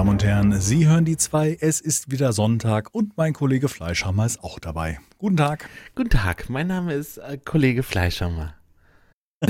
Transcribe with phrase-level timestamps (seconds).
[0.00, 1.58] Damen und Herren, Sie hören die zwei.
[1.60, 4.98] Es ist wieder Sonntag und mein Kollege Fleischhammer ist auch dabei.
[5.18, 5.68] Guten Tag.
[5.94, 8.54] Guten Tag, mein Name ist äh, Kollege Fleischhammer.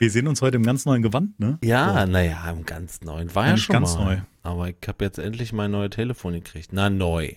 [0.00, 1.58] Wir sehen uns heute im ganz neuen Gewand, ne?
[1.62, 3.32] Ja, naja, im ganz neuen.
[3.36, 4.16] War Ja, ja, schon ganz mal.
[4.16, 4.20] neu.
[4.42, 6.70] Aber ich habe jetzt endlich mein neues Telefon gekriegt.
[6.72, 7.34] Na, neu.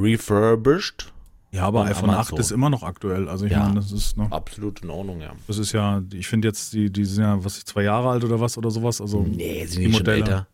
[0.00, 1.12] Refurbished.
[1.50, 2.38] Ja, aber iPhone Amazon.
[2.38, 3.28] 8 ist immer noch aktuell.
[3.28, 3.64] Also ich Ja.
[3.64, 5.32] meine, das ist, ne, Absolut in Ordnung, ja.
[5.46, 8.40] das ist ja, ich finde jetzt, die, die sind ja, was, zwei Jahre alt oder
[8.40, 9.02] was oder sowas.
[9.02, 10.46] Also nee, sind die die schon Modelle.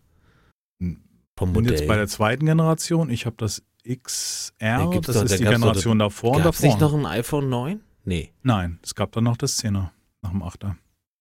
[0.80, 1.78] Vom bin Modell.
[1.78, 3.10] jetzt bei der zweiten Generation.
[3.10, 6.68] Ich habe das XR, Da das doch- ist da die Generation davor und Gab's davor.
[6.74, 7.80] nicht noch ein iPhone 9?
[8.04, 8.32] Nee.
[8.42, 9.91] Nein, es gab dann noch das 10er
[10.23, 10.77] nach dem 8er.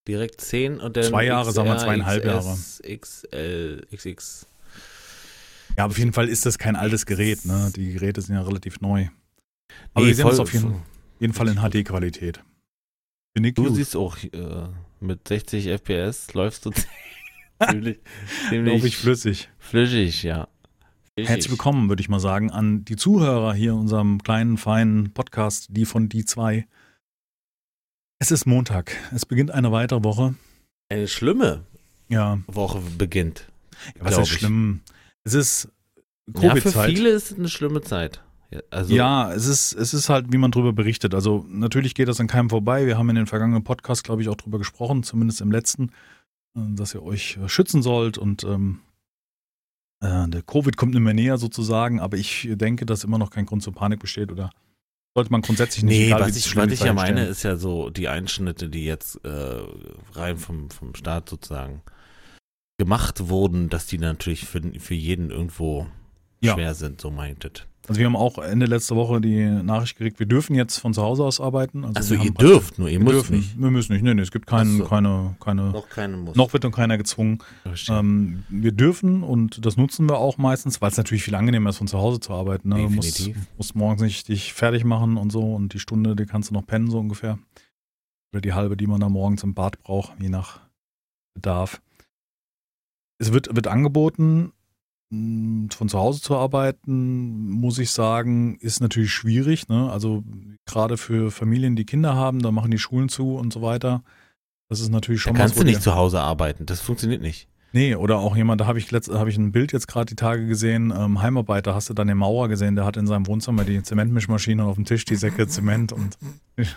[0.07, 2.53] Direkt 10 und dann Zwei Jahre, sagen wir XR, zweieinhalb Jahre.
[2.53, 2.81] XS,
[3.31, 4.47] XL, XX.
[5.77, 7.45] Ja, aber auf jeden Fall ist das kein altes Gerät.
[7.45, 7.71] Ne?
[7.75, 9.07] Die Geräte sind ja relativ neu.
[9.93, 10.81] Aber Nee, wir sehen voll- auf jeden,
[11.19, 12.41] jeden Fall in HD-Qualität.
[13.35, 14.67] Du siehst auch äh,
[14.99, 16.71] mit 60 FPS läufst du
[17.69, 17.99] ziemlich,
[18.49, 19.49] ziemlich flüssig.
[19.59, 20.47] flüssig, ja.
[21.13, 21.29] Flüssig.
[21.29, 25.67] Herzlich willkommen, würde ich mal sagen, an die Zuhörer hier in unserem kleinen, feinen Podcast,
[25.71, 26.67] die von die zwei.
[28.19, 28.95] Es ist Montag.
[29.13, 30.35] Es beginnt eine weitere Woche.
[30.89, 31.65] Eine schlimme
[32.09, 33.47] Ja, Woche beginnt.
[33.99, 34.81] was ist schlimm?
[35.23, 35.69] Es ist
[36.27, 36.89] Ja, für Covid-Zeit.
[36.89, 38.21] viele ist es eine schlimme Zeit.
[38.49, 41.13] Ja, also, ja, es ist, es ist halt, wie man drüber berichtet.
[41.13, 42.85] Also natürlich geht das an keinem vorbei.
[42.85, 45.91] Wir haben in den vergangenen Podcasts, glaube ich, auch drüber gesprochen, zumindest im letzten,
[46.75, 48.79] dass ihr euch äh, schützen sollt und ähm,
[50.01, 53.45] äh, der Covid kommt nicht mehr näher sozusagen, aber ich denke, dass immer noch kein
[53.45, 54.51] Grund zur Panik besteht oder
[55.15, 56.09] sollte man grundsätzlich nicht.
[56.09, 59.61] Nee, was ich, was ich ja meine, ist ja so die Einschnitte, die jetzt äh,
[60.13, 61.81] rein vom, vom Staat sozusagen
[62.77, 65.87] gemacht wurden, dass die natürlich für, für jeden irgendwo
[66.41, 66.53] Ja.
[66.53, 67.63] schwer sind, so meint es.
[67.87, 71.01] Also wir haben auch Ende letzter Woche die Nachricht gekriegt, wir dürfen jetzt von zu
[71.01, 71.85] Hause aus arbeiten.
[71.95, 73.37] Also wir ihr dürft, nur ihr müsst dürfen.
[73.37, 73.57] nicht.
[73.57, 74.01] Wir müssen nicht.
[74.03, 74.89] Nee, nee, es gibt keinen, Ach so.
[74.89, 76.35] keine, keine, Noch keine muss.
[76.35, 77.39] noch wird dann keiner gezwungen.
[77.87, 81.77] Ähm, wir dürfen und das nutzen wir auch meistens, weil es natürlich viel angenehmer ist,
[81.77, 82.67] von zu Hause zu arbeiten.
[82.69, 82.75] Ne?
[82.75, 83.47] Du musst, Definitiv.
[83.55, 86.65] musst morgens nicht dich fertig machen und so und die Stunde, die kannst du noch
[86.67, 87.39] pennen, so ungefähr.
[88.33, 90.59] Oder die halbe, die man da morgens im Bad braucht, je nach
[91.35, 91.81] Bedarf.
[93.17, 94.51] Es wird, wird angeboten,
[95.09, 99.69] von zu Hause zu arbeiten, muss ich sagen, ist natürlich schwierig.
[99.69, 99.89] Ne?
[99.89, 100.23] Also
[100.65, 104.03] gerade für Familien, die Kinder haben, da machen die Schulen zu und so weiter.
[104.69, 106.65] Das ist natürlich da schon kannst was, du nicht zu Hause arbeiten.
[106.65, 107.47] Das funktioniert nicht.
[107.71, 110.15] Nee, oder auch jemand, da habe ich, letzt- habe ich ein Bild jetzt gerade die
[110.15, 113.63] Tage gesehen, ähm, Heimarbeiter, hast du dann den Maurer gesehen, der hat in seinem Wohnzimmer
[113.65, 116.17] die Zementmischmaschine und auf dem Tisch die Säcke Zement und
[116.57, 116.67] das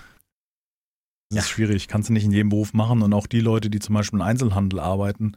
[1.32, 1.40] Ja.
[1.40, 3.94] ist schwierig, kannst du nicht in jedem Beruf machen und auch die Leute, die zum
[3.94, 5.32] Beispiel im Einzelhandel arbeiten,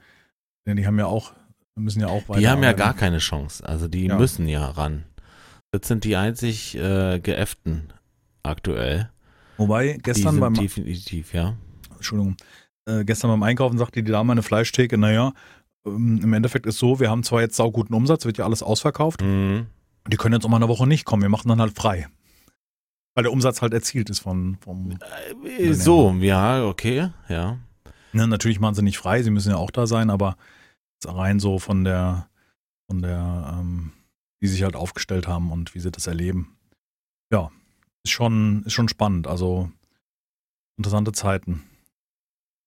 [0.68, 1.34] denn die haben ja auch,
[1.76, 3.68] müssen ja auch weiter Die haben ja gar keine Chance.
[3.68, 4.18] Also die Ja.
[4.18, 5.06] müssen ja ran.
[5.72, 7.90] Das sind die einzig äh, Geäfften
[8.44, 9.10] aktuell.
[9.58, 11.56] Wobei, gestern beim, definitiv, ja.
[11.96, 12.36] Entschuldigung,
[12.88, 15.34] äh, gestern beim Einkaufen sagte die Dame eine Fleischtheke, naja,
[15.88, 19.22] ähm, im Endeffekt ist so, wir haben zwar jetzt sauguten Umsatz, wird ja alles ausverkauft,
[19.22, 19.68] Mhm.
[20.08, 22.08] die können jetzt auch mal eine Woche nicht kommen, wir machen dann halt frei.
[23.16, 24.98] Weil der Umsatz halt erzielt ist von, vom,
[25.60, 27.58] Äh, So, ja, okay, ja.
[28.12, 30.36] Ne, natürlich machen sie nicht frei, sie müssen ja auch da sein, aber
[31.08, 32.30] rein so von der,
[32.90, 33.94] von der, ähm,
[34.40, 36.58] wie sie sich halt aufgestellt haben und wie sie das erleben.
[37.31, 37.52] Ja,
[38.03, 39.28] ist schon, ist schon spannend.
[39.28, 39.72] Also
[40.78, 41.63] interessante Zeiten.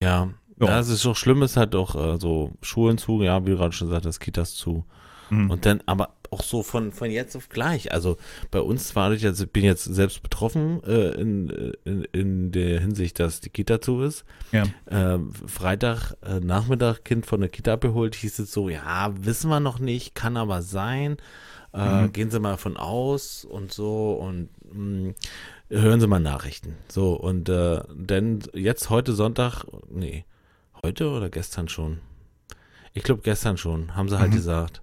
[0.03, 0.67] Ja, Ja.
[0.67, 0.79] ja.
[0.81, 3.73] es ist doch schlimm, ist halt auch äh, so Schulen zu, ja, wie du gerade
[3.73, 4.85] schon sagtest, Kitas zu.
[5.31, 5.51] Mhm.
[5.51, 7.93] Und dann aber auch so von, von jetzt auf gleich.
[7.93, 8.17] Also
[8.51, 11.49] bei uns war ich jetzt, ich bin jetzt selbst betroffen äh, in,
[11.85, 14.25] in, in der Hinsicht, dass die Kita zu ist.
[14.53, 14.65] Ja.
[14.89, 19.61] Ähm, Freitag äh, Nachmittag Kind von der Kita abgeholt, hieß es so, ja, wissen wir
[19.61, 21.17] noch nicht, kann aber sein.
[21.73, 22.13] Äh, Mhm.
[22.13, 25.13] Gehen Sie mal von aus und so und mh,
[25.69, 26.75] hören Sie mal Nachrichten.
[26.89, 30.25] So, und äh, denn jetzt heute Sonntag, nee,
[30.83, 31.99] heute oder gestern schon?
[32.95, 34.37] Ich glaube gestern schon, haben sie halt Mhm.
[34.37, 34.81] gesagt,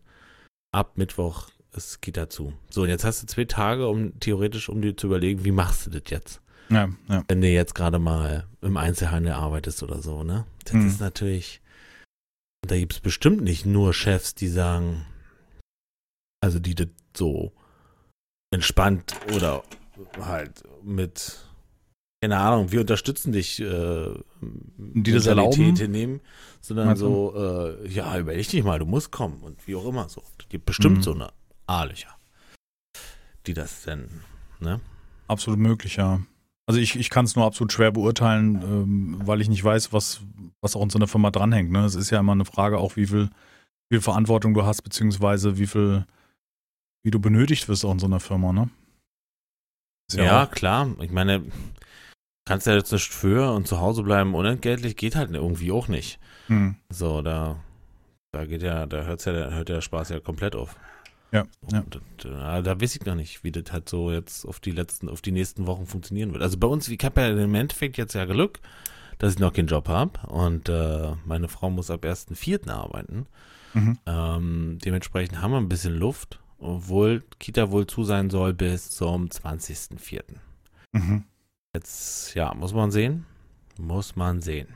[0.73, 2.53] ab Mittwoch ist Kita zu.
[2.69, 5.85] So, und jetzt hast du zwei Tage, um theoretisch, um dir zu überlegen, wie machst
[5.85, 6.41] du das jetzt?
[6.69, 7.23] Ja, ja.
[7.27, 10.45] Wenn du jetzt gerade mal im Einzelhandel arbeitest oder so, ne?
[10.65, 10.87] Das Mhm.
[10.87, 11.61] ist natürlich,
[12.67, 15.05] da gibt es bestimmt nicht nur Chefs, die sagen,
[16.41, 17.51] also die das so
[18.51, 19.63] entspannt oder
[20.19, 21.45] halt mit,
[22.23, 25.73] keine Ahnung, wir unterstützen dich, äh, die das erlauben?
[25.73, 26.21] Nehmen,
[26.61, 30.07] sondern Meinst so, äh, ja, überleg dich mal, du musst kommen und wie auch immer
[30.07, 30.23] so.
[30.39, 31.03] Es gibt bestimmt Mhm.
[31.03, 31.33] so eine
[31.67, 32.15] A-Löcher,
[33.45, 34.07] die das dann,
[34.61, 34.79] ne?
[35.27, 36.21] Absolut möglich, ja.
[36.65, 40.21] Also ich, ich kann es nur absolut schwer beurteilen, ähm, weil ich nicht weiß, was,
[40.61, 41.71] was auch in so einer Firma dranhängt.
[41.71, 41.83] Ne?
[41.83, 43.25] Es ist ja immer eine Frage auch, wie viel,
[43.89, 46.05] wie viel Verantwortung du hast, beziehungsweise wie viel,
[47.03, 48.69] wie du benötigt wirst auch in so einer Firma, ne?
[50.13, 50.87] Ja, auch- klar.
[51.01, 51.43] Ich meine,
[52.45, 56.19] kannst ja jetzt nicht für und zu Hause bleiben unentgeltlich, geht halt irgendwie auch nicht.
[56.47, 56.75] Hm.
[56.89, 57.57] So, da
[58.31, 60.75] Da geht ja, da hört's ja, hört der Spaß ja komplett auf.
[61.31, 61.79] Ja, ja.
[61.79, 61.95] Und,
[62.25, 65.21] äh, da weiß ich noch nicht, wie das halt so jetzt auf die letzten, auf
[65.21, 66.43] die nächsten Wochen funktionieren wird.
[66.43, 68.59] Also bei uns, ich habe ja im Endeffekt jetzt ja Glück,
[69.19, 72.69] dass ich noch keinen Job habe und äh, meine Frau muss ab 1.4.
[72.69, 73.27] arbeiten.
[73.73, 73.97] Mhm.
[74.05, 79.27] Ähm, dementsprechend haben wir ein bisschen Luft, obwohl Kita wohl zu sein soll bis zum
[79.29, 80.21] 20.04.
[80.91, 81.23] Mhm.
[81.75, 83.25] Jetzt, ja, muss man sehen.
[83.77, 84.67] Muss man sehen.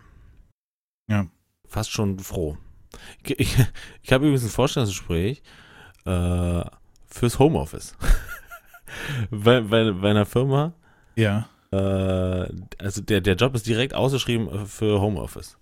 [1.09, 1.27] Ja.
[1.67, 2.57] Fast schon froh.
[3.23, 3.57] Ich, ich,
[4.01, 5.43] ich habe übrigens ein Vorstellungsgespräch
[6.05, 6.63] äh,
[7.05, 7.95] fürs Homeoffice.
[9.29, 10.73] bei, bei, bei einer Firma,
[11.15, 11.47] Ja.
[11.71, 11.77] äh,
[12.79, 15.57] also der, der Job ist direkt ausgeschrieben für Homeoffice.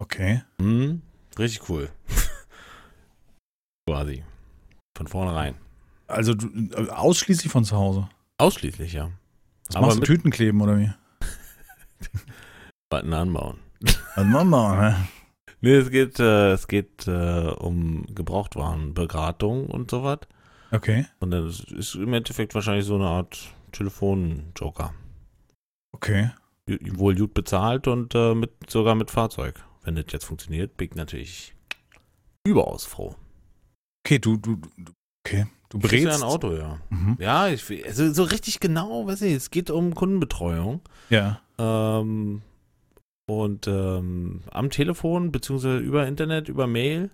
[0.00, 0.42] Okay.
[0.60, 1.02] Hm,
[1.38, 1.90] richtig cool.
[3.88, 4.24] Quasi.
[4.96, 5.54] Von vornherein.
[6.08, 8.08] Also du, äh, ausschließlich von zu Hause.
[8.38, 9.10] Ausschließlich, ja.
[9.68, 10.00] Was Aber machst du?
[10.00, 10.90] mit- Tüten kleben oder wie?
[12.90, 13.58] Button anbauen.
[14.16, 15.08] Machen wir, ne?
[15.60, 20.20] Nee, es geht, äh, es geht äh, um Gebrauchtwarenberatung und so was.
[20.70, 21.06] Okay.
[21.20, 24.94] Und das ist im Endeffekt wahrscheinlich so eine Art Telefonjoker.
[25.92, 26.30] Okay.
[26.66, 29.64] Wohl gut bezahlt und äh, mit, sogar mit Fahrzeug.
[29.82, 31.54] Wenn das jetzt funktioniert, bin ich natürlich
[32.46, 33.16] überaus froh.
[34.06, 34.92] Okay, du, du, du
[35.26, 35.46] okay.
[35.68, 36.22] Du Kriegst ja berätst.
[36.22, 36.78] ein Auto, ja.
[36.88, 37.16] Mhm.
[37.20, 40.80] Ja, ich, also so richtig genau, weiß ich, es geht um Kundenbetreuung.
[41.10, 41.40] Ja.
[41.58, 42.42] Ähm,
[43.26, 47.10] und ähm, am Telefon, beziehungsweise über Internet, über Mail.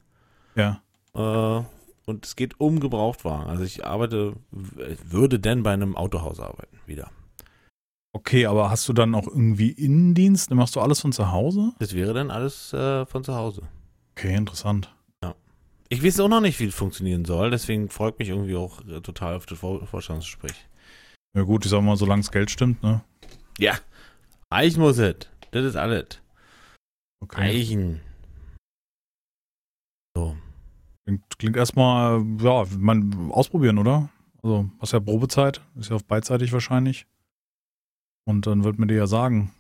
[0.55, 0.81] Ja.
[1.15, 1.65] Äh,
[2.07, 3.49] und es geht um Gebrauchtwagen.
[3.49, 7.11] Also ich arbeite, würde denn bei einem Autohaus arbeiten, wieder.
[8.13, 10.51] Okay, aber hast du dann auch irgendwie Innendienst?
[10.51, 11.73] Dann machst du alles von zu Hause?
[11.81, 13.63] Das wäre dann alles äh, von zu Hause.
[14.17, 14.94] Okay, interessant.
[15.89, 19.01] Ich weiß auch noch nicht, wie es funktionieren soll, deswegen freut mich irgendwie auch äh,
[19.01, 20.69] total auf das Vor Vorstandsgespräch.
[21.37, 23.03] Ja gut, ich sag mal, solange das Geld stimmt, ne?
[23.59, 23.79] Ja,
[24.51, 25.17] Eichen muss es.
[25.51, 26.21] Das ist alles.
[27.21, 27.41] Okay.
[27.41, 28.01] Eichen.
[30.17, 30.37] So.
[31.05, 34.09] Klingt, klingt erstmal, ja, man ausprobieren, oder?
[34.43, 37.07] Also, hast ja Probezeit, ist ja auf beidseitig wahrscheinlich.
[38.27, 39.53] Und dann wird man dir ja sagen,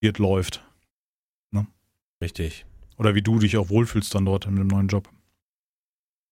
[0.00, 0.64] wie es läuft.
[2.22, 2.64] Richtig.
[3.02, 5.10] Oder wie du dich auch wohlfühlst dann dort in dem neuen Job.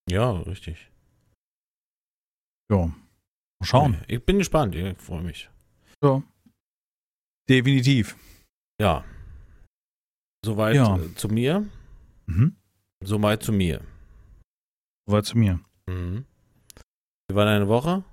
[0.09, 0.89] Ja, richtig.
[2.71, 2.87] Ja.
[2.87, 2.95] Mal
[3.65, 4.01] schauen.
[4.07, 5.51] Ich bin gespannt, ich freue mich.
[6.01, 6.23] Ja.
[7.49, 8.17] Definitiv.
[8.81, 9.05] Ja.
[10.45, 10.97] Soweit Ja.
[10.97, 11.69] äh, zu mir.
[12.27, 12.55] Mhm.
[13.03, 13.85] Soweit zu mir.
[15.09, 15.59] Soweit zu mir.
[15.89, 16.25] Mhm.
[17.29, 18.05] Wie war deine Woche?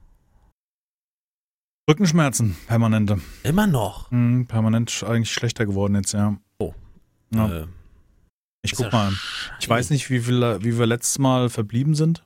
[1.87, 3.21] Rückenschmerzen, permanente.
[3.43, 4.09] Immer noch.
[4.09, 6.35] Mhm, permanent eigentlich schlechter geworden jetzt, ja.
[6.57, 6.73] Oh.
[7.29, 7.61] Ja.
[7.65, 7.67] Äh,
[8.71, 9.11] ich guck mal.
[9.59, 12.23] Ich weiß nicht, wie, viel, wie wir letztes Mal verblieben sind.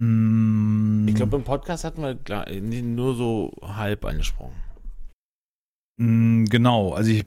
[0.00, 4.54] Mm, Ich glaube, im Podcast hatten wir nur so halb angesprochen.
[5.98, 7.26] Mm, Genau, also ich,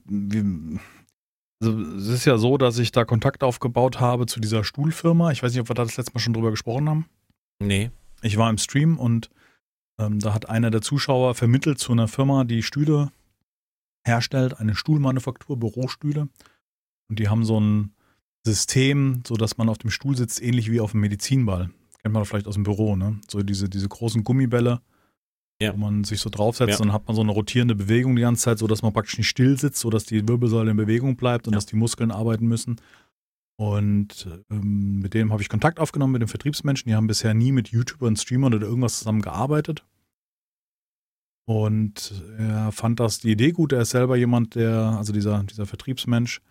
[1.61, 5.31] also es ist ja so, dass ich da Kontakt aufgebaut habe zu dieser Stuhlfirma.
[5.31, 7.05] Ich weiß nicht, ob wir da das letzte Mal schon drüber gesprochen haben.
[7.61, 7.91] Nee.
[8.21, 9.29] Ich war im Stream und
[9.99, 13.11] ähm, da hat einer der Zuschauer vermittelt zu einer Firma, die Stühle
[14.05, 16.29] herstellt, eine Stuhlmanufaktur, Bürostühle.
[17.11, 17.91] Und die haben so ein
[18.45, 21.69] System, so dass man auf dem Stuhl sitzt, ähnlich wie auf dem Medizinball.
[22.01, 23.19] Kennt man vielleicht aus dem Büro, ne?
[23.29, 24.79] So diese, diese großen Gummibälle,
[25.61, 25.73] Ja.
[25.73, 26.77] wo man sich so draufsetzt, Ja.
[26.77, 29.27] dann hat man so eine rotierende Bewegung die ganze Zeit, so dass man praktisch nicht
[29.27, 31.57] still sitzt, so dass die Wirbelsäule in Bewegung bleibt und Ja.
[31.57, 32.77] dass die Muskeln arbeiten müssen.
[33.57, 36.89] Und ähm, mit dem habe ich Kontakt aufgenommen, mit den Vertriebsmenschen.
[36.89, 39.85] Die haben bisher nie mit YouTubern, Streamern oder irgendwas zusammen gearbeitet.
[41.45, 43.73] Und er fand das die Idee gut.
[43.73, 46.41] Er ist selber jemand, der, also dieser, dieser Vertriebsmensch,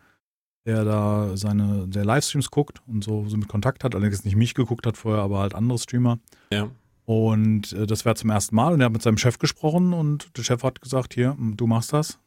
[0.66, 3.94] der da seine, der Livestreams guckt und so, so mit Kontakt hat.
[3.94, 6.18] Allerdings nicht mich geguckt hat vorher, aber halt andere Streamer.
[6.52, 6.70] Ja.
[7.06, 8.72] Und äh, das wäre zum ersten Mal.
[8.72, 11.92] Und er hat mit seinem Chef gesprochen und der Chef hat gesagt, hier, du machst
[11.92, 12.18] das,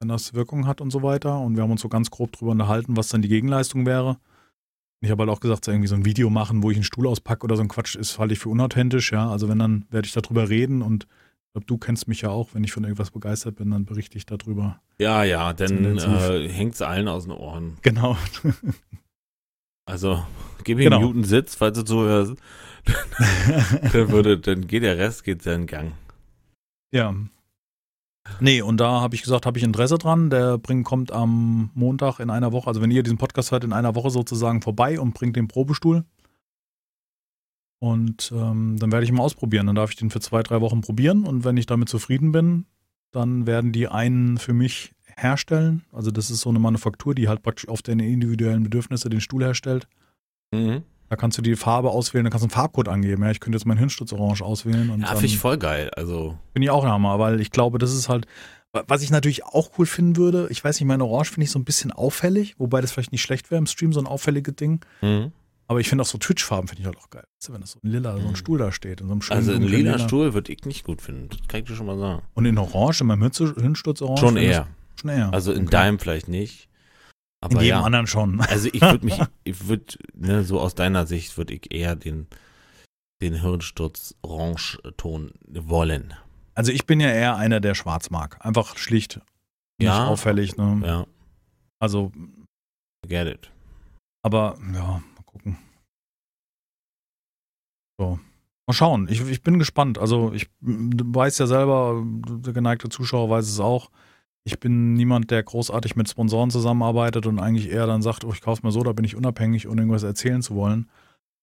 [0.00, 1.40] wenn das Wirkung hat und so weiter.
[1.40, 4.18] Und wir haben uns so ganz grob drüber unterhalten, was dann die Gegenleistung wäre.
[5.00, 7.08] Ich habe halt auch gesagt, so irgendwie so ein Video machen, wo ich einen Stuhl
[7.08, 9.28] auspacke oder so ein Quatsch, ist halte ich für unauthentisch, ja.
[9.28, 11.08] Also wenn, dann werde ich darüber reden und
[11.52, 14.26] glaube, du kennst mich ja auch, wenn ich von irgendwas begeistert bin, dann berichte ich
[14.26, 14.80] darüber.
[14.98, 17.76] Ja, ja, dann äh, hängt es allen aus den Ohren.
[17.82, 18.16] Genau.
[19.84, 20.24] Also,
[20.64, 20.98] gib ihm Genau.
[20.98, 22.34] einen guten Sitz, falls du zuhörst.
[23.92, 25.92] Dann, würde, dann geht der Rest geht seinen Gang.
[26.92, 27.14] Ja.
[28.40, 30.30] Nee, und da habe ich gesagt, habe ich Interesse dran.
[30.30, 33.72] Der bringt, kommt am Montag in einer Woche, also wenn ihr diesen Podcast hört, in
[33.72, 36.04] einer Woche sozusagen vorbei und bringt den Probestuhl.
[37.82, 39.66] Und ähm, dann werde ich ihn mal ausprobieren.
[39.66, 41.24] Dann darf ich den für zwei, drei Wochen probieren.
[41.24, 42.64] Und wenn ich damit zufrieden bin,
[43.10, 45.82] dann werden die einen für mich herstellen.
[45.90, 49.42] Also das ist so eine Manufaktur, die halt praktisch auf deine individuellen Bedürfnisse den Stuhl
[49.42, 49.88] herstellt.
[50.52, 50.84] Mhm.
[51.08, 53.24] Da kannst du die Farbe auswählen, da kannst du einen Farbcode angeben.
[53.24, 54.88] Ja, ich könnte jetzt meinen Hirnstutz orange auswählen.
[54.90, 55.90] Und Ja, finde ich voll geil.
[55.96, 58.28] Also, Bin ich auch ein Hammer, weil ich glaube, das ist halt,
[58.86, 61.58] Was ich natürlich auch cool finden würde, ich weiß nicht, mein Orange finde ich so
[61.58, 64.80] ein bisschen auffällig, wobei das vielleicht nicht schlecht wäre im Stream, so ein auffälliges Ding.
[65.00, 65.32] Mhm.
[65.72, 67.24] Aber ich finde auch so Twitch-Farben finde ich halt auch geil.
[67.38, 68.36] Weißt du, wenn das so ein lila, so ein Mhm.
[68.36, 70.84] Stuhl da steht, in so einem schönen Also einen dunklen lila Stuhl würde ich nicht
[70.84, 71.30] gut finden.
[71.30, 72.20] Das kann ich dir schon mal sagen.
[72.34, 74.20] Und in Orange, in meinem Hirnsturz-Orange.
[74.20, 74.68] Schon eher.
[75.00, 75.32] Schon eher.
[75.32, 75.70] Also in Okay.
[75.70, 76.68] deinem vielleicht nicht.
[77.42, 77.82] In Aber jedem ja.
[77.82, 78.38] anderen schon.
[78.42, 82.26] Also ich würde mich, ich würde, ne, so aus deiner Sicht würde ich eher den,
[83.22, 86.14] den Hirnsturz-Orange-Ton wollen.
[86.54, 88.36] Also ich bin ja eher einer, der schwarz mag.
[88.44, 89.16] Einfach schlicht.
[89.78, 90.06] Nicht Ja.
[90.06, 90.56] auffällig.
[90.58, 90.82] Ne?
[90.84, 91.06] Ja,
[91.80, 92.12] Also,
[93.08, 93.50] get it.
[94.22, 95.02] aber ja,
[95.32, 95.58] gucken.
[97.98, 98.18] So.
[98.66, 99.08] Mal schauen.
[99.10, 99.98] Ich, ich bin gespannt.
[99.98, 103.90] Also ich du weißt ja selber, der geneigte Zuschauer weiß es auch.
[104.44, 108.40] Ich bin niemand, der großartig mit Sponsoren zusammenarbeitet und eigentlich eher dann sagt, oh, ich
[108.40, 110.90] kaufe mir so, da bin ich unabhängig, ohne irgendwas erzählen zu wollen.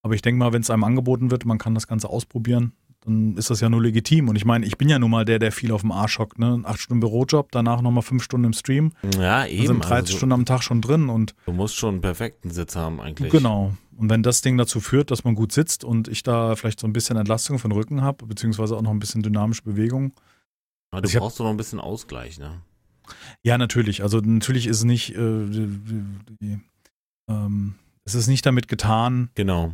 [0.02, 2.74] Aber ich denke mal, wenn es einem angeboten wird, man kann das Ganze ausprobieren,
[3.10, 4.30] dann ist das ja nur legitim.
[4.30, 6.40] Und ich meine, ich bin ja nun mal der, der viel auf dem Arsch hockt.
[6.40, 6.62] Ne?
[6.64, 8.94] Acht Stunden Bürojob, danach nochmal fünf Stunden im Stream.
[9.16, 9.68] Ja, Da eben.
[9.68, 12.76] sind 30 also, Stunden am Tag schon drin und du musst schon einen perfekten Sitz
[12.76, 13.32] haben eigentlich.
[13.32, 13.74] Genau.
[13.98, 16.88] Und wenn das Ding dazu führt, dass man gut sitzt und ich da vielleicht so
[16.88, 20.14] ein bisschen Entlastung von Rücken habe, beziehungsweise auch noch ein bisschen dynamische Bewegung.
[20.92, 22.62] Aber du hab- brauchst doch noch ein bisschen Ausgleich, ne?
[23.44, 24.04] Ja, natürlich.
[24.04, 26.04] Also natürlich ist es nicht, äh, die, die,
[26.42, 26.60] die,
[27.28, 27.76] ähm,
[28.06, 29.30] es ist nicht damit getan.
[29.36, 29.74] Genau.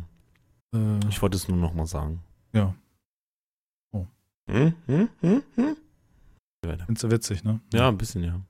[0.74, 0.78] Äh,
[1.08, 2.20] Ich wollte es nur noch mal sagen.
[2.52, 2.74] ja,
[4.50, 4.74] Hm?
[4.86, 5.08] Hm?
[5.20, 5.42] Hm?
[5.56, 5.76] Hm?
[6.62, 7.60] findest du witzig, ne?
[7.72, 8.40] Ja, ein bisschen, ja.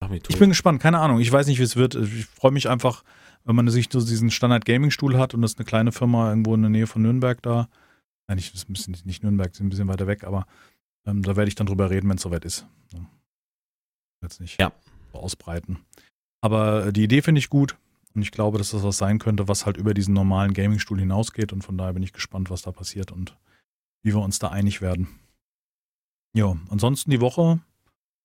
[0.00, 0.26] Tot.
[0.28, 1.20] Ich bin gespannt, keine Ahnung.
[1.20, 1.94] Ich weiß nicht, wie es wird.
[1.96, 3.02] Ich freue mich einfach,
[3.44, 6.62] wenn man sich so diesen Standard-Gaming-Stuhl hat und das ist eine kleine Firma irgendwo in
[6.62, 7.68] der Nähe von Nürnberg da.
[8.28, 10.46] Nein, nicht, das ist ein bisschen, nicht Nürnberg, ist ein bisschen weiter weg, aber
[11.06, 12.66] ähm, da werde ich dann drüber reden, wenn es soweit ist.
[12.88, 13.04] So.
[14.22, 14.72] Jetzt nicht Ja.
[15.12, 15.78] so ausbreiten.
[16.40, 17.76] Aber äh, die Idee finde ich gut
[18.14, 21.52] und ich glaube, dass das was sein könnte, was halt über diesen normalen Gaming-Stuhl hinausgeht
[21.52, 23.36] und von daher bin ich gespannt, was da passiert und
[24.02, 25.08] wie wir uns da einig werden.
[26.34, 27.60] Ja, ansonsten die Woche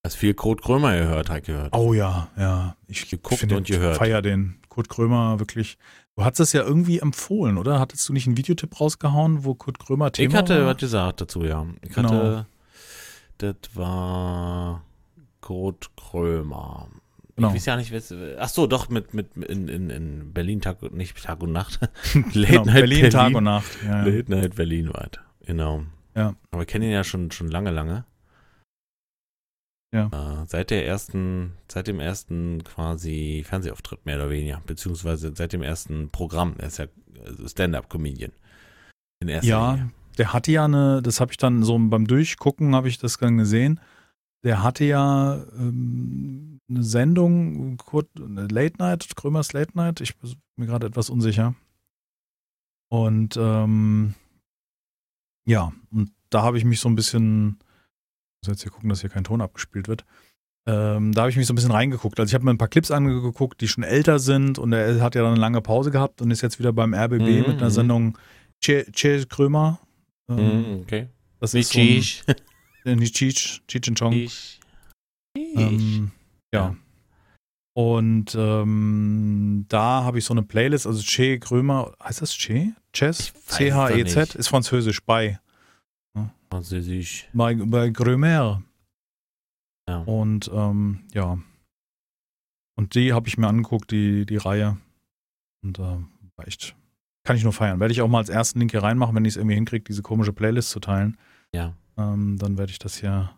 [0.06, 1.74] Hast viel Kurt Krömer gehört, hat gehört.
[1.74, 2.76] Oh ja, ja.
[2.88, 3.96] Ich Geguckt finde, und gehört.
[3.96, 5.78] feier den Kurt Krömer wirklich.
[6.18, 7.80] Du hattest es ja irgendwie empfohlen, oder?
[7.80, 11.46] Hattest du nicht einen Videotipp rausgehauen, wo Kurt Krömer Thema ich hatte was gesagt dazu,
[11.46, 11.66] ja.
[11.82, 12.10] Ich Genau.
[12.10, 12.48] hatte,
[13.38, 14.84] das war
[15.40, 16.90] Kurt Krömer.
[17.38, 17.48] Genau.
[17.48, 20.82] Ich weiß ja nicht, was, ach so, doch, mit, mit, in, in, in Berlin Tag,
[20.92, 21.80] nicht Tag und Nacht.
[22.14, 23.78] Late genau, Night Berlin, Tag und Nacht.
[23.86, 24.18] Ja, ja.
[24.18, 25.22] Late Night Berlin es.
[25.46, 25.84] Genau.
[26.16, 26.36] Ja.
[26.52, 28.06] Aber ich kenne ihn ja schon, schon lange, lange.
[29.94, 30.08] Ja.
[30.08, 35.62] Äh, seit der ersten, seit dem ersten quasi Fernsehauftritt mehr oder weniger, beziehungsweise seit dem
[35.62, 36.56] ersten Programm.
[36.58, 36.88] Er ist ja
[37.26, 38.32] also Stand-up-Comedian.
[39.22, 39.92] In erster Ja, Linie.
[40.18, 43.38] der hatte ja eine, das habe ich dann so beim Durchgucken, habe ich das dann
[43.38, 43.80] gesehen.
[44.44, 47.78] Der hatte ja ähm, eine Sendung,
[48.18, 50.02] eine Late Night, Krömers Late Night.
[50.02, 51.54] Ich bin mir gerade etwas unsicher.
[52.90, 54.16] Und ähm,
[55.46, 57.58] ja, und da habe ich mich so ein bisschen,
[58.42, 60.06] ich muss jetzt hier gucken, dass hier kein Ton abgespielt wird.
[60.66, 62.20] Ähm, da habe ich mich so ein bisschen reingeguckt.
[62.20, 65.16] Also ich habe mir ein paar Clips angeguckt, die schon älter sind und er hat
[65.16, 67.66] ja dann eine lange Pause gehabt und ist jetzt wieder beim RBB Mhm, mit einer
[67.66, 67.70] mhm.
[67.70, 68.18] Sendung
[68.64, 69.80] Che, che Krömer.
[70.30, 71.10] Ähm, Mhm, okay.
[71.40, 72.24] Das Nicht ist so ein, Cheech.
[72.86, 74.14] äh, nicht Cheech, Cheech and Chong.
[74.14, 74.60] Cheech.
[75.36, 76.12] Ähm,
[76.54, 76.60] ja.
[76.60, 76.76] Ja.
[77.76, 82.74] Und ähm, da habe ich so eine Playlist, also Che Krömer, heißt das Che?
[82.94, 83.34] Chess?
[83.48, 84.16] C-H-E-Z?
[84.16, 84.36] nicht.
[84.36, 85.40] Ist französisch, bei,
[86.50, 87.28] Französisch.
[87.34, 88.62] bei, bei Krömer.
[89.88, 89.98] Ja.
[90.02, 91.40] Und ähm, ja.
[92.76, 94.78] Und die habe ich mir angeguckt, die, die Reihe.
[95.64, 96.76] Und äh, war echt,
[97.24, 97.80] kann ich nur feiern.
[97.80, 100.02] Werde ich auch mal als ersten Link hier reinmachen, wenn ich es irgendwie hinkriege, diese
[100.02, 101.18] komische Playlist zu teilen.
[101.54, 101.76] Ja.
[101.98, 103.32] Ähm, dann werde ich das hier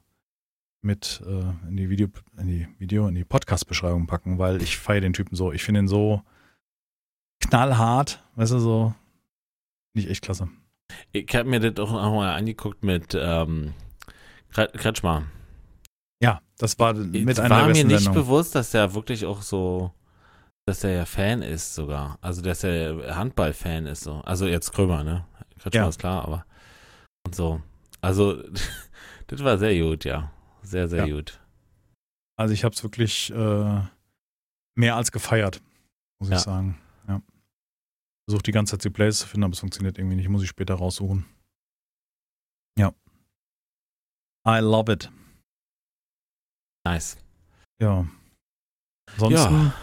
[0.81, 2.07] mit äh, in die Video,
[2.37, 5.51] in die Video, in die Podcast-Beschreibung packen, weil ich feiere den Typen so.
[5.51, 6.21] Ich finde ihn so
[7.41, 8.93] knallhart, weißt du, so.
[9.95, 10.49] Nicht echt klasse.
[11.11, 13.73] Ich habe mir das auch noch mal angeguckt mit ähm,
[14.53, 15.23] Kre- Kretschmer.
[16.21, 18.23] Ja, das war mit es einer war der mir besten nicht Sendungen.
[18.27, 19.91] bewusst, dass er wirklich auch so,
[20.67, 22.17] dass er ja Fan ist sogar.
[22.21, 24.21] Also, dass er Handball-Fan ist so.
[24.21, 25.25] Also jetzt Krömer, ne?
[25.59, 25.89] Kretschmer Ja.
[25.89, 26.45] ist klar, aber
[27.25, 27.61] und so.
[28.01, 28.41] Also,
[29.27, 30.31] das war sehr gut, ja.
[30.61, 31.15] Sehr, sehr Ja.
[31.15, 31.39] gut.
[32.37, 33.81] Also ich habe es wirklich äh,
[34.75, 35.61] mehr als gefeiert,
[36.19, 36.35] muss Ja.
[36.37, 36.77] ich sagen.
[38.27, 38.31] Ja.
[38.31, 40.29] Versuche die ganze Zeit die Plays zu finden, aber es funktioniert irgendwie nicht.
[40.29, 41.25] Muss ich später raussuchen.
[42.77, 42.93] Ja.
[44.47, 45.11] I love it.
[46.85, 47.17] Nice.
[47.81, 48.07] Ja.
[49.11, 49.73] Ansonsten,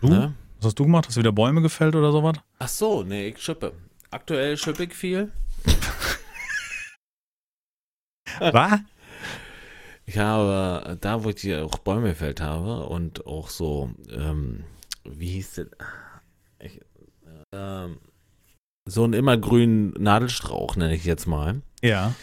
[0.00, 0.08] du?
[0.08, 0.34] Ne?
[0.58, 1.06] Was hast du gemacht?
[1.06, 2.38] Hast du wieder Bäume gefällt oder sowas?
[2.58, 3.72] Ach so, nee, ich schippe.
[4.10, 5.32] Aktuell schippe ich viel.
[8.38, 8.80] Was?
[10.06, 14.64] Ich habe, da wo ich die auch Bäume gefällt habe und auch so, ähm,
[15.04, 15.66] wie hieß das?
[16.60, 16.80] Ich,
[17.56, 17.98] ähm,
[18.86, 21.62] so einen immergrünen Nadelstrauch, nenne ich jetzt mal.
[21.82, 22.14] Ja.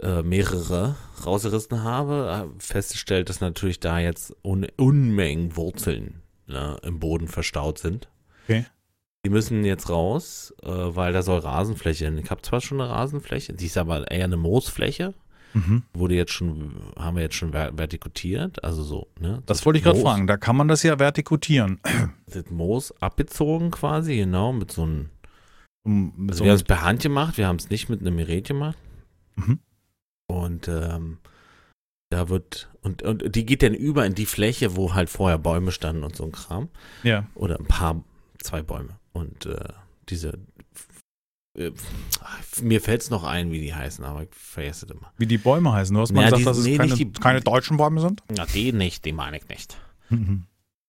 [0.00, 7.00] äh, mehrere rausgerissen habe, äh, festgestellt, dass natürlich da jetzt un Unmengen Wurzeln ne, im
[7.00, 8.08] Boden verstaut sind.
[8.44, 8.66] Okay.
[9.24, 12.18] Die müssen jetzt raus, äh, weil da soll Rasenfläche hin.
[12.18, 15.14] Ich habe zwar schon eine Rasenfläche, die ist aber eher eine Moosfläche.
[15.54, 15.84] Mhm.
[15.94, 19.42] Wurde jetzt schon, haben wir jetzt schon ver- vertikutiert, also so, ne?
[19.46, 20.26] Das wollte ich gerade fragen.
[20.26, 21.80] Da kann man das ja vertikutieren.
[22.26, 25.10] Das Moos abgezogen quasi, genau, mit so einem
[25.86, 28.16] Um, Also so wir haben es per Hand gemacht, wir haben es nicht mit einem
[28.16, 28.76] Gerät gemacht.
[29.36, 29.58] Mhm.
[30.26, 31.18] Und ähm,
[32.10, 35.72] da wird, und, und die geht dann über in die Fläche, wo halt vorher Bäume
[35.72, 36.68] standen und so ein Kram.
[37.02, 37.26] ja.
[37.34, 38.02] Oder ein paar,
[38.42, 38.98] zwei Bäume.
[39.12, 39.68] Und äh,
[40.08, 40.38] diese,
[41.56, 41.70] äh,
[42.62, 45.12] mir fällt es noch ein, wie die heißen, aber ich vergesse es immer.
[45.18, 45.94] Wie die Bäume heißen.
[45.94, 48.00] Du hast mal Ja, gesagt, die- dass es nee, keine, nicht die- keine deutschen Bäume
[48.00, 48.22] sind?
[48.34, 49.76] Na, die nicht, die meine ich nicht.
[50.10, 50.44] Mhm.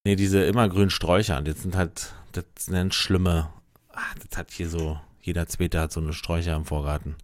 [0.05, 3.50] Nee, diese immergrünen Sträucher, das sind halt, das sind schlimme,
[3.93, 7.15] ah, das hat hier so, jeder Zweite hat so eine Sträucher im Vorgarten.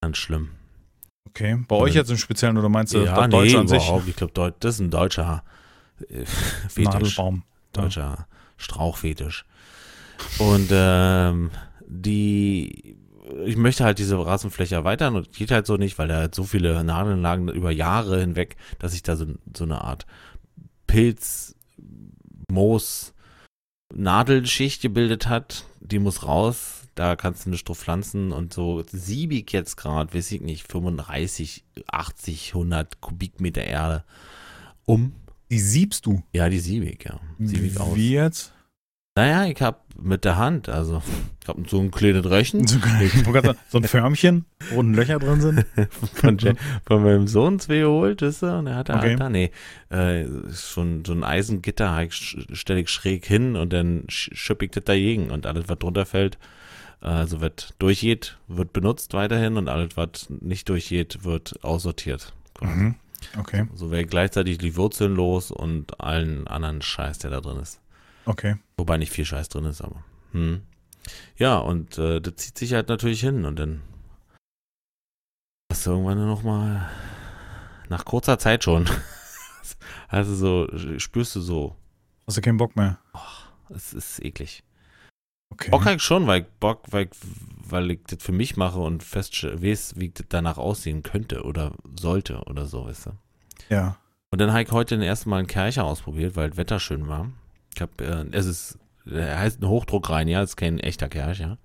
[0.00, 0.50] Ganz schlimm.
[1.28, 1.58] Okay.
[1.68, 3.90] Bei euch jetzt im Speziellen oder meinst du ja, das nee, Deutsche an sich?
[4.06, 5.42] Ich glaube, das ist ein deutscher
[6.08, 6.24] äh,
[6.68, 6.84] Fetisch.
[6.84, 7.42] Nadelbaum.
[7.72, 8.26] Deutscher
[8.56, 9.44] Strauchfetisch.
[10.38, 11.50] Und ähm,
[11.94, 12.96] die,
[13.44, 16.44] ich möchte halt diese Rasenfläche erweitern und geht halt so nicht, weil da halt so
[16.44, 20.06] viele Nadeln lagen über Jahre hinweg, dass sich da so, so eine Art
[20.86, 21.54] Pilz,
[22.50, 23.14] Moos,
[23.94, 25.64] Nadelschicht gebildet hat.
[25.80, 26.82] Die muss raus.
[26.94, 31.64] Da kannst du nicht drauf pflanzen und so siebig jetzt gerade, weiß ich nicht, 35,
[31.88, 34.04] 80, 100 Kubikmeter Erde
[34.84, 35.12] um.
[35.50, 36.22] Die siebst du.
[36.32, 37.18] Ja, die siebig, ja.
[37.38, 37.96] Siebig aus.
[37.96, 38.53] Wie jetzt?
[39.16, 41.00] Naja, ich hab mit der Hand, also
[41.40, 42.78] ich hab so ein kleines Rechen So,
[43.68, 45.64] so ein Förmchen, wo unten Löcher drin sind.
[46.14, 46.36] von,
[46.84, 49.14] von meinem Sohn zwei geholt, ist er, und er hat da, Okay.
[49.14, 49.52] da nee,
[49.90, 54.72] äh, schon so ein Eisengitter, halt stelle ich schräg hin und dann sch- schipp ich
[54.72, 56.36] das dagegen und alles, was drunter fällt,
[57.00, 62.32] also wird durchgeht, wird benutzt weiterhin und alles, was nicht durchgeht, wird aussortiert.
[62.60, 62.96] Mhm.
[63.38, 67.78] Okay, So wäre gleichzeitig die Wurzeln los und allen anderen Scheiß, der da drin ist.
[68.26, 68.56] Okay.
[68.76, 70.04] Wobei nicht viel Scheiß drin ist, aber.
[70.32, 70.62] Hm.
[71.36, 73.82] Ja, und äh, das zieht sich halt natürlich hin und dann
[75.70, 76.88] hast du irgendwann noch mal
[77.88, 78.88] nach kurzer Zeit schon.
[80.08, 81.76] Also so, spürst du so,
[82.26, 82.98] Hast du keinen Bock mehr?
[83.70, 84.62] es ist eklig.
[85.50, 85.70] Okay.
[85.70, 87.10] Bock habe ich schon, weil ich Bock, weil ich,
[87.68, 91.72] weil ich das für mich mache und fest weiß, wie das danach aussehen könnte oder
[91.98, 93.10] sollte oder so, weißt du.
[93.68, 93.98] Ja.
[94.30, 97.08] Und dann habe ich heute den ersten Mal einen Kercher ausprobiert, weil das Wetter schön
[97.08, 97.30] war.
[97.74, 101.58] Ich habe, äh, es ist, er heißt ein Hochdruckreiniger, es ist kein echter Kercher.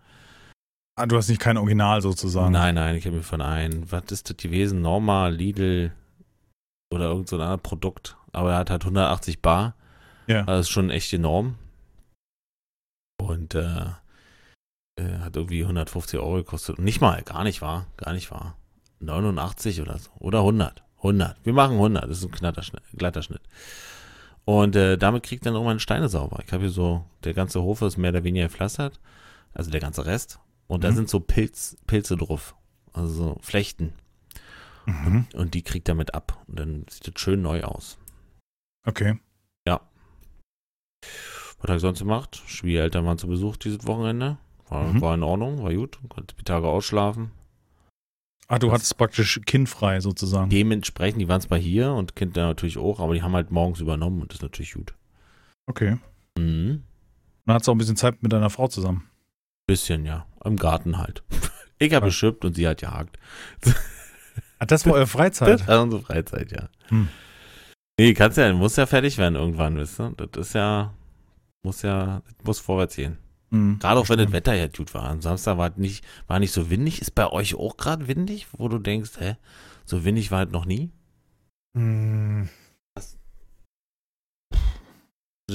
[0.95, 2.52] Ah, du hast nicht kein Original sozusagen.
[2.52, 4.82] Nein, nein, ich habe mir von einem, was ist das gewesen?
[4.82, 5.93] Norma, Lidl
[6.93, 8.17] oder irgend so ein anderes Produkt.
[8.34, 9.76] Aber er hat halt 180 Bar.
[10.28, 10.43] Ja.
[10.43, 11.56] Das ist schon echt enorm.
[13.22, 13.86] Und äh,
[15.00, 16.80] äh, hat irgendwie 150 Euro gekostet.
[16.80, 18.58] Nicht mal, gar nicht wahr, gar nicht wahr.
[19.00, 20.10] 89 oder so.
[20.19, 20.84] Oder 100.
[20.98, 21.38] 100.
[21.45, 22.10] Wir machen 100.
[22.10, 22.54] Das ist ein
[22.98, 23.41] glatter Schnitt.
[24.49, 26.41] Und äh, damit kriegt dann irgendwann Steine sauber.
[26.43, 28.99] Ich habe hier so, der ganze Hof ist mehr oder weniger gepflastert.
[29.53, 30.39] Also der ganze Rest.
[30.67, 30.95] Und da Mhm.
[30.95, 32.55] sind so Pilz, Pilze drauf.
[32.91, 33.93] Also so Flechten.
[34.88, 35.27] Mhm.
[35.35, 36.43] Und die kriegt er mit ab.
[36.47, 37.99] Und dann sieht das schön neu aus.
[38.88, 39.19] Okay.
[41.62, 42.41] Was habe ich sonst gemacht?
[42.47, 44.38] Schwiegereltern waren zu Besuch dieses Wochenende.
[44.69, 45.01] War, Mhm.
[45.01, 45.99] war in Ordnung, war gut.
[46.07, 47.31] Konnte die Tage ausschlafen.
[48.51, 50.49] Ah, du hattest praktisch kindfrei sozusagen.
[50.49, 54.21] Dementsprechend, die waren zwar hier und Kinder natürlich auch, aber die haben halt morgens übernommen
[54.21, 54.95] und das ist natürlich gut.
[55.67, 55.97] Okay.
[56.38, 56.83] Mhm.
[57.45, 59.07] Dann hattest du auch ein bisschen Zeit mit deiner Frau zusammen.
[59.67, 60.25] Bisschen, ja.
[60.43, 61.23] Im Garten halt.
[61.81, 62.09] Ich habe Ja.
[62.09, 63.17] geschippt und sie hat gehakt.
[64.57, 65.62] Ah, das war eure Freizeit.
[65.62, 66.67] Das war unsere Freizeit, ja.
[66.89, 67.07] Hm.
[67.97, 70.12] Nee, kannst ja, muss ja fertig werden irgendwann, wisst ihr?
[70.17, 70.93] Das ist ja,
[71.63, 73.17] muss ja, muss vorwärts gehen.
[73.49, 73.79] Mhm.
[73.79, 74.31] Gerade auch wenn das.
[74.31, 75.05] Wetter ja gut war.
[75.05, 77.01] Am Samstag war nicht, war nicht so windig.
[77.01, 79.38] Ist bei euch auch gerade windig, wo du denkst, hä,
[79.85, 80.91] so windig war es noch nie?
[81.73, 82.49] Mhm.
[82.93, 83.17] Das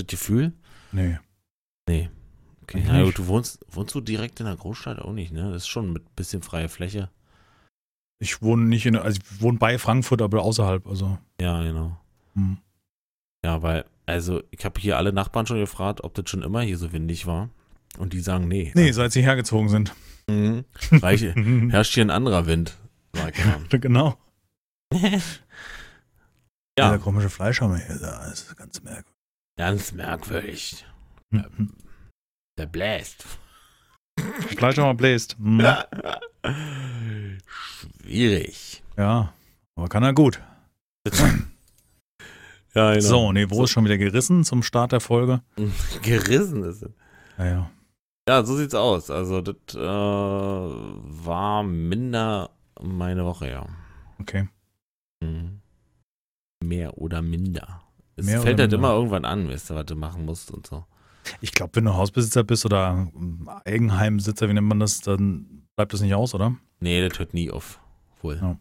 [0.07, 0.53] Gefühl?
[0.93, 1.19] Nee.
[1.89, 2.11] Nee.
[2.63, 2.81] Okay.
[2.81, 3.05] Nicht.
[3.05, 5.53] gut, du wohnst, wohnst du direkt in der Großstadt auch nicht, ne?
[5.53, 7.11] Das ist schon mit bisschen freier Fläche.
[8.19, 10.87] Ich wohne nicht in, also ich wohne bei Frankfurt, aber außerhalb.
[10.87, 11.19] Also.
[11.41, 11.97] Ja, genau.
[12.35, 12.59] Hm.
[13.45, 16.79] Ja, weil, also ich habe hier alle Nachbarn schon gefragt, ob das schon immer hier
[16.79, 17.51] so windig war.
[17.99, 18.73] Und die sagen, nee.
[18.75, 19.95] Nee, seit sie hergezogen sind.
[20.29, 20.65] Mhm.
[20.91, 21.35] Weil hier
[21.71, 22.77] herrscht hier ein anderer Wind.
[23.71, 24.19] Genau.
[26.77, 26.89] Ja.
[26.91, 29.13] Dieser komische Fleischhammer hier, das ist ganz merkwürdig.
[29.57, 30.85] Ganz merkwürdig.
[31.31, 31.73] Mhm.
[32.59, 33.25] Der bläst.
[34.57, 35.37] Fleischhammer bläst.
[35.39, 35.65] Mhm.
[37.47, 38.83] Schwierig.
[38.97, 39.33] Ja,
[39.77, 40.41] aber kann er gut.
[42.75, 43.01] Ja, genau.
[43.01, 43.65] So, nee, wo So.
[43.65, 45.43] ist schon wieder gerissen zum Start der Folge?
[46.03, 46.91] Gerissen ist es.
[47.39, 47.53] Naja.
[47.53, 47.71] Ja,
[48.29, 49.11] so sieht's aus.
[49.11, 53.67] Also, das äh, war minder meine Woche, ja.
[54.21, 54.49] Okay.
[55.23, 55.61] Mhm.
[56.65, 57.83] Mehr oder minder.
[58.17, 58.77] Es Mehr fällt halt minder.
[58.89, 60.85] immer irgendwann an, weißt du, was du machen musst und so.
[61.41, 63.11] Ich glaube, wenn du Hausbesitzer bist oder
[63.65, 66.55] Eigenheimbesitzer, wie nennt man das, dann bleibt das nicht aus, oder?
[66.81, 67.81] Nee, das hört nie auf.
[68.23, 68.37] Wohl.
[68.41, 68.59] Ja.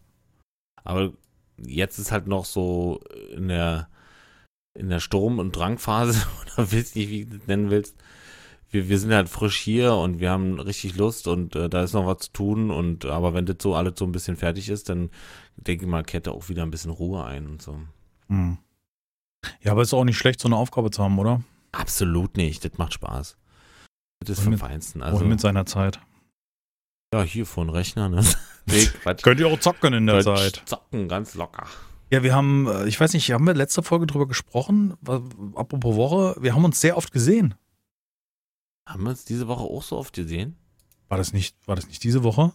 [0.82, 1.12] Aber
[1.58, 3.00] jetzt ist halt noch so
[3.34, 3.88] in der,
[4.78, 7.96] in der Sturm- und Drangphase, oder weiß nicht, wie du das nennen willst.
[8.74, 11.92] Wir, wir sind halt frisch hier und wir haben richtig Lust und äh, da ist
[11.92, 12.72] noch was zu tun.
[12.72, 15.10] Und aber wenn das so alles so ein bisschen fertig ist, dann
[15.56, 17.78] denke ich mal, kehrt da auch wieder ein bisschen Ruhe ein und so.
[18.28, 18.58] Hm.
[19.62, 21.40] Ja, aber ist auch nicht schlecht, so eine Aufgabe zu haben, oder?
[21.70, 22.64] Absolut nicht.
[22.64, 23.36] Das macht Spaß.
[24.20, 25.02] Das ist Und vom Feinsten.
[25.02, 26.00] Also, Also, mit seiner Zeit.
[27.14, 28.24] ja, hier vor dem Rechner, ne?
[28.66, 28.88] nee.
[29.22, 30.62] Könnt ihr auch zocken in der Könnt Zeit.
[30.66, 31.68] Zocken, ganz locker.
[32.10, 34.94] Ja, wir haben, äh, ich weiß nicht, haben wir letzte Folge drüber gesprochen?
[35.54, 37.54] Apropos Woche, wir haben uns sehr oft gesehen.
[38.88, 40.56] Haben wir uns diese Woche auch so oft gesehen?
[41.08, 42.52] War das nicht, war das nicht diese Woche?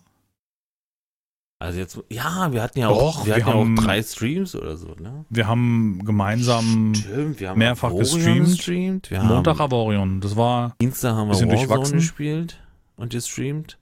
[1.62, 4.02] Also jetzt, ja, wir hatten ja Doch, auch, wir wir hatten ja haben- auch drei
[4.02, 5.26] Streams oder so, ne?
[5.30, 8.48] Wir haben gemeinsam Stimmt, wir haben mehrfach gestreamt.
[8.48, 9.12] gestreamt.
[9.12, 10.22] Wir Montag haben, Avorion.
[10.22, 11.98] Das war, Dienstag haben wir bisschen Warzone durchwachsen.
[11.98, 12.64] gespielt
[12.96, 13.78] und gestreamt.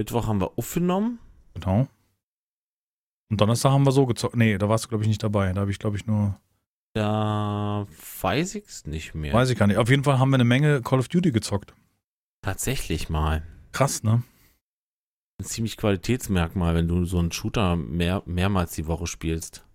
[0.00, 1.18] Mittwoch haben wir aufgenommen.
[1.54, 1.86] genau.
[3.30, 4.36] Und Donnerstag haben wir so gezockt.
[4.36, 5.52] Nee, da warst du, glaube ich, nicht dabei.
[5.52, 6.38] Da habe ich, glaube ich, nur,
[6.96, 7.86] Da
[8.22, 9.34] weiß ich's nicht mehr.
[9.34, 9.76] weiß ich gar nicht.
[9.76, 11.74] Auf jeden Fall haben wir eine Menge Call of Duty gezockt.
[12.40, 13.42] Tatsächlich mal.
[13.72, 14.22] Krass, ne?
[15.38, 19.66] Ein ziemlich Qualitätsmerkmal, wenn du so einen Shooter mehr, mehrmals die Woche spielst.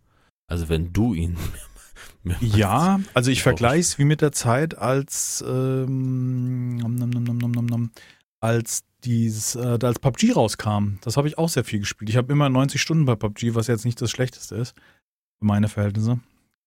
[0.47, 1.37] Also wenn du ihn
[2.23, 6.79] mehrmals Ja, also ich vergleiche es wie mit der Zeit, als ähm,
[8.39, 10.95] als dieses, äh, als PUBG rauskam.
[11.01, 12.09] Das habe ich auch sehr viel gespielt.
[12.09, 14.73] Ich habe immer 90 Stunden bei PUBG, was jetzt nicht das Schlechteste ist
[15.37, 16.19] für meine Verhältnisse.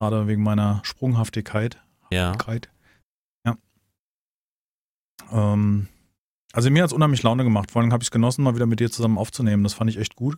[0.05, 1.81] Gerade wegen meiner Sprunghaftigkeit.
[2.11, 2.33] Ja.
[3.47, 3.57] Ja.
[5.33, 5.89] Ähm,
[6.53, 7.71] also mir hat es unheimlich Laune gemacht.
[7.71, 9.63] Vor allem habe ich es genossen, mal wieder mit dir zusammen aufzunehmen.
[9.63, 10.37] Das fand ich echt gut.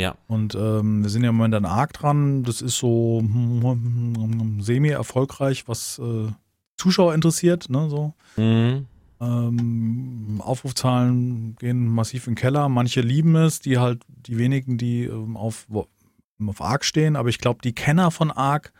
[0.00, 0.16] Ja.
[0.26, 2.44] Und ähm, wir sind ja im Moment an Arc dran.
[2.44, 6.32] Das ist so hm, semi-erfolgreich, was äh,
[6.78, 7.68] Zuschauer interessiert.
[7.68, 8.14] Ne, so.
[8.38, 8.86] Mhm.
[9.20, 12.70] Ähm, Aufrufzahlen gehen massiv in den Keller.
[12.70, 17.16] Manche lieben es, die halt, die wenigen, die ähm, auf, auf Arc stehen.
[17.16, 18.72] Aber ich glaube, die Kenner von Arc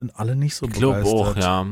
[0.00, 1.20] sind alle nicht so Ich glaube begeistert.
[1.20, 1.66] auch, ja.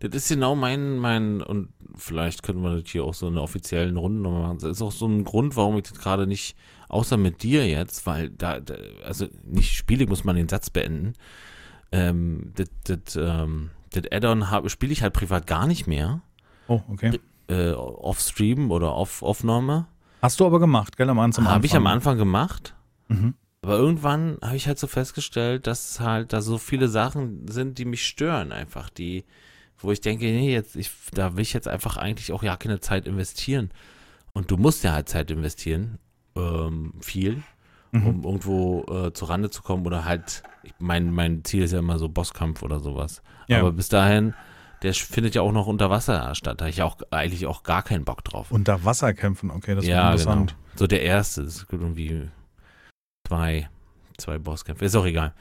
[0.00, 3.42] Das ist genau mein, mein, und vielleicht können wir das hier auch so in der
[3.42, 4.58] offiziellen Runde nochmal machen.
[4.60, 6.56] Das ist auch so ein Grund, warum ich das gerade nicht,
[6.88, 11.12] außer mit dir jetzt, weil da, da also nicht spiele, muss man den Satz beenden.
[11.92, 16.22] Ähm, das, das, ähm, das Add-on habe- spiele ich halt privat gar nicht mehr.
[16.66, 17.18] Oh, okay.
[17.48, 19.86] Äh, off-Stream oder off- Aufnahme.
[20.22, 21.46] Hast du aber gemacht, gell, am Anfang?
[21.48, 22.74] Habe ich am Anfang gemacht.
[23.08, 23.34] Mhm.
[23.62, 27.84] Aber irgendwann habe ich halt so festgestellt, dass halt da so viele Sachen sind, die
[27.84, 29.24] mich stören einfach, die,
[29.78, 32.80] wo ich denke, nee, jetzt, ich, da will ich jetzt einfach eigentlich auch ja keine
[32.80, 33.70] Zeit investieren.
[34.32, 35.98] Und du musst ja halt Zeit investieren,
[36.36, 37.42] ähm, viel,
[37.92, 38.06] Mhm.
[38.06, 41.80] um irgendwo äh, zur Rande zu kommen oder halt, ich, mein, mein Ziel ist ja
[41.80, 43.20] immer so Bosskampf oder sowas.
[43.48, 43.58] Ja.
[43.58, 44.32] Aber bis dahin,
[44.82, 46.60] der findet ja auch noch unter Wasser statt.
[46.60, 48.52] Da habe ich auch eigentlich auch gar keinen Bock drauf.
[48.52, 50.50] Unter Wasser kämpfen, okay, das ja, war interessant.
[50.50, 50.76] genau.
[50.76, 52.28] So der erste, das gibt irgendwie
[53.30, 53.70] zwei,
[54.18, 55.34] zwei Bosskämpfe, ist auch egal.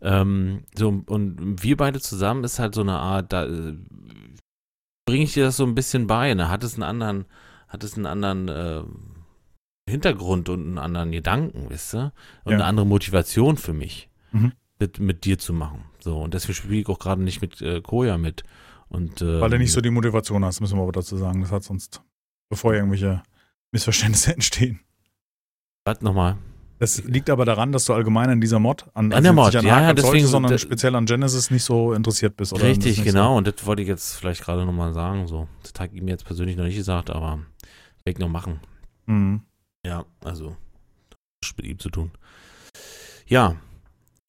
[0.00, 3.76] Ähm, so, und wir beide zusammen ist halt so eine Art, da äh,
[5.06, 6.48] bringe ich dir das so ein bisschen bei, ne?
[6.48, 7.26] Hat es einen anderen,
[7.68, 8.82] hat es einen anderen äh,
[9.90, 11.98] Hintergrund und einen anderen Gedanken, weißt du?
[11.98, 12.52] Und Ja.
[12.54, 14.52] eine andere Motivation für mich, Mhm.
[14.78, 15.84] mit, mit dir zu machen.
[16.00, 18.42] So, und deswegen spiele ich auch gerade nicht mit äh, Koja mit.
[18.88, 21.42] Und, äh, Weil du nicht so die Motivation hast, müssen wir aber dazu sagen.
[21.42, 22.02] Das hat sonst,
[22.48, 23.22] bevor irgendwelche
[23.70, 24.80] Missverständnisse entstehen.
[25.86, 26.38] Was nochmal?
[26.84, 29.56] Das liegt aber daran, dass du allgemein an dieser Mod, an, An der jetzt Mod,
[29.56, 32.52] an ja, ja, deswegen- sondern de- speziell an Genesis nicht so interessiert bist.
[32.52, 33.36] Oder das Richtig, genau.
[33.36, 35.26] Und das wollte ich jetzt vielleicht gerade nochmal sagen.
[35.26, 37.38] So, das hat ihm jetzt persönlich noch nicht gesagt, aber
[38.04, 38.60] werde ich noch machen.
[39.06, 39.12] So.
[39.12, 39.40] Mhm.
[39.86, 40.50] Ja, also
[41.44, 42.10] hat mit ihm zu tun.
[43.26, 43.56] Ja,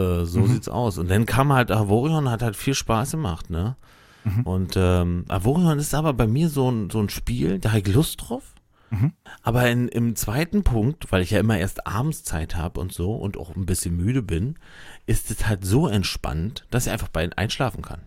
[0.01, 0.47] äh, so Mhm.
[0.47, 0.97] sieht's aus.
[0.97, 3.75] Und dann kam halt Avorion, hat halt viel Spaß gemacht, ne?
[4.23, 4.41] Mhm.
[4.43, 7.93] Und ähm, Avorion ist aber bei mir so ein, so ein Spiel, da habe ich
[7.93, 8.53] Lust drauf.
[9.01, 9.13] Mhm.
[9.43, 13.13] Aber in, im zweiten Punkt, weil ich ja immer erst abends Zeit habe und so
[13.15, 14.57] und auch ein bisschen müde bin,
[15.05, 18.01] ist es halt so entspannt, dass ich einfach bei einschlafen kann.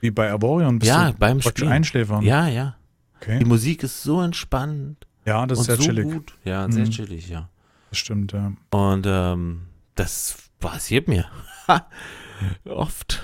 [0.00, 1.70] Wie bei Arborion bist ja, du beim Spielen.
[1.70, 2.22] Einschläfern.
[2.24, 2.76] Ja, ja.
[3.22, 3.44] Die okay.
[3.44, 6.04] Musik ist so entspannt ja, das ist sehr so chillig.
[6.04, 6.36] gut.
[6.44, 6.90] Ja, sehr Mhm.
[6.90, 7.48] chillig, ja.
[7.90, 8.52] Das stimmt, ja.
[8.70, 9.62] Und ähm,
[9.94, 11.26] das passiert mir.
[12.64, 13.22] Oft.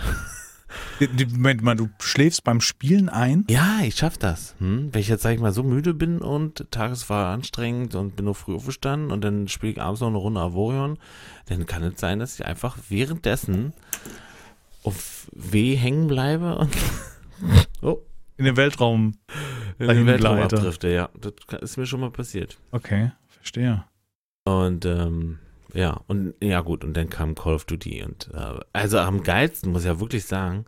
[1.32, 3.44] Moment mal, du schläfst beim Spielen ein?
[3.48, 4.54] Ja, ich schaff das.
[4.58, 4.88] Hm?
[4.92, 8.24] Wenn ich jetzt, sag ich mal, so müde bin und Tages war anstrengend und bin
[8.26, 10.98] nur früh aufgestanden und dann spiele ich abends noch eine Runde Avorion,
[11.46, 13.72] dann kann es sein, dass ich einfach währenddessen
[14.82, 16.74] auf W hängen bleibe und
[17.82, 17.98] oh,
[18.36, 19.14] In den Weltraum.
[19.78, 20.88] in den Weltraum abdrifte.
[20.88, 22.58] Ja, das ist mir schon mal passiert.
[22.72, 23.84] Okay, verstehe.
[24.44, 25.38] Und ähm,
[25.74, 29.72] ja, und ja gut, und dann kam Call of Duty und äh, also am geilsten
[29.72, 30.64] muss ich ja wirklich sagen,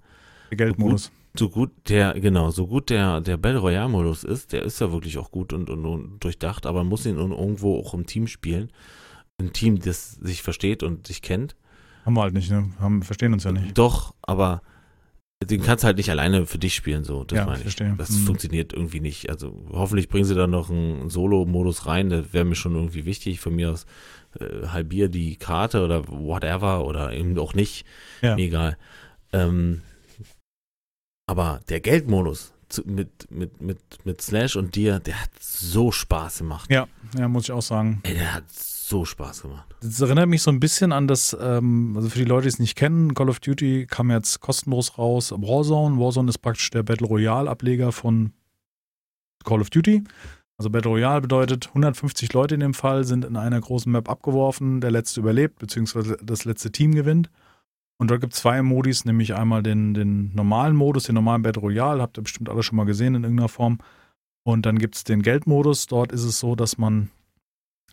[0.51, 1.11] Der Geldmodus.
[1.37, 5.19] so gut der, genau, so gut der, der Battle Royale-Modus ist, der ist ja wirklich
[5.19, 8.71] auch gut und, und, und durchdacht, aber man muss ihn irgendwo auch im Team spielen.
[9.39, 11.57] Ein Team, das sich versteht und sich kennt.
[12.05, 12.71] Haben wir halt nicht, ne?
[12.79, 13.77] Haben, verstehen uns ja nicht.
[13.79, 14.61] Doch, aber
[15.43, 17.63] den kannst du halt nicht alleine für dich spielen, so, das Ja, meine ich.
[17.63, 17.95] verstehe.
[17.97, 18.27] Das Mhm.
[18.27, 19.31] funktioniert irgendwie nicht.
[19.31, 23.41] Also hoffentlich bringen sie da noch einen Solo-Modus rein, das wäre mir schon irgendwie wichtig.
[23.41, 23.87] Von mir aus
[24.39, 27.87] äh, halbier die Karte oder whatever oder eben auch nicht.
[28.23, 28.37] Ja.
[28.37, 28.77] Mir egal.
[29.33, 29.81] Ähm,
[31.27, 36.39] aber der Geldmodus zu, mit, mit, mit, mit Slash und dir, der hat so Spaß
[36.39, 36.71] gemacht.
[36.71, 36.87] Ja,
[37.19, 38.01] ja, muss ich auch sagen.
[38.05, 39.75] Ey, der hat so Spaß gemacht.
[39.81, 42.59] Das erinnert mich so ein bisschen an das, ähm, also für die Leute, die es
[42.59, 45.33] nicht kennen, Call of Duty kam jetzt kostenlos raus.
[45.33, 45.99] Warzone.
[45.99, 48.33] Warzone ist praktisch der Battle Royale-Ableger von
[49.45, 50.03] Call of Duty.
[50.59, 54.81] Also Battle Royale bedeutet, 150 Leute in dem Fall sind in einer großen Map abgeworfen,
[54.83, 57.31] der letzte überlebt, beziehungsweise das letzte Team gewinnt.
[57.99, 61.63] Und dort gibt es zwei Modis, nämlich einmal den, den normalen Modus, den normalen Battle
[61.63, 63.79] Royale, habt ihr bestimmt alle schon mal gesehen in irgendeiner Form.
[64.43, 65.87] Und dann gibt es den Geldmodus.
[65.87, 67.11] Dort ist es so, dass man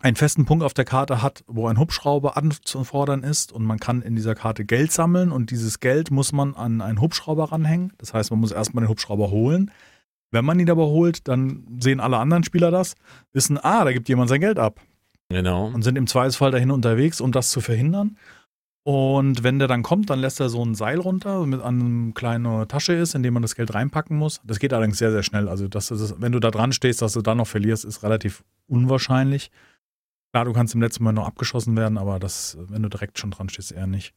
[0.00, 4.02] einen festen Punkt auf der Karte hat, wo ein Hubschrauber anzufordern ist und man kann
[4.02, 7.92] in dieser Karte Geld sammeln und dieses Geld muss man an einen Hubschrauber ranhängen.
[7.98, 9.70] Das heißt, man muss erstmal den Hubschrauber holen.
[10.30, 12.94] Wenn man ihn aber holt, dann sehen alle anderen Spieler das,
[13.32, 14.80] wissen, ah, da gibt jemand sein Geld ab
[15.30, 15.66] Genau.
[15.66, 18.16] und sind im Zweifelsfall dahin unterwegs, um das zu verhindern.
[18.84, 22.12] Und wenn der dann kommt, dann lässt er so ein Seil runter, mit an eine
[22.14, 24.40] kleine Tasche ist, in dem man das Geld reinpacken muss.
[24.44, 25.46] Das geht allerdings sehr, sehr schnell.
[25.48, 29.50] Also, das, wenn du da dran stehst, dass du dann noch verlierst, ist relativ unwahrscheinlich.
[30.32, 33.30] Klar, du kannst im letzten Mal noch abgeschossen werden, aber das, wenn du direkt schon
[33.30, 34.14] dran stehst, eher nicht.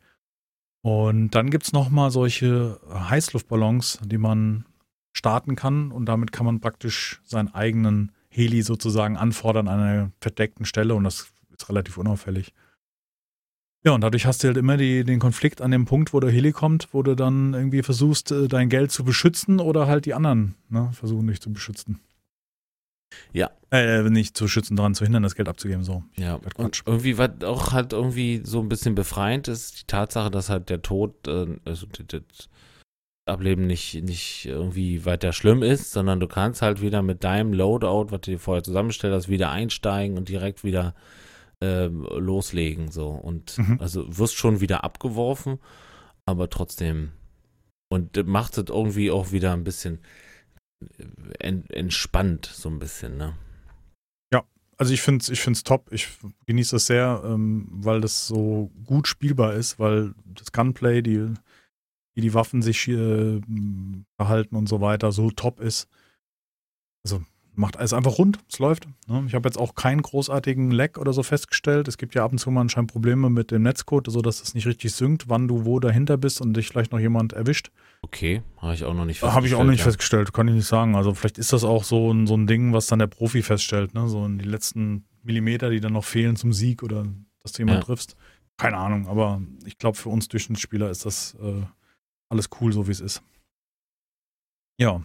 [0.83, 4.65] Und dann gibt es nochmal solche Heißluftballons, die man
[5.13, 10.65] starten kann und damit kann man praktisch seinen eigenen Heli sozusagen anfordern an einer verdeckten
[10.65, 12.53] Stelle und das ist relativ unauffällig.
[13.83, 16.29] Ja, und dadurch hast du halt immer die, den Konflikt an dem Punkt, wo der
[16.29, 20.13] Heli kommt, wo du dann irgendwie versuchst, äh, dein Geld zu beschützen oder halt die
[20.13, 21.99] anderen ne, versuchen dich zu beschützen.
[23.33, 23.51] Ja.
[23.71, 26.03] Äh, nicht zu schützen, daran zu hindern, das Geld abzugeben, so.
[26.17, 26.57] Ja, Quatsch.
[26.57, 30.69] und irgendwie, was auch halt irgendwie so ein bisschen befreiend ist, die Tatsache, dass halt
[30.69, 32.49] der Tod, äh, also das
[33.25, 38.07] Ableben nicht, nicht irgendwie weiter schlimm ist, sondern du kannst halt wieder mit deinem Loadout,
[38.11, 40.95] was du dir vorher zusammengestellt hast, wieder einsteigen und direkt wieder
[41.61, 43.09] ähm, loslegen, so.
[43.09, 43.77] Und Mhm.
[43.79, 45.59] also wirst schon wieder abgeworfen,
[46.25, 47.11] aber trotzdem.
[47.89, 49.99] Und macht es irgendwie auch wieder ein bisschen
[50.97, 51.05] äh,
[51.39, 53.35] en entspannt, so ein bisschen, ne?
[54.81, 55.93] Also ich finde es ich find's top.
[55.93, 56.09] Ich
[56.47, 61.35] genieße es sehr, ähm, weil das so gut spielbar ist, weil das Gunplay, die,
[62.15, 63.41] wie die Waffen sich äh,
[64.17, 65.87] verhalten und so weiter, so top ist.
[67.05, 67.23] Also
[67.61, 68.87] macht alles einfach rund, es läuft.
[69.07, 69.23] Ne?
[69.27, 71.87] Ich habe jetzt auch keinen großartigen Lag oder so festgestellt.
[71.87, 74.65] Es gibt ja ab und zu mal anscheinend Probleme mit dem Netzcode, sodass es nicht
[74.67, 77.71] richtig synkt, wann du wo dahinter bist und dich vielleicht noch jemand erwischt.
[78.01, 79.85] Okay, habe ich auch noch nicht Habe ich auch nicht ja.
[79.85, 80.95] festgestellt, kann ich nicht sagen.
[80.95, 83.93] Also vielleicht ist das auch so ein, so ein Ding, was dann der Profi feststellt,
[83.93, 84.09] ne?
[84.09, 87.05] So in die letzten Millimeter, die dann noch fehlen zum Sieg oder
[87.41, 87.85] dass du jemanden Ja.
[87.85, 88.15] triffst.
[88.57, 91.61] Keine Ahnung, aber ich glaube, für uns Durchschnittsspieler ist das äh,
[92.29, 93.21] alles cool, so wie es ist.
[94.79, 95.01] Ja.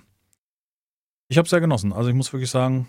[1.28, 1.92] Ich habe es sehr genossen.
[1.92, 2.86] Also ich muss wirklich sagen,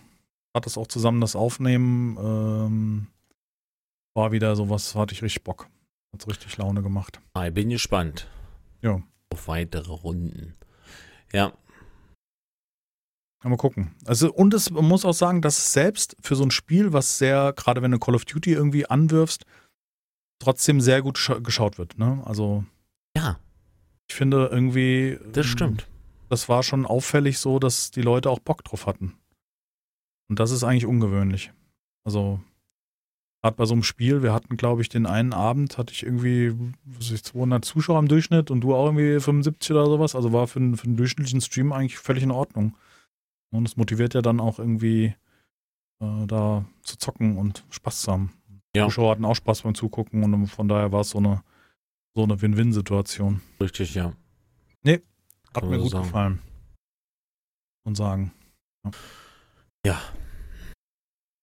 [0.55, 3.07] hat das auch zusammen das Aufnehmen, ähm,
[4.15, 5.67] war wieder sowas, hatte ich richtig Bock.
[6.13, 7.19] Hat richtig Laune gemacht.
[7.33, 8.27] Ah, Ich bin gespannt.
[8.81, 9.01] Ja.
[9.33, 10.55] Auf weitere Runden.
[11.33, 11.53] Ja,
[13.43, 13.95] Mal gucken.
[14.05, 17.17] Also, und es, man muss auch sagen, dass es selbst für so ein Spiel, was
[17.17, 19.45] sehr, gerade wenn du Call of Duty irgendwie anwirfst,
[20.39, 21.97] trotzdem sehr gut scha- geschaut wird.
[21.97, 22.21] Ne?
[22.25, 22.65] Also,
[23.15, 23.39] ja,
[24.09, 25.17] ich finde irgendwie.
[25.31, 25.87] das ähm, stimmt.
[26.29, 29.13] Das war schon auffällig so, dass die Leute auch Bock drauf hatten.
[30.29, 31.53] Und das ist eigentlich ungewöhnlich.
[32.03, 32.39] Also,
[33.41, 36.53] gerade bei so einem Spiel, wir hatten, glaube ich, den einen Abend, hatte ich irgendwie
[36.85, 40.15] was weiß ich, 200 Zuschauer im Durchschnitt und du auch irgendwie 75 oder sowas.
[40.15, 42.75] Also war für, einen- für einen durchschnittlichen Stream eigentlich völlig in Ordnung.
[43.51, 45.15] Und es motiviert ja dann auch irgendwie,
[46.01, 48.33] äh, da zu zocken und Spaß zu haben.
[48.75, 48.85] Ja.
[48.85, 51.41] Zuschauer hatten auch Spaß beim Zugucken und von daher war es so eine,
[52.15, 53.41] so eine Win-Win-Situation.
[53.61, 54.11] Richtig, ja.
[55.55, 56.03] Hat mir gut sagen.
[56.05, 56.41] gefallen.
[57.85, 58.31] Und sagen.
[59.85, 59.99] Ja.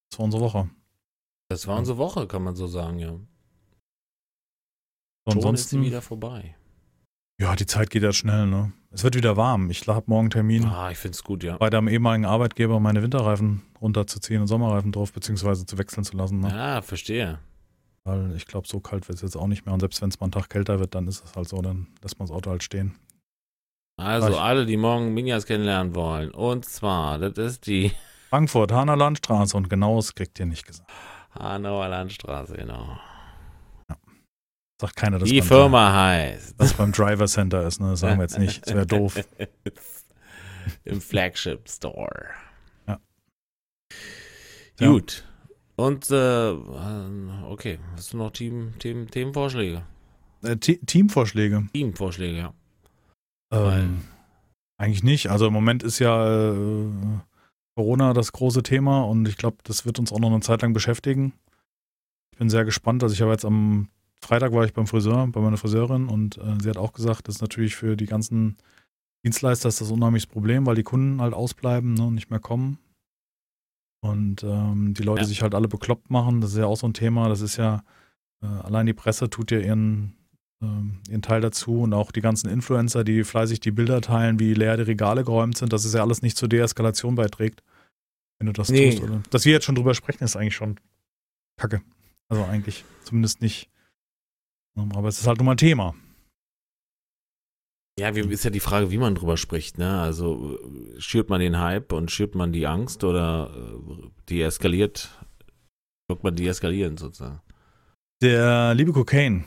[0.09, 0.69] Das war unsere Woche.
[1.49, 3.11] Das war unsere Woche, kann man so sagen, ja.
[5.27, 6.55] So, Schon ist sie ansonsten, wieder vorbei.
[7.41, 8.73] ja, die Zeit geht ja schnell, ne?
[8.91, 9.69] Es wird wieder warm.
[9.71, 11.57] Ich habe morgen Termin, Ah, ich finde es gut, ja.
[11.57, 16.39] bei deinem ehemaligen Arbeitgeber meine Winterreifen runterzuziehen und Sommerreifen drauf, beziehungsweise zu wechseln zu lassen.
[16.39, 16.53] Ne?
[16.53, 17.39] Ah, verstehe.
[18.05, 19.73] Weil ich glaube, so kalt wird es jetzt auch nicht mehr.
[19.73, 21.87] Und selbst wenn es mal einen Tag kälter wird, dann ist es halt so, dann
[22.03, 22.95] lässt man das Auto halt stehen.
[23.97, 26.31] Also, alle, die morgen Minjas kennenlernen wollen.
[26.31, 27.91] Und zwar, das ist die
[28.29, 30.89] Frankfurt, Hahner Landstraße und genaues kriegt ihr nicht gesagt.
[31.37, 32.97] Hanauer Landstraße, genau.
[34.81, 36.55] Sagt keiner, dass Die beim Firma heißt.
[36.57, 37.91] Das beim Driver Center ist, ne?
[37.91, 38.65] Das sagen wir jetzt nicht.
[38.65, 39.17] Das wäre doof.
[40.83, 42.25] Im Flagship Store.
[42.87, 42.99] Ja.
[44.79, 44.87] Ja.
[44.87, 45.23] Gut.
[45.77, 46.49] Und äh,
[47.49, 49.83] okay, hast du noch Team, Team, Themenvorschläge?
[50.43, 51.67] Äh, Te Teamvorschläge.
[51.73, 52.53] Teamvorschläge, ja.
[53.51, 54.01] Ähm,
[54.77, 55.29] eigentlich nicht.
[55.29, 56.89] Also im Moment ist ja äh,
[57.75, 60.73] Corona das große Thema und ich glaube, das wird uns auch noch eine Zeit lang
[60.73, 61.33] beschäftigen.
[62.31, 63.03] Ich bin sehr gespannt.
[63.03, 63.89] Also ich habe jetzt am
[64.21, 67.35] Freitag war ich beim Friseur, bei meiner Friseurin und äh, sie hat auch gesagt, das
[67.35, 68.57] ist natürlich für die ganzen
[69.23, 72.39] Dienstleister ist das ein unheimliches Problem, weil die Kunden halt ausbleiben ne, und nicht mehr
[72.39, 72.77] kommen.
[74.01, 75.27] Und ähm, die Leute Ja.
[75.27, 76.41] sich halt alle bekloppt machen.
[76.41, 77.27] Das ist ja auch so ein Thema.
[77.27, 77.83] Das ist ja,
[78.43, 80.15] äh, allein die Presse tut ja ihren,
[80.61, 84.53] ähm, ihren Teil dazu und auch die ganzen Influencer, die fleißig die Bilder teilen, wie
[84.53, 87.63] leer die Regale geräumt sind, dass es ja alles nicht zur Deeskalation beiträgt.
[88.39, 88.91] Wenn du das Nee.
[88.91, 89.03] tust.
[89.03, 89.21] Oder?
[89.29, 90.79] Dass wir jetzt schon drüber sprechen, ist eigentlich schon
[91.57, 91.81] kacke.
[92.29, 93.69] Also eigentlich zumindest nicht.
[94.77, 95.95] Aber es ist halt nun mal ein Thema.
[97.97, 100.01] Ja, wie, ist ja die Frage, wie man drüber spricht, ne?
[100.01, 100.59] Also
[100.97, 105.17] schürt man den Hype und schürt man die Angst oder äh, die eskaliert,
[106.09, 107.39] wirkt man die eskalieren sozusagen.
[108.21, 109.45] Der liebe Cocaine,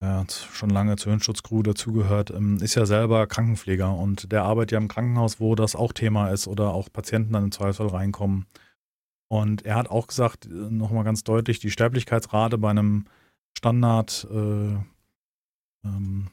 [0.00, 4.72] der hat schon lange zur Hirnschutzcrew dazugehört, ähm, ist ja selber Krankenpfleger und der arbeitet
[4.72, 8.46] ja im Krankenhaus, wo das auch Thema ist oder auch Patienten dann im Zweifelsfall reinkommen.
[9.30, 13.06] Und er hat auch gesagt, äh, nochmal ganz deutlich, die Sterblichkeitsrate bei einem
[13.56, 14.76] Standard äh,
[15.84, 16.28] ähm,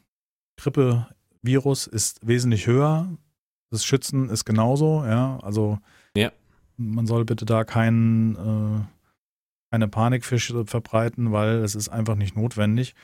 [0.58, 3.08] Grippevirus ist wesentlich höher.
[3.72, 5.40] Das Schützen ist genauso, ja.
[5.42, 5.80] Also
[6.16, 6.32] Ja.
[6.78, 8.86] man soll bitte da keinen äh,
[9.72, 12.96] keine Panik für- verbreiten, weil es ist einfach nicht notwendig.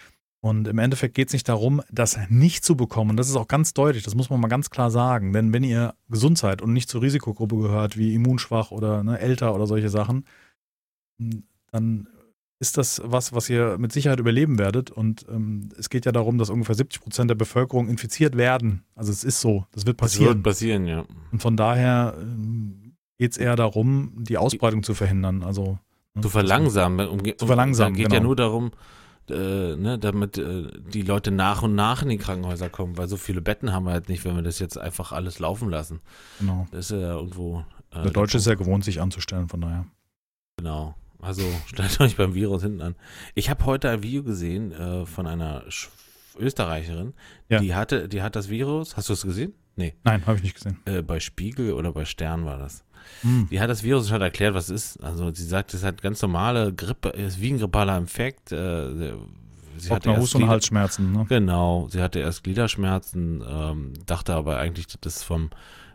[0.44, 3.12] Und im Endeffekt geht es nicht darum, das nicht zu bekommen.
[3.12, 5.34] Und das ist auch ganz deutlich, das muss man mal ganz klar sagen.
[5.34, 9.54] Denn wenn ihr gesund seid und nicht zur Risikogruppe gehört, wie immunschwach oder ne, älter
[9.54, 10.26] oder solche Sachen,
[11.72, 12.08] dann
[12.60, 14.90] ist das was, was ihr mit Sicherheit überleben werdet.
[14.90, 18.84] Und ähm, es geht ja darum, dass ungefähr 70 Prozent der Bevölkerung infiziert werden.
[18.96, 20.36] Also es ist so, das wird Das passieren.
[20.36, 21.06] wird passieren, ja.
[21.32, 25.44] Und von daher ähm, geht es eher darum, die Ausbreitung zu verhindern.
[25.44, 25.78] Also
[26.16, 27.08] ne, Zu verlangsamen.
[27.08, 28.16] Um, Zu verlangsamen, Da geht genau.
[28.16, 28.72] ja nur darum,
[29.32, 33.18] äh, ne, damit äh, die Leute nach und nach in die Krankenhäuser kommen, weil so
[33.18, 36.02] viele Betten haben wir halt nicht, wenn wir das jetzt einfach alles laufen lassen.
[36.40, 36.68] Genau.
[36.72, 37.66] Das ist ja irgendwo.
[37.92, 39.86] Äh, Der Deutsche ist ja gewohnt, sich anzustellen, von daher.
[40.58, 40.96] Genau.
[41.20, 42.96] Also stellt euch beim Virus hinten an.
[43.36, 45.90] Ich habe heute ein Video gesehen äh, von einer Sch
[46.40, 47.14] Österreicherin,
[47.50, 47.60] Ja.
[47.60, 48.96] die hatte, die hat das Virus.
[48.96, 49.54] Hast du es gesehen?
[49.76, 49.96] Nee.
[50.04, 50.80] Nein, habe ich nicht gesehen.
[50.86, 52.84] Äh, bei Spiegel oder bei Stern war das.
[53.22, 53.48] Hm.
[53.50, 55.04] Die hat das Virus hat erklärt, was es ist.
[55.04, 58.52] Also sie sagt, es hat ganz normale Grippe, ist wie ein grippaler Infekt.
[58.52, 59.14] Äh,
[59.78, 61.12] sie hatte Hust und Halsschmerzen.
[61.12, 61.26] Ne?
[61.30, 65.50] Genau, sie hatte erst Gliederschmerzen, ähm, dachte aber eigentlich, das ist vom,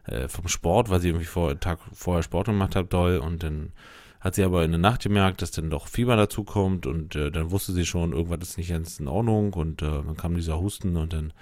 [0.05, 3.19] äh, vom Sport, weil sie irgendwie vor, einen Tag vorher Sport gemacht hat, doll.
[3.19, 3.73] Und dann
[4.21, 7.51] hat sie aber in der Nacht gemerkt, dass dann doch Fieber dazukommt und äh, dann
[7.51, 10.97] wusste sie schon, irgendwas ist nicht ganz in Ordnung und äh, dann kam dieser Husten
[10.97, 11.33] und dann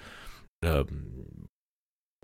[0.61, 1.44] ähm,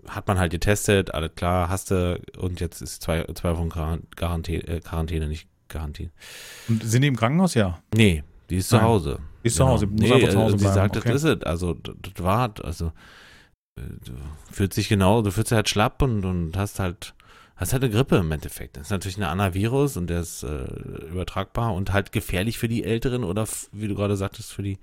[0.07, 4.15] hat man halt getestet, alles klar, hast du und jetzt ist zwei, zwei Wochen Quarant-
[4.15, 6.11] Quarantäne, äh, Quarantäne, nicht Quarantäne.
[6.67, 7.53] Und sind die im Krankenhaus?
[7.53, 7.79] Ja.
[7.93, 8.85] Nee, die ist zu Nein.
[8.85, 9.19] Hause.
[9.43, 11.13] Die ist zu Hause, muss Nee, einfach zu Hause äh, sie sagt, okay.
[11.13, 11.43] das ist es.
[11.43, 12.87] Also, das, das war, also,
[13.77, 14.11] äh, du
[14.51, 17.13] fühlst dich genau, du fühlst dich halt schlapp und, und hast halt,
[17.61, 18.77] hast halt eine Grippe im Endeffekt.
[18.77, 20.65] Das ist natürlich ein anderer Virus und der ist äh,
[21.11, 24.79] übertragbar und halt gefährlich für die Älteren oder, wie du gerade sagtest, für die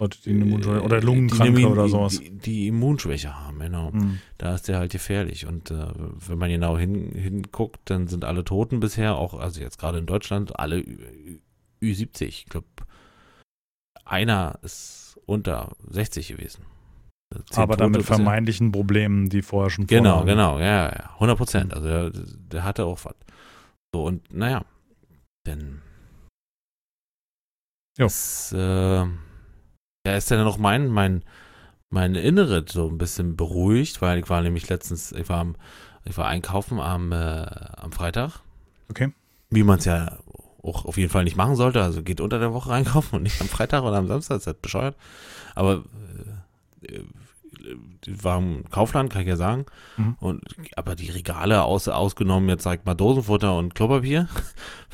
[0.00, 2.18] Leute, die Immunschwäche- oder äh, Lungenkranke die, oder sowas.
[2.18, 3.92] Die, die Immunschwäche haben, genau.
[3.92, 4.18] Hm.
[4.38, 5.46] Da ist der halt gefährlich.
[5.46, 5.86] Und äh,
[6.26, 10.06] wenn man genau hin, hinguckt, dann sind alle Toten bisher, auch, also jetzt gerade in
[10.06, 11.38] Deutschland, alle Ü,
[11.82, 12.24] Ü70.
[12.24, 12.66] Ich glaube,
[14.04, 16.64] einer ist unter 60 gewesen.
[17.54, 18.16] Aber dann mit Tote bisher.
[18.16, 20.26] vermeintlichen Problemen, die vorher schon Genau, vorlagen.
[20.28, 21.74] genau, ja, ja, 100 Prozent.
[21.74, 23.14] Also der, der hatte auch was.
[23.94, 24.64] So, und naja,
[25.46, 25.80] denn
[27.98, 28.06] Jo.
[28.06, 28.58] das, äh,
[30.06, 31.22] ja, ist dann noch mein, mein,
[31.90, 35.56] mein Innere so ein bisschen beruhigt, weil ich war nämlich letztens, ich war, am,
[36.04, 37.16] ich war einkaufen am, äh,
[37.76, 38.40] am Freitag.
[38.90, 39.12] Okay.
[39.50, 40.18] Wie man es ja
[40.62, 41.82] auch auf jeden Fall nicht machen sollte.
[41.82, 44.46] Also geht unter der Woche einkaufen und nicht am Freitag oder am Samstag, das ist
[44.48, 44.96] halt bescheuert.
[45.54, 45.84] Aber
[46.82, 47.00] äh,
[48.06, 49.66] war im Kaufland, kann ich ja sagen.
[49.96, 50.16] Mhm.
[50.20, 50.42] Und,
[50.76, 54.28] aber die Regale, aus, ausgenommen jetzt sag mal Dosenfutter und Klopapier,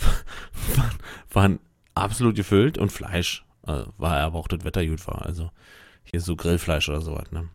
[0.77, 0.91] waren,
[1.33, 1.59] waren
[1.95, 3.45] absolut gefüllt und Fleisch.
[3.63, 5.27] Also war aber auch das Wetter gut war.
[5.27, 5.51] Also
[6.05, 7.31] hier ist so Grillfleisch oder sowas.
[7.31, 7.49] Ne?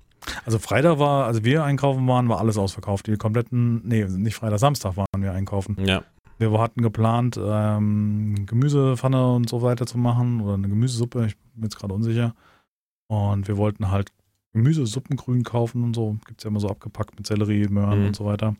[0.45, 3.07] Also Freitag war, als wir einkaufen waren, war alles ausverkauft.
[3.07, 5.77] Die kompletten, nee, nicht Freitag, Samstag waren wir einkaufen.
[5.83, 6.03] Ja.
[6.37, 11.63] Wir hatten geplant, ähm, Gemüsepfanne und so weiter zu machen oder eine Gemüsesuppe, ich bin
[11.63, 12.35] jetzt gerade unsicher.
[13.07, 14.11] Und wir wollten halt
[14.55, 16.17] Gemüsesuppengrün kaufen und so.
[16.25, 18.05] Gibt es ja immer so abgepackt mit Sellerie, Möhren Mhm.
[18.07, 18.55] und so weiter.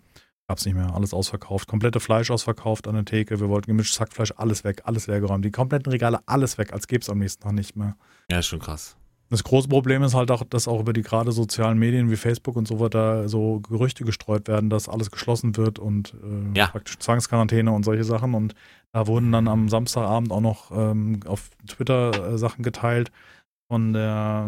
[0.47, 0.93] Gab's nicht mehr.
[0.93, 1.67] Alles ausverkauft.
[1.67, 3.39] Komplette Fleisch ausverkauft an der Theke.
[3.39, 5.43] Wir wollten gemischtes Hackfleisch, alles weg, alles leergeräumt.
[5.43, 7.95] Die kompletten Regale, alles weg, als gäbe es am nächsten Tag nicht mehr.
[8.29, 8.95] Ja, ist schon krass.
[9.31, 12.55] Das große Problem ist halt auch, dass auch über die gerade sozialen Medien wie Facebook
[12.57, 16.67] und so weiter so Gerüchte gestreut werden, dass alles geschlossen wird und äh, Ja.
[16.67, 18.35] praktisch Zwangsquarantäne und solche Sachen.
[18.35, 18.53] Und
[18.91, 23.11] da wurden dann am Samstagabend auch noch ähm, auf Twitter äh, Sachen geteilt
[23.67, 24.47] von der,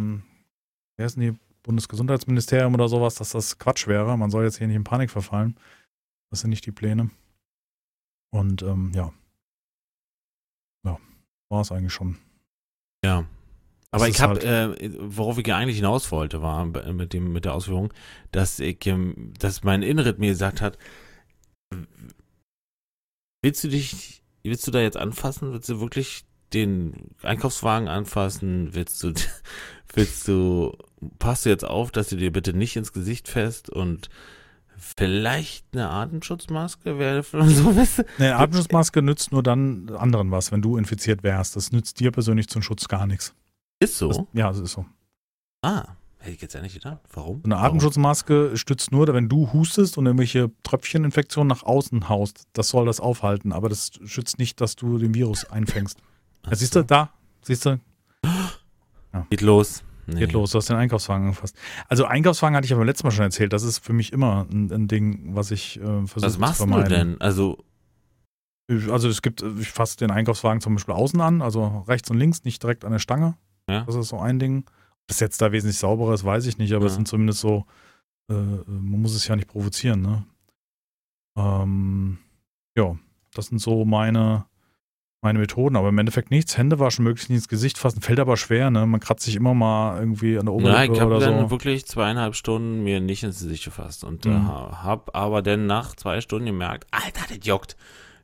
[0.98, 4.18] ähm, wie heißen die, Bundesgesundheitsministerium oder sowas, dass das Quatsch wäre.
[4.18, 5.60] Man soll jetzt hier nicht in Panik verfallen.
[6.32, 7.10] Das sind nicht die Pläne.
[8.32, 9.14] Und ähm, ja.
[10.86, 10.98] Ja,
[11.50, 12.18] war es eigentlich schon.
[13.04, 13.26] Ja.
[13.92, 17.44] Aber ich ist habe, halt- äh, worauf ich eigentlich hinaus wollte, war mit dem mit
[17.44, 17.94] der Ausführung,
[18.32, 20.78] dass ich, ähm, dass mein Innerit mir gesagt hat,
[23.42, 25.52] willst du dich, willst du da jetzt anfassen?
[25.52, 28.74] Willst du wirklich den Einkaufswagen anfassen?
[28.74, 29.14] Willst du,
[29.94, 30.78] willst du,
[31.20, 34.10] passt du jetzt auf, dass du dir bitte nicht ins Gesicht fährst und
[34.78, 38.04] vielleicht eine Atemschutzmaske wäre so, weißt du?
[38.18, 41.56] Nee, eine Atemschutzmaske nützt nur dann anderen was, wenn du infiziert wärst.
[41.56, 43.34] Das nützt dir persönlich zum Schutz gar nichts.
[43.80, 44.08] Ist so.
[44.10, 44.86] Das, ja, das ist so.
[45.62, 45.86] ah,
[46.20, 47.00] hätte ich jetzt ja nicht gedacht.
[47.14, 47.42] Warum?
[47.44, 47.66] Eine Warum?
[47.66, 52.48] Atemschutzmaske stützt nur, wenn du hustest und irgendwelche Tröpfcheninfektionen nach außen haust.
[52.54, 56.00] Das soll das aufhalten, aber das schützt nicht, dass du den Virus einfängst.
[56.46, 57.80] Ja, siehst du, da, siehst du,
[59.30, 59.84] Geht los.
[60.08, 60.20] Nee.
[60.22, 61.56] geht los, du hast den Einkaufswagen angefasst.
[61.88, 64.72] Also Einkaufswagen hatte ich aber letztes Mal schon erzählt, das ist für mich immer ein,
[64.72, 67.20] ein Ding, was ich äh, versuche Was zu machst du denn?
[67.22, 67.58] Also,
[68.70, 72.18] Ich- Also es gibt, ich fasse den Einkaufswagen zum Beispiel außen an, also rechts und
[72.18, 73.36] links, nicht direkt an der Stange.
[73.70, 73.84] Ja.
[73.86, 74.64] Das ist so ein Ding.
[74.68, 76.96] Ob das jetzt da wesentlich sauberer ist, weiß ich nicht, aber es Ja.
[76.98, 77.66] sind zumindest so,
[78.30, 80.26] äh, man muss es ja nicht provozieren, ne?
[81.38, 82.18] Ähm,
[82.78, 82.98] ja,
[83.34, 84.46] das sind so meine,
[85.28, 86.58] meine Methoden, aber im Endeffekt nichts.
[86.58, 88.86] Hände waschen, möglichst nicht ins Gesicht fassen, fällt aber schwer, ne?
[88.86, 91.52] Man kratzt sich immer mal irgendwie an der ja, Oberlippe ich habe dann so.
[91.52, 94.48] wirklich zweieinhalb Stunden mir nicht ins Gesicht gefasst und äh, Mhm.
[94.84, 97.76] habe aber dann nach zwei Stunden gemerkt, Alter, das juckt.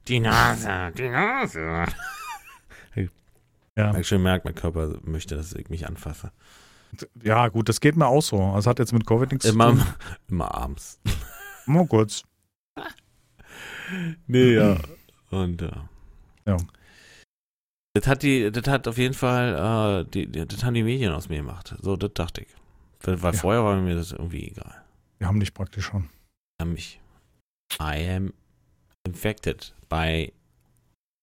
[0.07, 1.85] Die Nase, die Nase.
[3.75, 3.97] Ja.
[3.97, 6.31] Ich schon gemerkt, mein Körper möchte, dass ich mich anfasse.
[7.23, 8.53] ja, gut, das geht mir auch so.
[8.55, 9.87] Das hat jetzt mit Covid nichts Immer, zu tun.
[10.29, 10.99] immer abends.
[11.65, 12.23] Mal kurz.
[14.27, 14.77] Nee, ja.
[15.29, 15.71] Und äh,
[16.47, 16.57] Ja.
[17.95, 21.29] Das hat die, das hat auf jeden Fall, äh, die, das haben die Medien aus
[21.29, 21.75] mir gemacht.
[21.79, 22.47] So, das dachte ich.
[23.01, 23.39] Weil, Ja.
[23.39, 24.83] vorher war mir das irgendwie egal.
[25.19, 26.09] Wir haben dich praktisch schon.
[26.59, 26.99] An mich.
[27.79, 28.33] I am
[29.05, 30.33] infected by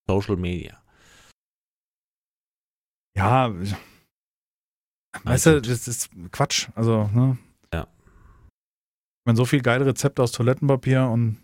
[0.08, 0.80] social media.
[3.16, 3.52] Ja,
[5.24, 6.68] weißt du, das ist Quatsch.
[6.76, 7.38] Also, ne?
[7.74, 7.82] Ja.
[7.82, 11.42] Ich meine, so viel geile Rezepte aus Toilettenpapier und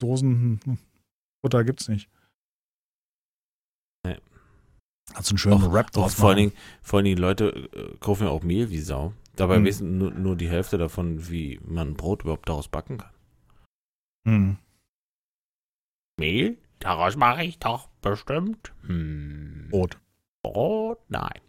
[0.00, 0.78] Dosen hm,
[1.40, 2.10] Futter gibt's nicht.
[5.14, 6.36] Hast du einen schönen Och, Rap Auch draus vor allen.
[6.38, 6.52] Dingen,
[6.82, 9.12] vor allen Dingen Leute äh, kaufen ja auch Mehl wie Sau.
[9.36, 9.64] Dabei Hm.
[9.64, 13.10] wissen nur, nur die Hälfte davon, wie man Brot überhaupt daraus backen kann.
[14.26, 14.58] Hm.
[16.18, 16.58] Mehl?
[16.80, 18.72] Daraus mache ich doch bestimmt.
[18.82, 19.68] Hm.
[19.70, 19.98] Brot.
[20.42, 20.98] Brot?
[21.08, 21.40] Nein.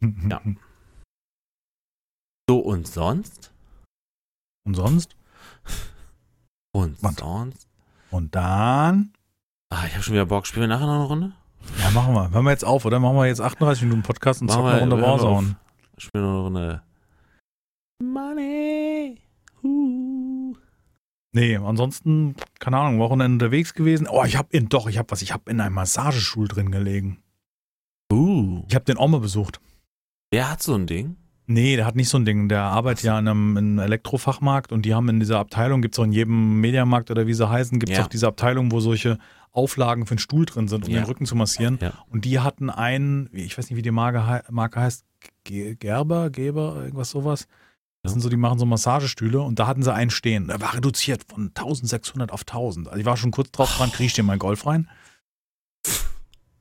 [0.30, 0.42] Ja.
[2.50, 3.52] So und sonst?
[4.66, 5.16] Und sonst?
[6.74, 7.14] Und Was?
[7.16, 7.68] sonst?
[8.10, 9.14] Und dann?
[9.70, 10.46] Ah, ich habe schon wieder Bock.
[10.46, 11.32] Spielen wir nachher noch eine Runde?
[11.82, 12.30] Ja, machen wir.
[12.30, 12.98] Hören wir jetzt auf, oder?
[13.00, 15.06] Machen wir jetzt 38 Minuten Podcast und Machen zocken eine wir- Runde.
[15.06, 15.56] Warzone.
[15.98, 16.82] Spielen noch eine Runde.
[18.02, 19.20] Money.
[19.62, 20.54] Uh.
[21.32, 24.06] Nee, ansonsten, keine Ahnung, Wochenende unterwegs gewesen.
[24.10, 27.18] Oh, ich hab in, doch, ich hab was, ich hab in einem Massagestuhl drin gelegen.
[28.12, 28.64] Uh.
[28.68, 29.60] Ich hab den Oma besucht.
[30.32, 31.16] Der hat so ein Ding.
[31.46, 32.48] Nee, der hat nicht so ein Ding.
[32.48, 35.94] Der arbeitet ja in einem, in einem Elektrofachmarkt und die haben in dieser Abteilung, gibt
[35.94, 38.04] es auch in jedem Mediamarkt oder wie sie heißen, gibt es Ja.
[38.04, 39.18] auch diese Abteilung, wo solche
[39.52, 41.00] Auflagen für den Stuhl drin sind, um Ja.
[41.00, 41.78] den Rücken zu massieren.
[41.82, 41.92] Ja.
[42.10, 45.04] Und die hatten einen, ich weiß nicht, wie die Marke, Marke heißt,
[45.44, 47.46] Ge- Gerber, Geber, irgendwas sowas.
[48.02, 50.48] Das sind so, die machen so Massagestühle und da hatten sie einen stehen.
[50.48, 52.88] Der war reduziert von 1600 auf 1000.
[52.88, 54.88] Also ich war schon kurz drauf dran, krieg ich dir meinen Golf rein.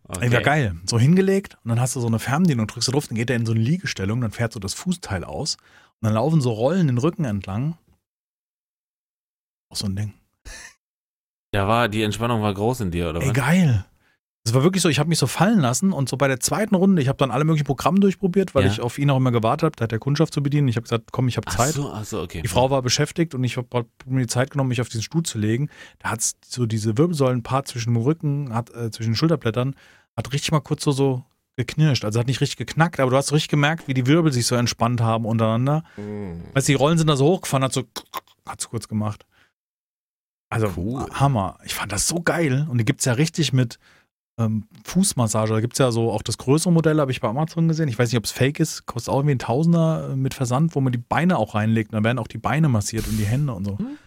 [0.08, 0.26] Okay.
[0.26, 0.76] Ey, war geil.
[0.86, 3.36] So hingelegt und dann hast du so eine Fernbedienung, drückst du drauf, dann geht er
[3.38, 6.88] in so eine Liegestellung, dann fährt so das Fußteil aus und dann laufen so Rollen
[6.88, 7.78] den Rücken entlang.
[9.70, 10.14] Auch so ein Ding.
[11.52, 13.34] Da war, die Entspannung war groß in dir, oder Ey, was?
[13.34, 13.86] geil.
[14.46, 16.76] Es war wirklich so, ich habe mich so fallen lassen und so bei der zweiten
[16.76, 18.72] Runde, ich habe dann alle möglichen Programme durchprobiert, weil Ja.
[18.72, 20.68] ich auf ihn auch immer gewartet habe, da hat der Kundschaft zu bedienen.
[20.68, 21.74] Ich habe gesagt, komm, ich habe Ach Zeit.
[21.74, 22.42] so, ach so, okay.
[22.42, 25.02] Die Frau war beschäftigt und ich habe hab mir die Zeit genommen, mich auf diesen
[25.02, 25.70] Stuhl zu legen.
[26.00, 29.76] Da hat so diese Wirbelsäulenpart zwischen dem Rücken, hat, äh, zwischen den Schulterblättern,
[30.18, 31.24] hat richtig mal kurz so, so
[31.56, 32.04] geknirscht.
[32.04, 34.56] Also hat nicht richtig geknackt, aber du hast richtig gemerkt, wie die Wirbel sich so
[34.56, 35.84] entspannt haben untereinander.
[35.96, 36.42] Mhm.
[36.54, 37.84] Weißt du, die Rollen sind da so hochgefahren, hat so,
[38.46, 39.26] hat so kurz gemacht.
[40.50, 41.06] Also Cool.
[41.14, 41.58] Hammer.
[41.64, 42.68] Ich fand das so geil.
[42.70, 43.80] Und die gibt es ja richtig mit
[44.38, 45.54] ähm, Fußmassage.
[45.54, 47.88] Da gibt es ja so auch das größere Modell, habe ich bei Amazon gesehen.
[47.88, 48.86] Ich weiß nicht, ob es fake ist.
[48.86, 51.92] Kostet auch irgendwie ein Tausender äh, mit Versand, wo man die Beine auch reinlegt.
[51.92, 53.78] Und dann werden auch die Beine massiert und die Hände und so.
[53.78, 53.86] Hm.
[53.86, 53.98] Und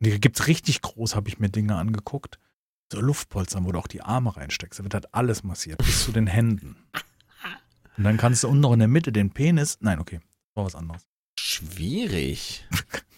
[0.00, 2.38] die gibt's richtig groß, habe ich mir Dinge angeguckt.
[2.92, 4.80] So Luftpolstern, wo du auch die Arme reinsteckst.
[4.80, 6.76] Da wird halt alles massiert, bis zu den Händen.
[7.96, 9.78] Und dann kannst du unten noch in der Mitte den Penis.
[9.80, 10.20] Nein, okay.
[10.54, 11.06] War was anderes.
[11.38, 12.66] Schwierig.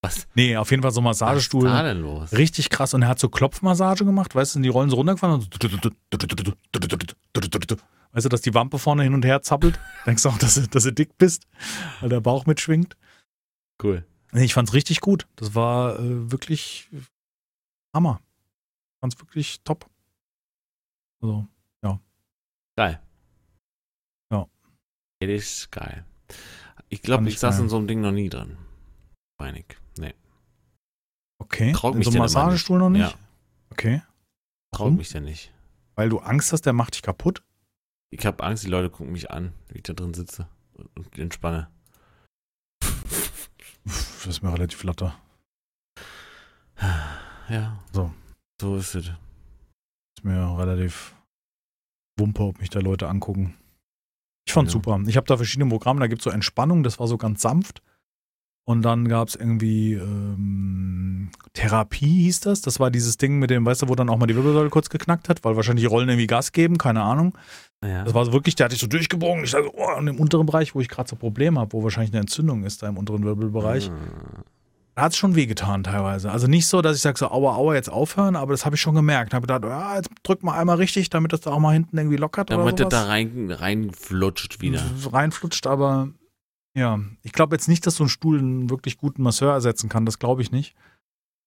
[0.00, 0.28] Was?
[0.34, 1.66] Nee, auf jeden Fall so Was Massagestuhl.
[1.66, 2.32] ist da denn los?
[2.32, 2.94] Richtig krass.
[2.94, 5.54] Und er hat so Klopfmassage gemacht, weißt du, die Rollen so runtergefahren und
[8.12, 9.78] Weißt du, dass die Wampe vorne hin und her zappelt?
[10.06, 11.46] Denkst du auch, dass du, dass du dick bist,
[12.00, 12.96] weil der Bauch mitschwingt?
[13.82, 14.06] Cool.
[14.32, 15.26] Nee, ich fand's richtig gut.
[15.36, 16.88] Das war äh, wirklich
[17.94, 18.20] Hammer.
[18.94, 19.90] Ich fand's wirklich top.
[21.20, 21.48] Also,
[22.78, 23.00] Geil.
[24.30, 24.46] Ja.
[25.18, 26.04] Das ist geil.
[26.90, 27.64] Ich glaube, ich ich saß geil.
[27.64, 28.56] in so einem Ding noch nie drin.
[29.36, 29.80] Weinig.
[29.98, 30.14] Nee.
[31.38, 31.72] okay.
[31.72, 33.10] Traut In mich so denn einem Massagestuhl noch nicht?
[33.10, 33.14] Ja.
[33.70, 34.02] Okay.
[34.74, 35.52] Traut mich ja nicht.
[35.94, 37.42] Weil du Angst hast, der macht dich kaputt?
[38.10, 40.48] Ich habe Angst, die Leute gucken mich an, wie ich da drin sitze
[40.94, 41.68] und, entspanne.
[43.84, 45.14] Das ist mir relativ flatter.
[47.48, 47.78] Ja.
[47.92, 48.12] So.
[48.60, 49.06] So ist es.
[49.06, 51.14] Ist mir relativ
[52.18, 53.56] Wumpe, ob mich da Leute angucken.
[54.46, 54.78] Ich fand's Ja.
[54.78, 55.00] super.
[55.06, 57.82] Ich habe da verschiedene Programme, da gibt's so Entspannung, das war so ganz sanft.
[58.68, 62.60] Und dann gab's irgendwie ähm, Therapie, hieß das.
[62.60, 64.90] Das war dieses Ding mit dem, weißt du, wo dann auch mal die Wirbelsäule kurz
[64.90, 67.32] geknackt hat, weil wahrscheinlich die Rollen irgendwie Gas geben, keine Ahnung.
[67.82, 68.04] Ja.
[68.04, 69.42] Das war so wirklich, der hat sich so durchgebogen.
[69.44, 72.12] Ich sage, oh, und im unteren Bereich, wo ich gerade so Probleme habe, wo wahrscheinlich
[72.12, 74.42] eine Entzündung ist, da im unteren Wirbelbereich, Ah.
[74.96, 76.30] da hat es schon wehgetan teilweise.
[76.30, 78.82] Also nicht so, dass ich sage so, aua, aua, jetzt aufhören, aber das habe ich
[78.82, 79.32] schon gemerkt.
[79.32, 82.16] Habe gedacht, ja, jetzt drück mal einmal richtig, damit das da auch mal hinten irgendwie
[82.18, 83.08] lockert Damit oder das da sowas.
[83.08, 84.82] rein, reinflutscht wieder.
[85.10, 86.08] Reinflutscht, aber
[86.78, 90.06] ja, ich glaube jetzt nicht, dass so ein Stuhl einen wirklich guten Masseur ersetzen kann.
[90.06, 90.74] Das glaube ich nicht.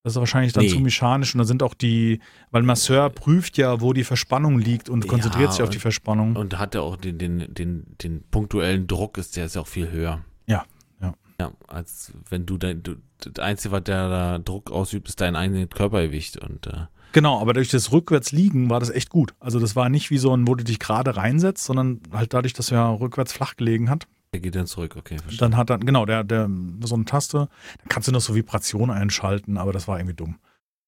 [0.03, 0.71] Das ist wahrscheinlich dann Nee.
[0.71, 4.89] zu mechanisch und da sind auch die, weil Masseur prüft ja, wo die Verspannung liegt
[4.89, 6.35] und Ja, konzentriert sich auf die Verspannung.
[6.35, 9.67] Und hat er auch den, den, den, den punktuellen Druck, ist der ist ja auch
[9.67, 10.21] viel höher.
[10.47, 10.65] Ja,
[11.01, 11.13] ja.
[11.39, 15.35] Ja, als wenn du dein, du, das Einzige, was der da Druck ausübt, ist dein
[15.35, 16.37] eigenes Körpergewicht.
[16.37, 19.35] Und äh, Genau, aber durch das rückwärts liegen war das echt gut.
[19.39, 22.53] Also das war nicht wie so ein, wo du dich gerade reinsetzt, sondern halt dadurch,
[22.53, 24.07] dass er ja rückwärts flach gelegen hat.
[24.33, 25.39] Der geht dann zurück, okay, verstehe.
[25.39, 26.49] Dann hat dann, genau, der, der,
[26.83, 30.39] so eine Taste, dann kannst du noch so Vibrationen einschalten, aber das war irgendwie dumm.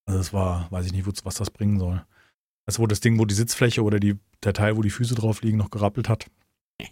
[0.06, 2.06] Also das war, weiß ich nicht, was das bringen soll.
[2.66, 5.42] Also wo das Ding, wo die Sitzfläche oder die, der Teil, wo die Füße drauf
[5.42, 6.28] liegen, noch gerappelt hat.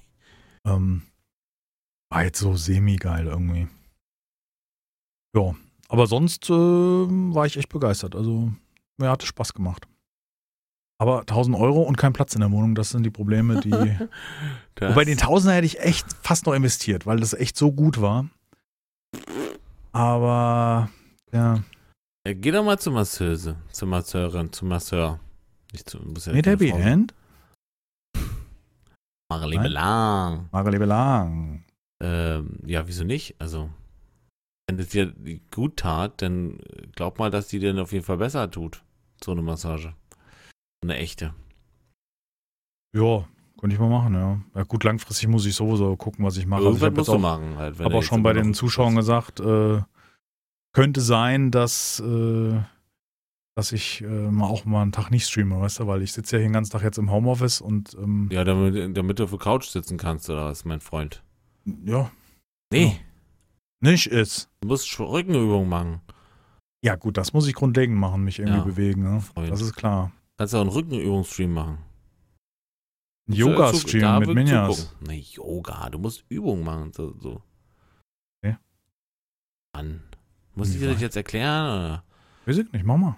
[0.63, 1.01] Ähm,
[2.11, 3.67] war jetzt so semi-geil irgendwie.
[5.35, 5.55] Ja,
[5.89, 8.15] aber sonst äh, war ich echt begeistert.
[8.15, 8.53] Also
[8.97, 9.87] mir hat es Spaß gemacht.
[11.01, 13.71] Aber 1000 Euro und kein Platz in der Wohnung, das sind die Probleme, die.
[14.79, 18.29] Wobei den Tausender hätte ich echt fast noch investiert, weil das echt so gut war.
[19.93, 20.91] Aber
[21.31, 21.63] ja,
[22.27, 25.19] Ja, geh doch mal zur Masseuse, zur Masseurin, zum Masseur.
[25.71, 26.77] Nicht zu, muss ja mit Happy Frau.
[26.77, 27.15] End,
[29.31, 29.71] Nein?
[29.71, 30.49] lang.
[30.51, 31.65] Mare Liebe lang.
[31.99, 33.33] Ähm, ja, wieso nicht?
[33.39, 33.71] Also,
[34.67, 35.11] wenn es dir
[35.49, 36.59] gut tat, dann
[36.93, 38.83] glaub mal, dass die dir auf jeden Fall besser tut.
[39.23, 39.95] So eine Massage.
[40.84, 41.34] Eine echte.
[42.95, 43.27] Ja,
[43.59, 44.41] könnte ich mal machen, ja.
[44.55, 44.63] ja.
[44.63, 46.65] Gut, langfristig muss ich sowieso gucken, was ich mache.
[46.65, 47.55] Also ich habe musst du auch, machen.
[47.57, 49.82] Halt, wenn hab du auch schon bei den Zuschauern gesagt, äh,
[50.73, 52.59] könnte sein, dass, äh,
[53.55, 56.36] dass ich äh, mal auch mal einen Tag nicht streame, weißt du, weil ich sitze
[56.36, 59.29] ja hier den ganzen Tag jetzt im Homeoffice und ähm, Ja, damit, damit du auf
[59.29, 61.23] der Couch sitzen kannst, oder was, mein Freund?
[61.86, 62.09] ja,
[62.73, 62.99] Nee,
[63.82, 64.49] nicht ist.
[64.61, 66.01] du musst Rückenübungen machen.
[66.84, 69.21] Ja, gut, das muss ich grundlegend machen, mich irgendwie Ja, bewegen, ne?
[69.49, 70.11] Das ist klar.
[70.41, 71.77] Kannst du auch einen Rückenübungsstream machen.
[73.29, 74.91] Ein Yoga-Stream mit Minjas.
[74.99, 76.91] Ne, Yoga, du musst Übungen machen.
[76.93, 77.13] So.
[77.19, 77.43] so.
[78.41, 78.57] Okay.
[79.75, 80.01] Mann.
[80.55, 81.65] Muss ich dir das jetzt erklären?
[81.65, 82.03] Oder?
[82.47, 83.17] Weiß ich nicht, mach mal.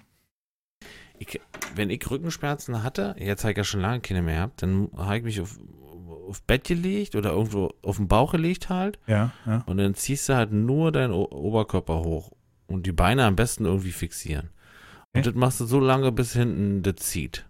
[1.18, 1.40] Ich,
[1.74, 5.16] wenn ich Rückenschmerzen hatte, jetzt habe ich ja schon lange keine mehr gehabt, dann habe
[5.16, 5.58] ich mich auf,
[6.28, 9.62] auf Bett gelegt oder irgendwo auf den Bauch gelegt halt Ja, ja.
[9.64, 12.32] und dann ziehst du halt nur deinen o Oberkörper hoch
[12.66, 14.50] und die Beine am besten irgendwie fixieren.
[15.16, 17.46] Und das machst du so lange, bis hinten das zieht.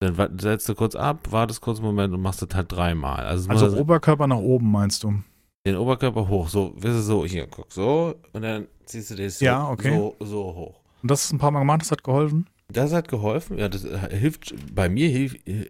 [0.00, 3.24] Dann setzt du kurz ab, wartest kurz einen Moment und machst das halt dreimal.
[3.24, 5.22] Also, Also muss- Oberkörper nach oben, meinst du?
[5.64, 9.44] den Oberkörper hoch, so, weißt du, so, hier, guck, so, und dann ziehst du so,
[9.44, 9.96] Ja, okay.
[9.96, 10.80] so, so hoch.
[11.02, 12.48] Und das ist ein paar Mal gemacht, das hat geholfen?
[12.66, 15.68] Das hat geholfen, ja, das äh, hilft, bei mir hilf, äh,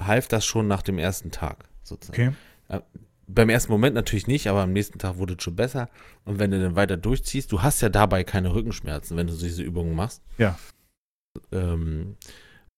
[0.00, 2.36] half das schon nach dem ersten Tag, sozusagen.
[2.68, 2.82] Okay.
[3.26, 5.88] Beim ersten Moment natürlich nicht, aber am nächsten Tag wurde es schon besser.
[6.24, 9.62] Und wenn du dann weiter durchziehst, du hast ja dabei keine Rückenschmerzen, wenn du diese
[9.62, 10.22] Übungen machst.
[10.38, 10.58] Ja.
[11.52, 12.16] Ähm,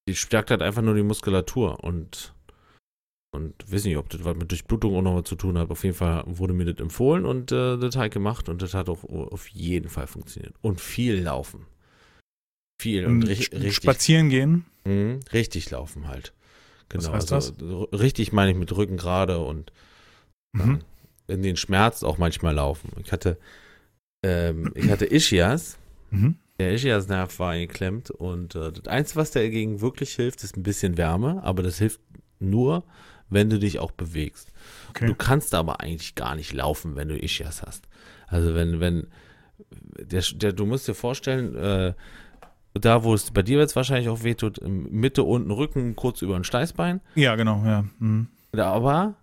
[0.09, 2.33] die stärkt halt einfach nur die Muskulatur und
[3.33, 5.71] und weiß nicht, ob das was mit Durchblutung auch noch was zu tun hat.
[5.71, 8.89] Auf jeden Fall wurde mir das empfohlen und äh, das ich gemacht und das hat
[8.89, 10.55] auch auf jeden Fall funktioniert.
[10.63, 11.67] Und viel laufen.
[12.81, 14.65] Viel und Und richtig, sp- richtig, Spazieren gehen.
[14.85, 16.33] Mhm, richtig laufen halt.
[16.89, 17.13] Genau.
[17.13, 19.71] Was heißt also, Richtig meine ich mit Rücken gerade und
[20.53, 20.81] Mhm.
[21.27, 22.91] in den Schmerz auch manchmal laufen.
[23.03, 23.37] Ich hatte
[24.23, 25.79] ähm, ich hatte Ischias.
[26.11, 26.37] Mhm.
[26.59, 30.97] Der Ischias-Nerv war eingeklemmt und äh, das Einzige, was dagegen wirklich hilft, ist ein bisschen
[30.97, 32.01] Wärme, aber das hilft
[32.39, 32.85] nur,
[33.29, 34.53] wenn du dich auch bewegst.
[34.91, 35.07] Okay.
[35.07, 37.87] Du kannst aber eigentlich gar nicht laufen, wenn du Ischias hast.
[38.27, 39.07] Also wenn, wenn,
[40.01, 41.95] der, der, du musst dir vorstellen, äh,
[42.73, 46.45] da wo es bei dir jetzt wahrscheinlich auch wehtut, Mitte unten Rücken, kurz über ein
[46.45, 47.85] Steißbein, Ja, genau, ja.
[47.99, 48.29] Mhm.
[48.57, 49.15] aber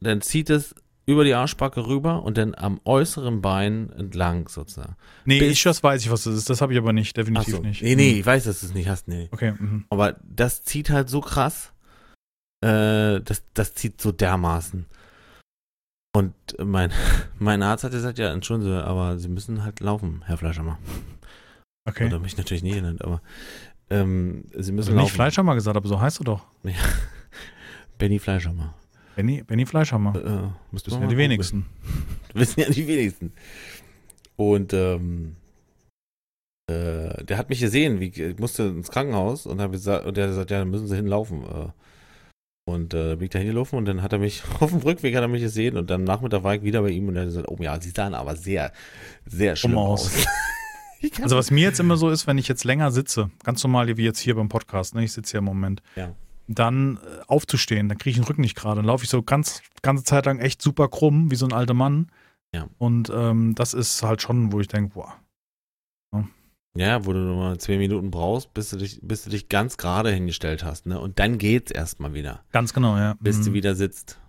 [0.00, 0.74] dann zieht es
[1.08, 4.96] über die Arschbacke rüber und dann am äußeren Bein entlang sozusagen.
[5.24, 6.50] Nee, Bis- ich das weiß ich, was das ist.
[6.50, 7.60] Das habe ich aber nicht, definitiv so.
[7.62, 7.80] nicht.
[7.82, 8.18] Nee, nee, Mhm.
[8.20, 9.28] ich weiß, dass du es nicht hast, nee.
[9.30, 9.84] Okay, mhm.
[9.90, 11.72] Aber das zieht halt so krass.
[12.60, 14.86] Äh, das, das zieht so dermaßen.
[16.16, 16.34] Und
[16.64, 16.90] mein,
[17.38, 20.78] mein Arzt hat gesagt, ja, entschuldigen Sie, aber Sie müssen halt laufen, Herr Fleischhammer.
[21.88, 22.06] okay.
[22.06, 23.22] Oder mich natürlich nie genannt, aber
[23.90, 25.14] ähm, Sie müssen Also nicht laufen.
[25.14, 26.46] Fleischhammer gesagt, aber so heißt du doch.
[27.98, 28.74] Benny Fleischhammer.
[29.16, 30.14] Benny, Benny Fleischhammer.
[30.14, 30.20] Äh,
[30.72, 31.64] du sind mal ja die wenigsten.
[32.34, 33.32] wissen ja die wenigsten.
[34.36, 35.36] Und ähm,
[36.70, 40.24] äh, der hat mich gesehen, wie, ich musste ins Krankenhaus und, hab gesagt, und der
[40.24, 41.44] hat gesagt, ja, dann müssen Sie hinlaufen.
[41.44, 41.68] Äh.
[42.68, 45.22] Und äh, bin ich da hingelaufen und dann hat er mich, auf dem Rückweg hat
[45.22, 47.48] er mich gesehen und dann Nachmittag war ich wieder bei ihm und er hat gesagt,
[47.48, 48.70] oh ja, Sie sahen aber sehr,
[49.24, 50.06] sehr schlimm aus.
[50.14, 50.26] aus.
[51.22, 54.02] Also was mir jetzt immer so ist, wenn ich jetzt länger sitze, ganz normal wie
[54.02, 56.14] jetzt hier beim Podcast, ne, ich sitze hier im Moment, Ja.
[56.48, 58.76] Dann äh, aufzustehen, dann kriege ich den Rücken nicht gerade.
[58.76, 61.74] Dann laufe ich so ganz ganze Zeit lang echt super krumm, wie so ein alter
[61.74, 62.10] Mann.
[62.54, 62.68] Ja.
[62.78, 65.16] Und ähm, das ist halt schon, wo ich denke, boah,
[66.76, 69.78] ja, wo du nur mal zwei Minuten brauchst, bis du dich, bis du dich ganz
[69.78, 71.00] gerade hingestellt hast, ne?
[71.00, 73.16] Und dann geht's erstmal wieder, ganz genau, ja.
[73.18, 73.44] bis Mhm.
[73.44, 74.20] du wieder sitzt.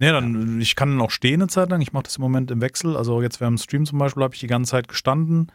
[0.00, 1.80] Nee, dann, ich kann dann auch stehen eine Zeit lang.
[1.80, 2.96] Ich mache das im Moment im Wechsel.
[2.96, 5.50] Also jetzt während dem Stream zum Beispiel habe ich die ganze Zeit gestanden,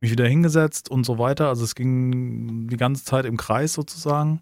[0.00, 1.48] mich wieder hingesetzt und so weiter.
[1.48, 4.40] Also es ging die ganze Zeit im Kreis sozusagen.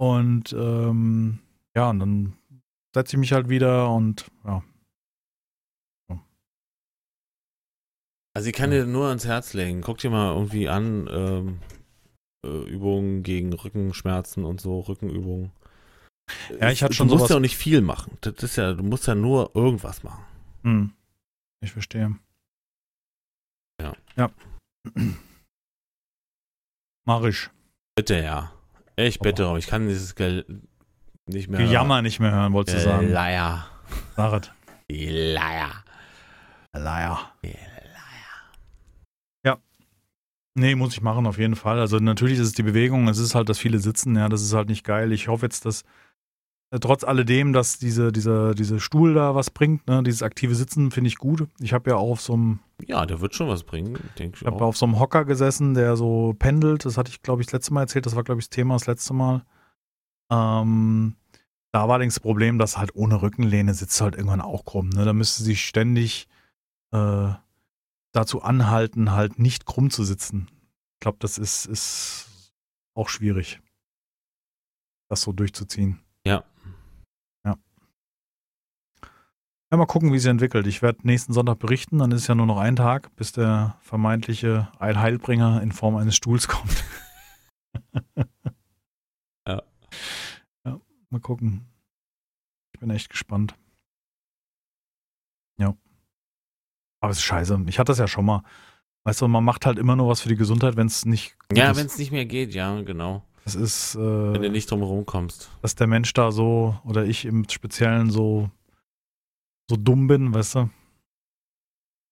[0.00, 1.40] Und ähm,
[1.76, 2.32] ja, und dann
[2.94, 4.62] setze ich mich halt wieder und ja.
[8.34, 9.82] Also ich kann dir nur ans Herz legen.
[9.82, 11.58] Guck dir mal irgendwie an, ähm,
[12.46, 15.50] äh, Übungen gegen Rückenschmerzen und so, Rückenübungen.
[16.60, 18.16] Ja, ich hatte du schon musst sowas- ja auch nicht viel machen.
[18.20, 20.24] Das ist ja, du musst ja nur irgendwas machen.
[20.62, 20.92] Hm.
[21.60, 22.16] Ich verstehe.
[23.82, 23.94] Ja.
[24.16, 24.30] Ja.
[27.04, 27.50] Mach ich.
[27.96, 28.52] Bitte ja.
[29.06, 29.56] Ich bitte darum.
[29.56, 30.44] Ich kann dieses Gel
[31.26, 31.60] nicht mehr.
[31.60, 33.10] Gejammer nicht mehr hören, wolltest du sagen.
[33.10, 33.66] Leier.
[34.16, 34.50] Sag es.
[34.90, 35.70] Die Leier.
[36.72, 37.18] Leier.
[37.44, 37.54] Die
[40.60, 41.78] Nee, muss ich machen, auf jeden Fall.
[41.78, 44.52] Also natürlich ist es die Bewegung, es ist halt das viele Sitzen, ja, das ist
[44.52, 45.12] halt nicht geil.
[45.12, 45.84] Ich hoffe jetzt, dass äh,
[46.78, 51.08] trotz alledem, dass diese, dieser, diese Stuhl da was bringt, ne, dieses aktive Sitzen finde
[51.08, 51.48] ich gut.
[51.58, 54.42] Ich habe ja auch auf so einem, Ja, der wird schon was bringen, denke ich
[54.42, 54.68] ich habe auch.
[54.68, 56.84] auf so einem Hocker gesessen, der so pendelt.
[56.84, 58.06] Das hatte ich, glaube ich, das letzte Mal erzählt.
[58.06, 59.44] Das war, glaube ich, das Thema das letzte Mal.
[60.30, 61.16] Ähm,
[61.72, 64.90] da war allerdings das Problem, dass halt ohne Rückenlehne sitzt halt irgendwann auch krumm.
[64.90, 65.04] Ne?
[65.04, 66.28] Da müsste sich ständig
[66.92, 67.32] äh,
[68.12, 70.48] dazu anhalten, halt nicht krumm zu sitzen.
[70.94, 72.52] Ich glaube, das ist, ist
[72.94, 73.60] auch schwierig,
[75.08, 76.00] das so durchzuziehen.
[76.26, 76.44] Ja.
[79.72, 80.66] Ja, mal gucken, wie sich entwickelt.
[80.66, 83.76] Ich werde nächsten Sonntag berichten, dann ist es ja nur noch ein Tag, bis der
[83.82, 86.84] vermeintliche Heilbringer in Form eines Stuhls kommt.
[89.46, 89.62] Ja.
[90.66, 91.66] Ja, mal gucken.
[92.74, 93.54] Ich bin echt gespannt.
[95.58, 95.74] Ja.
[97.00, 97.64] Aber es ist scheiße.
[97.66, 98.42] Ich hatte das ja schon mal.
[99.04, 101.74] Weißt du, man macht halt immer nur was für die Gesundheit, wenn es nicht Ja,
[101.74, 103.22] wenn es nicht mehr geht, ja, genau.
[103.46, 105.50] Es ist, Wenn du äh, nicht drum kommst.
[105.62, 108.50] dass der Mensch da so, oder ich im Speziellen so,
[109.70, 110.70] so dumm bin, weißt du?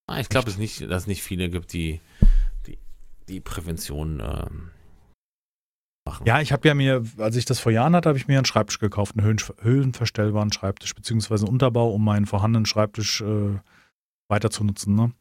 [0.06, 2.00] Ah, ich glaube, es nicht, dass es nicht viele gibt, die
[2.66, 2.78] die,
[3.28, 4.70] die Prävention ähm,
[6.06, 6.26] machen.
[6.26, 8.46] Ja, ich habe ja mir, als ich das vor Jahren hatte, habe ich mir einen
[8.46, 13.58] Schreibtisch gekauft, einen Höhen, höhenverstellbaren Schreibtisch, beziehungsweise einen Unterbau, um meinen vorhandenen Schreibtisch äh,
[14.28, 14.94] weiter zu nutzen.
[14.94, 15.12] Ne?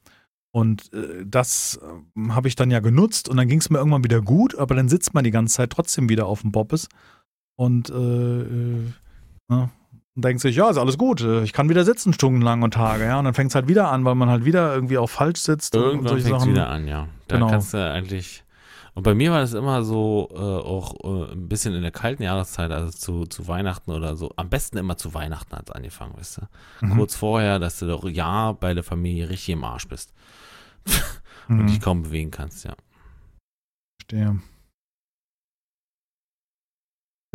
[0.52, 4.04] Und äh, das äh, habe ich dann ja genutzt und dann ging es mir irgendwann
[4.04, 6.88] wieder gut, aber dann sitzt man die ganze Zeit trotzdem wieder auf dem Bobbes
[7.58, 8.94] und, äh, äh,
[9.50, 9.70] ne?
[10.18, 13.06] Und denkt sich, ja, ist alles gut, äh, ich kann wieder sitzen stundenlang und Tage,
[13.06, 15.40] ja, und dann fängt es halt wieder an, weil man halt wieder irgendwie auch falsch
[15.40, 16.52] sitzt und- und Irgendwann solche fängt es Sachen.
[16.54, 17.08] wieder an, ja.
[17.28, 17.50] Da Genau.
[17.50, 18.44] kannst du eigentlich.
[18.96, 22.24] Und bei mir war das immer so, äh, auch äh, ein bisschen in der kalten
[22.24, 24.34] Jahreszeit, also zu, zu Weihnachten oder so.
[24.38, 26.38] Am besten immer zu Weihnachten hat es angefangen, weißt
[26.82, 26.86] du.
[26.88, 26.96] Mhm.
[26.98, 30.14] Kurz vorher, dass du doch ja bei der Familie richtig im Arsch bist
[31.48, 31.60] Mhm.
[31.60, 32.74] und dich kaum bewegen kannst, ja.
[34.02, 34.40] Verstehe.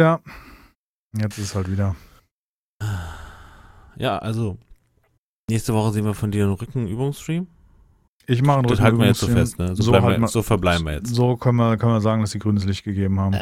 [0.01, 0.21] Ja.
[1.17, 1.95] Jetzt ist es halt wieder.
[3.97, 4.59] Ja, also.
[5.51, 7.47] Nächste Woche sehen wir von dir einen Rückenübungsstream.
[8.27, 9.67] Ich mache einen Das halten wir jetzt so Rückenübungsstream.
[9.67, 9.77] fest, ne?
[9.77, 11.15] So, So wir, wir- so verbleiben wir jetzt.
[11.15, 13.35] So können wir, können wir sagen, dass sie grünes Licht gegeben haben.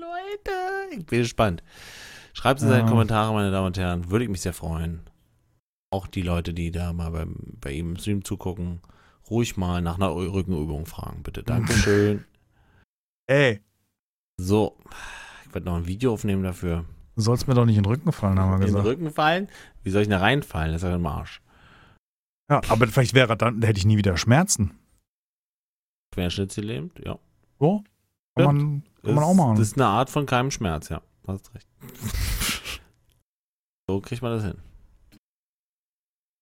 [0.00, 1.62] Leute, ich bin gespannt.
[2.32, 2.82] Schreibt es in Ja.
[2.82, 4.10] die Kommentare, meine Damen und Herren.
[4.10, 5.02] Würde ich mich sehr freuen.
[5.90, 8.80] auch die Leute, die da mal beim, bei ihm im Stream zugucken,
[9.28, 11.42] ruhig mal nach einer Rückenübung fragen, bitte.
[11.42, 12.24] Dankeschön.
[13.26, 13.60] Ey,
[14.40, 14.78] so,
[15.52, 16.86] ich werde noch ein Video aufnehmen dafür.
[17.14, 18.86] du sollst mir doch nicht in den Rücken fallen, haben wir In den gesagt.
[18.86, 19.48] Rücken fallen?
[19.82, 20.72] Wie soll ich da reinfallen?
[20.72, 21.42] Das ist ja ein Arsch.
[22.50, 24.72] Ja, aber vielleicht wäre dann, da hätte ich nie wieder Schmerzen.
[26.14, 27.18] Querschnittsgelähmt, ja.
[27.58, 27.84] So?
[28.34, 29.56] Kann man, kann man auch machen.
[29.56, 31.02] Das ist eine Art von keinem Schmerz, ja.
[31.26, 31.68] Hast recht.
[33.88, 34.56] so kriegt man das hin.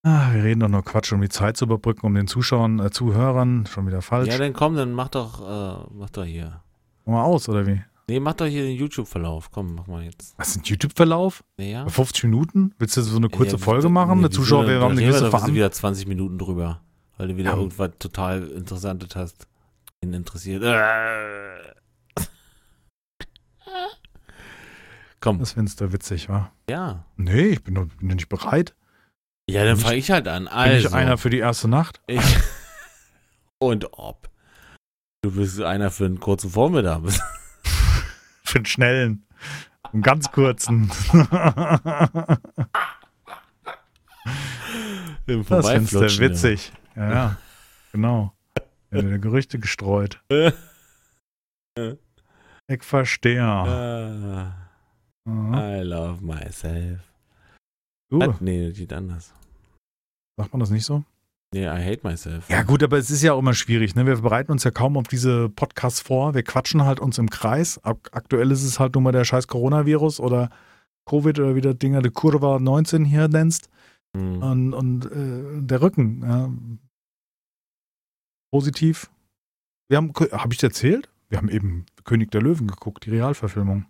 [0.04, 2.90] Ah, wir reden doch nur Quatsch, um die Zeit zu überbrücken, um den Zuschauern, äh,
[2.90, 4.28] Zuhörern, schon wieder falsch.
[4.28, 6.62] Ja, dann komm, dann mach doch, äh, mach doch hier.
[7.04, 7.82] Mach mal aus, oder wie?
[8.10, 9.52] Nee, mach doch hier den YouTube-Verlauf.
[9.52, 10.34] Komm, mach mal jetzt.
[10.36, 11.44] Was ist ein YouTube-Verlauf?
[11.58, 11.88] Ja?
[11.88, 12.74] 50 Minuten?
[12.76, 14.16] Willst du so eine kurze Ja, Folge machen?
[14.16, 15.54] nee, Der Zuschauer, wir haben eine gewisse Verantwortung.
[15.54, 16.80] wieder 20 Minuten drüber.
[17.18, 17.56] Weil du wieder Ja.
[17.56, 19.46] irgendwas total Interessantes hast.
[20.00, 20.64] Ihn interessiert.
[20.64, 21.72] Äh.
[25.20, 26.50] Komm, Das findest du witzig, wa?
[26.68, 27.04] ja.
[27.16, 28.74] Nee, ich bin, bin nicht bereit.
[29.48, 30.46] Ja, dann Bin fange ich halt an.
[30.46, 32.00] Bin Also, ich einer für die erste Nacht?
[32.08, 32.20] ich
[33.60, 34.28] und ob.
[35.22, 37.02] Du bist einer für einen kurzen Vormittag.
[38.50, 39.24] Für den schnellen.
[39.92, 40.90] Einen ganz kurzen.
[45.26, 46.72] Im Das findest du witzig.
[46.96, 47.36] Ja, ja.
[47.92, 48.34] Genau.
[48.90, 50.20] Ja, Gerüchte gestreut.
[52.66, 53.40] Ich verstehe.
[55.24, 55.54] Mhm.
[55.54, 57.00] Ah, I love myself.
[58.10, 58.40] Du, Was?
[58.40, 59.32] Nee, das geht anders.
[60.36, 61.04] sagt man das nicht so?
[61.52, 62.48] Nee, I hate myself.
[62.48, 63.96] Ja, gut, aber es ist ja auch immer schwierig.
[63.96, 64.06] Ne?
[64.06, 66.34] Wir bereiten uns ja kaum auf diese Podcasts vor.
[66.34, 67.80] Wir quatschen halt uns im Kreis.
[67.82, 70.50] Ak aktuell ist es halt nur mal der scheiß Coronavirus oder
[71.06, 73.68] Covid oder wie das Dinger der Kurva 19 hier nennst.
[74.16, 74.42] Hm.
[74.42, 76.22] Und, und äh, der Rücken.
[76.22, 76.50] Ja.
[78.52, 79.10] Positiv.
[79.88, 81.08] Wir haben, habe ich dir erzählt?
[81.28, 83.86] Wir haben eben König der Löwen geguckt, die Realverfilmung.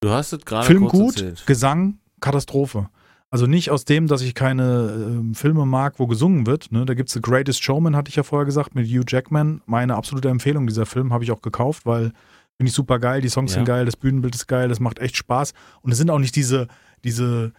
[0.00, 1.46] Du hast es gerade Film gut, erzählt.
[1.46, 2.90] Gesang, Katastrophe.
[3.30, 6.70] Also nicht aus dem, dass ich keine ähm, Filme mag, wo gesungen wird.
[6.70, 6.86] Ne?
[6.86, 9.62] Da gibt es The Greatest Showman, hatte ich ja vorher gesagt, mit Hugh Jackman.
[9.66, 12.12] Meine absolute Empfehlung, dieser Film habe ich auch gekauft, weil
[12.56, 13.56] finde ich super geil, die Songs Ja.
[13.56, 15.52] sind geil, das Bühnenbild ist geil, das macht echt Spaß.
[15.82, 16.68] Und es sind auch nicht diese,
[17.04, 17.52] diese,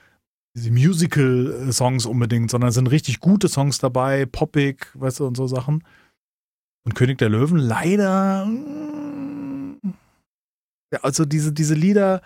[0.56, 5.48] diese Musical-Songs unbedingt, sondern es sind richtig gute Songs dabei, poppig, weißt du, und so
[5.48, 5.84] Sachen.
[6.86, 8.46] Und König der Löwen, leider.
[8.46, 9.78] mm,
[10.94, 12.22] Ja, also diese, diese Lieder,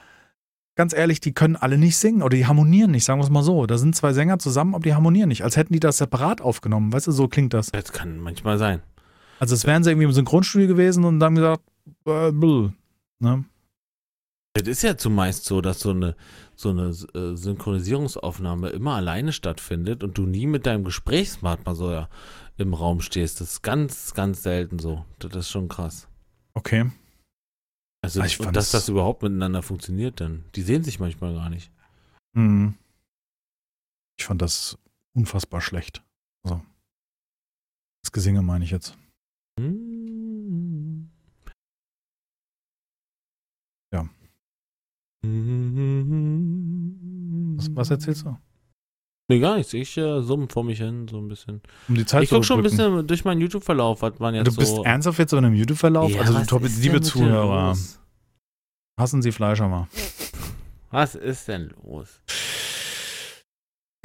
[0.75, 3.43] ganz ehrlich, die können alle nicht singen oder die harmonieren nicht, sagen wir es mal
[3.43, 3.65] so.
[3.65, 6.93] Da sind zwei Sänger zusammen, aber die harmonieren nicht, als hätten die das separat aufgenommen.
[6.93, 7.71] Weißt du, so klingt das.
[7.71, 8.81] Das kann manchmal sein.
[9.39, 11.63] Also es wären sie irgendwie im Synchronstudio gewesen und dann gesagt,
[12.05, 12.71] äh, bluh,
[13.19, 13.45] ne?
[14.53, 16.15] Es ist ja zumeist so, dass so eine,
[16.55, 22.09] so eine äh, Synchronisierungsaufnahme immer alleine stattfindet und du nie mit deinem Gesprächspartner so ja,
[22.57, 23.39] im Raum stehst.
[23.39, 25.05] Das ist ganz, ganz selten so.
[25.19, 26.09] Das ist schon krass.
[26.53, 26.91] Okay.
[28.03, 30.43] Also, Ah, ich und dass das überhaupt miteinander funktioniert dann.
[30.55, 31.71] Die sehen sich manchmal gar nicht.
[32.35, 32.75] Hm.
[34.17, 34.77] Ich fand das
[35.13, 36.03] unfassbar schlecht.
[36.43, 36.61] Also.
[38.03, 38.97] Das Gesinge meine ich jetzt.
[39.59, 41.09] Hm.
[43.93, 44.09] Ja.
[47.57, 48.37] Was, was erzählst du?
[49.29, 49.73] Nee, gar nichts.
[49.73, 51.61] Ich äh, summe vor mich hin, so ein bisschen.
[51.87, 54.55] Um die Zeit ich gucke schon ein bisschen durch meinen YouTube-Verlauf, was man jetzt Du
[54.55, 54.83] bist so.
[54.83, 56.11] ernsthaft jetzt so in einem YouTube-Verlauf?
[56.11, 57.77] Ja, also, ist denn liebe Zuhörer,
[58.99, 59.87] hassen Sie Fleischer mal.
[60.93, 62.19] Was ist denn los?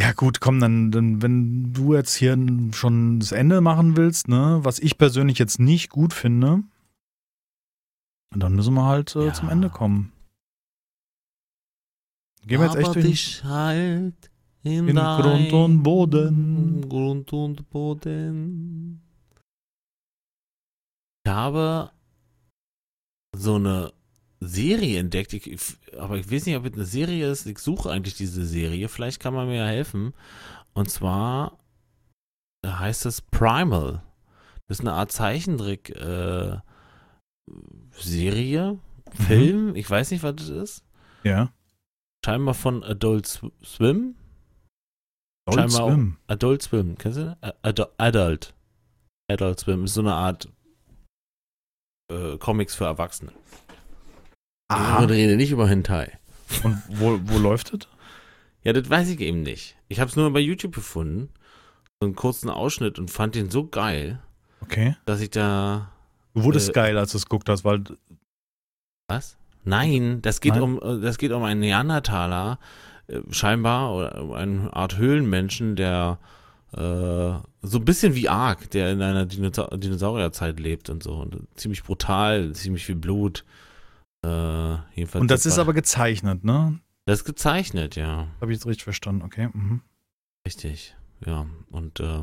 [0.01, 2.37] Ja, gut, komm, dann, dann, wenn du jetzt hier
[2.73, 6.63] schon das Ende machen willst, ne, was ich persönlich jetzt nicht gut finde,
[8.31, 9.33] dann müssen wir halt äh, Ja.
[9.33, 10.13] zum Ende kommen.
[12.47, 14.15] Gehen wir jetzt echt Aber durch dich halt
[14.67, 16.89] in, in Grund und Boden.
[16.89, 19.01] Grund und Boden.
[21.25, 21.91] Ich habe
[23.37, 23.93] so eine
[24.41, 27.47] Serie entdeckt, ich, aber ich weiß nicht, ob es eine Serie ist.
[27.47, 28.89] Ich suche eigentlich diese Serie.
[28.89, 30.13] Vielleicht kann man mir ja helfen.
[30.75, 31.59] Und zwar
[32.65, 34.03] heißt es Primal.
[34.69, 36.59] Das ist eine Art Zeichentrick äh,
[37.93, 38.79] Serie,
[39.27, 39.75] Film.
[39.77, 40.85] Ich weiß nicht, was das ist.
[41.23, 41.53] Ja.
[42.25, 44.17] Scheinbar von Adult Sw- Swim.
[45.47, 46.17] Adult Scheinbar auch- Swim.
[46.27, 47.37] Adult Swim, kennst du?
[47.63, 48.55] Adu- Adult.
[49.31, 50.49] Adult Swim ist so eine Art
[52.13, 53.33] äh, Comics für Erwachsene.
[54.71, 55.05] Ich Aha.
[55.05, 56.19] rede nicht über Hentai.
[56.65, 57.89] Und wo, wo läuft es?
[58.63, 59.77] Ja, das weiß ich eben nicht.
[59.89, 61.29] Ich habe es nur bei YouTube gefunden.
[62.01, 64.21] So einen kurzen Ausschnitt und fand den so geil,
[64.61, 64.97] Okay.
[65.07, 65.91] dass ich da.
[66.35, 67.85] Du wurdest Äh, geil, als du es geguckt hast, weil
[69.09, 69.37] Was?
[69.65, 70.63] Nein, das geht Nein?
[70.63, 72.59] um äh, das geht um einen Neandertaler,
[73.31, 76.19] scheinbar, oder um eine Art Höhlenmenschen, der
[76.73, 76.79] äh,
[77.63, 81.15] so ein bisschen wie Ark, der in einer Dinosa Dinosaurierzeit lebt und so.
[81.15, 83.45] Und ziemlich brutal, ziemlich viel Blut.
[84.25, 86.81] Äh, jedenfalls und das ist aber gezeichnet, ne?
[87.07, 88.29] Das ist gezeichnet, ja.
[88.41, 89.49] Habe ich jetzt richtig verstanden, okay.
[89.53, 89.81] Mhm.
[90.47, 90.95] Richtig.
[91.25, 92.23] ja, und äh,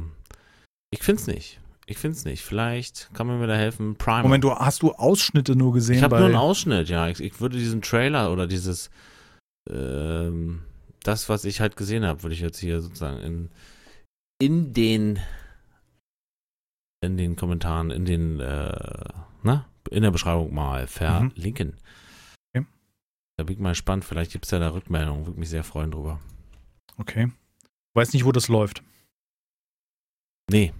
[0.92, 1.60] ich find's nicht.
[1.86, 2.44] Ich find's nicht.
[2.44, 3.96] Vielleicht kann man mir da helfen.
[3.96, 4.24] Prime.
[4.24, 5.98] Moment, du, hast du Ausschnitte nur gesehen?
[5.98, 7.10] Ich habe nur einen Ausschnitt, ja.
[7.10, 8.90] Ich, ich würde diesen Trailer oder dieses,
[9.70, 10.62] ähm,
[11.04, 13.50] das, was ich halt gesehen habe, würde ich jetzt hier sozusagen in,
[14.42, 15.20] in den,
[17.02, 19.06] in den Kommentaren, in den, äh,
[19.44, 21.78] na, in der Beschreibung mal verlinken.
[22.56, 22.66] Okay.
[23.38, 24.06] Da bin ich mal gespannt.
[24.06, 25.26] Vielleicht gibt es ja da Rückmeldungen.
[25.26, 26.20] Würde mich sehr freuen drüber.
[26.98, 27.32] Okay.
[27.96, 28.84] Weiß nicht, wo das läuft.
[30.50, 30.74] Nee,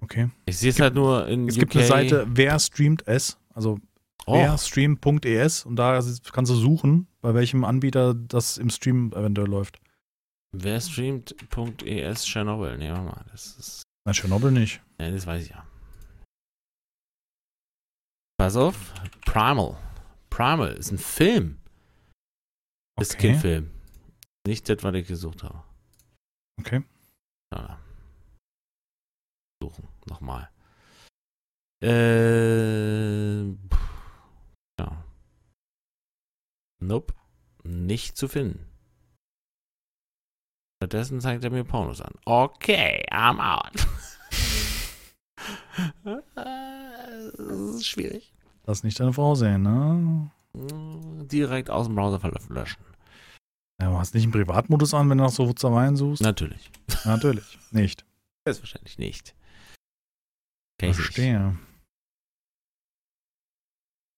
[0.00, 0.28] Okay.
[0.44, 1.60] ich sehe es gibt- halt nur in Es UK.
[1.60, 3.38] gibt eine Seite, wer streamt es?
[3.54, 3.78] Also
[4.26, 5.98] oh, wer streamt.es und da
[6.32, 9.80] kannst du suchen, bei welchem Anbieter das im Stream eventuell läuft.
[10.54, 12.76] wer streamt.es Chernobyl?
[12.76, 13.24] Nee, warte mal.
[13.32, 14.82] Das ist Na, Tschernobyl nicht.
[15.00, 15.66] Ja, das weiß ich ja.
[18.38, 18.92] Pass auf.
[19.24, 19.78] Primal.
[20.28, 21.58] Primal ist ein Film.
[23.00, 23.32] Ist Okay.
[23.32, 23.70] kein Film.
[24.46, 25.64] Nicht das, was ich gesucht habe.
[26.60, 26.84] Okay.
[27.54, 27.78] Ja.
[29.62, 29.88] Suchen.
[30.06, 30.50] Nochmal.
[31.80, 33.44] Äh.
[33.70, 33.93] pff.
[36.86, 37.14] Nope.
[37.62, 38.66] Nicht zu finden.
[40.76, 42.12] Stattdessen zeigt er mir Pornos an.
[42.26, 43.72] Okay, I'm out.
[46.36, 48.34] das ist schwierig.
[48.66, 50.30] Lass nicht deine Frau sehen, ne?
[51.26, 52.20] Direkt aus dem Browser
[52.50, 52.84] löschen.
[53.80, 56.22] Ja, du hast nicht einen Privatmodus an, wenn du nach so Wutzereien suchst?
[56.22, 56.70] Natürlich.
[57.04, 57.58] Natürlich.
[57.70, 58.04] Nicht.
[58.44, 59.34] Selbstverständlich nicht.
[60.78, 61.06] Kenn ich nicht.
[61.06, 61.58] Verstehe.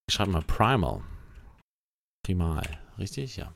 [0.09, 1.01] Ich schreibe mal Primal.
[2.27, 2.67] Primal.
[2.99, 3.37] Richtig?
[3.37, 3.53] Ja.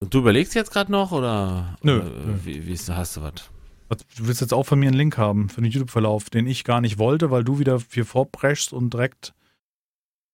[0.00, 1.76] Und du überlegst jetzt gerade noch oder?
[1.82, 2.34] Nö, oder nö.
[2.42, 3.34] Wie, wie ist, hast du was?
[4.16, 6.80] Du willst jetzt auch von mir einen Link haben für den YouTube-Verlauf, den ich gar
[6.80, 9.32] nicht wollte, weil du wieder viel vorbrechst und direkt.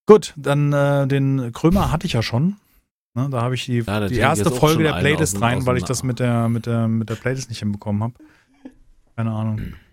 [0.07, 2.57] Gut, dann äh, den Krömer hatte ich ja schon.
[3.13, 6.03] Ne, da habe ich die, Ja, die erste Folge der Playlist rein, weil ich das
[6.03, 8.15] mit der, mit der, mit der Playlist nicht hinbekommen habe.
[9.17, 9.61] Keine Ahnung.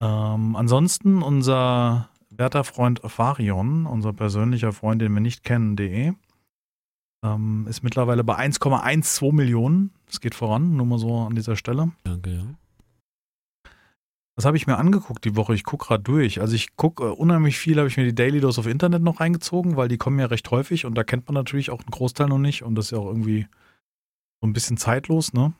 [0.00, 2.08] Ähm, ansonsten unser
[2.38, 6.14] werter Freund Farion, unser persönlicher Freund, den wir nicht kennen, de,
[7.22, 9.90] ähm, ist mittlerweile bei 1,12 Millionen.
[10.06, 11.90] Das geht voran, nur mal so an dieser Stelle.
[12.04, 12.44] Danke, ja.
[14.36, 15.52] Was habe ich mir angeguckt die Woche?
[15.52, 16.40] Ich gucke gerade durch.
[16.40, 19.18] Also ich gucke äh, unheimlich viel, habe ich mir die Daily Dose auf Internet noch
[19.18, 22.28] reingezogen, weil die kommen ja recht häufig und da kennt man natürlich auch einen Großteil
[22.28, 23.48] noch nicht und das ist ja auch irgendwie
[24.40, 25.54] so ein bisschen zeitlos, ne?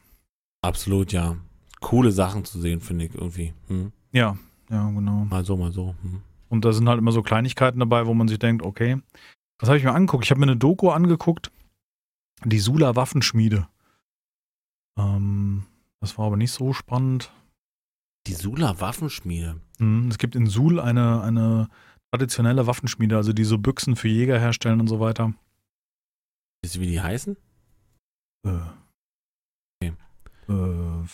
[0.62, 1.36] Absolut, ja.
[1.80, 3.52] Coole Sachen zu sehen, finde ich irgendwie.
[3.66, 3.90] Hm.
[4.12, 4.36] Ja,
[4.70, 5.24] ja, genau.
[5.24, 5.96] Mal so, mal so.
[6.02, 6.22] Hm.
[6.48, 9.00] Und da sind halt immer so Kleinigkeiten dabei, wo man sich denkt, okay,
[9.58, 10.24] was habe ich mir angeguckt?
[10.24, 11.50] Ich habe mir eine Doku angeguckt,
[12.44, 13.68] die Sula Waffenschmiede.
[14.98, 15.66] Ähm,
[16.00, 17.32] das war aber nicht so spannend.
[18.26, 19.60] Die Sula Waffenschmiede.
[19.78, 21.68] Mhm, Es gibt in Suhl eine, eine
[22.12, 25.34] traditionelle Waffenschmiede, also die so Büchsen für Jäger herstellen und so weiter.
[26.62, 27.36] Wisst ihr, wie die heißen?
[28.46, 28.58] Äh,
[29.80, 29.92] Okay.
[30.48, 31.06] äh,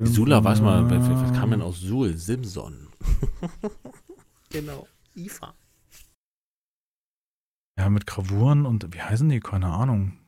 [0.00, 1.00] Die Sula, weiß mal, wer
[1.32, 2.16] kam denn aus Suhl?
[2.16, 2.88] Simson.
[4.50, 4.86] genau.
[5.16, 5.54] IFA.
[7.78, 9.40] Ja, mit Gravuren und wie heißen die?
[9.40, 10.18] Keine Ahnung.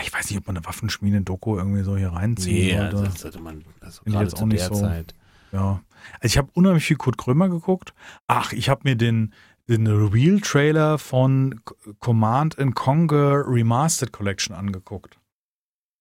[0.00, 2.96] Ich weiß nicht, ob man eine Waffenschmiede-Doku irgendwie so hier reinziehen Nee, sollte.
[2.96, 4.80] also, das sollte man, also ich gerade jetzt auch nicht der so.
[4.80, 5.14] Zeit.
[5.50, 5.82] Ja.
[6.20, 7.94] Also ich habe unheimlich viel Kurt Krömer geguckt.
[8.28, 9.34] Ach, ich habe mir den,
[9.68, 11.60] den Real-Trailer von
[11.98, 15.18] Command and Conquer Remastered Collection angeguckt.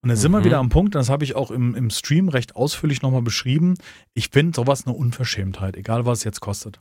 [0.04, 0.46] Und da sind wir Mhm.
[0.46, 3.74] wieder am Punkt, das habe ich auch im, im Stream recht ausführlich nochmal beschrieben.
[4.14, 6.80] Ich finde sowas eine Unverschämtheit, egal was es jetzt kostet.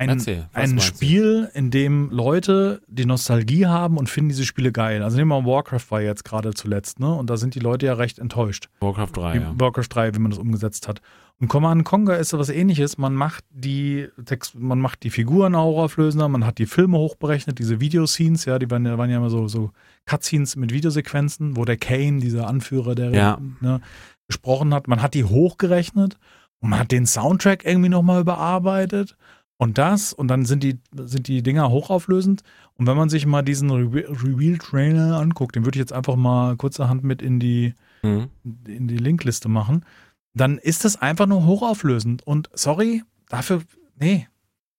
[0.00, 0.94] Ein, Erzähl, ein meinst du?
[0.94, 5.02] Spiel, in dem Leute die Nostalgie haben und finden diese Spiele geil.
[5.02, 7.12] Also nehmen wir mal Warcraft war jetzt gerade zuletzt, ne?
[7.14, 8.70] Und da sind die Leute ja recht enttäuscht.
[8.80, 9.54] Warcraft 3, Wie ja.
[9.58, 11.02] Warcraft 3, wie man das umgesetzt hat.
[11.38, 12.96] Und Command Conquer ist so was ähnliches.
[12.96, 17.80] Man macht die Text, man macht die Figuren hochauflösender, man hat die Filme hochberechnet, diese
[17.80, 19.70] Videoscenes, ja, die waren ja, waren ja immer so, so
[20.06, 23.38] Cutscenes mit Videosequenzen, wo der Kane, dieser Anführer, der Ja.
[23.60, 23.82] ne,
[24.28, 26.16] gesprochen hat, man hat die hochgerechnet
[26.60, 29.16] und man hat den Soundtrack irgendwie nochmal überarbeitet
[29.60, 32.42] und das und dann sind die, sind die Dinger hochauflösend
[32.74, 36.56] und wenn man sich mal diesen Re Reveal-Trailer anguckt, den würde ich jetzt einfach mal
[36.56, 38.30] kurzerhand mit in die, Mhm.
[38.66, 39.84] in die Linkliste machen,
[40.32, 42.26] dann ist das einfach nur hochauflösend.
[42.26, 43.62] Und sorry, dafür,
[43.98, 44.26] nee,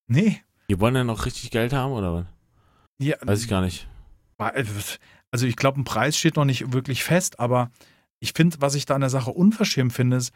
[0.07, 0.41] nee.
[0.69, 2.25] Die wollen ja noch richtig Geld haben, oder was?
[2.99, 3.87] Ja, Weiß ich gar nicht.
[5.31, 7.69] Also ich glaube, ein Preis steht noch nicht wirklich fest, aber
[8.19, 10.33] ich finde, was ich da an der Sache unverschämt finde, ist,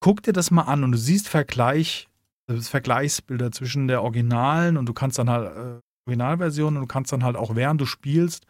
[0.00, 2.08] guck dir das mal an und du siehst Vergleich,
[2.46, 7.12] das Vergleichsbilder zwischen der Originalen und du kannst dann halt äh, Originalversion und du kannst
[7.12, 8.46] dann halt auch während du spielst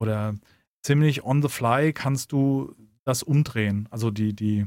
[0.00, 0.34] oder
[0.82, 2.74] ziemlich on the fly kannst du
[3.04, 3.88] das umdrehen.
[3.90, 4.66] Also die, die,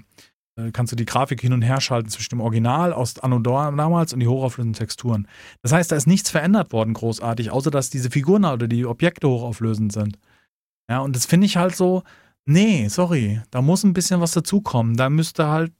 [0.55, 4.13] äh, kannst du die Grafik hin und her schalten zwischen dem Original aus Anno damals
[4.13, 5.27] und die hochauflösenden Texturen.
[5.61, 9.27] Das heißt, da ist nichts verändert worden großartig, außer dass diese Figuren oder die Objekte
[9.27, 10.17] hochauflösend sind.
[10.89, 12.03] Ja, und das finde ich halt so,
[12.49, 13.41] Nee, sorry.
[13.51, 14.97] Da muss ein bisschen was dazukommen.
[14.97, 15.71] Da müsste halt,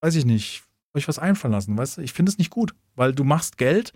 [0.00, 0.64] weiß ich nicht,
[0.98, 1.76] euch was einfallen lassen.
[1.76, 3.92] Weißt du, ich finde es nicht gut, weil du machst Geld.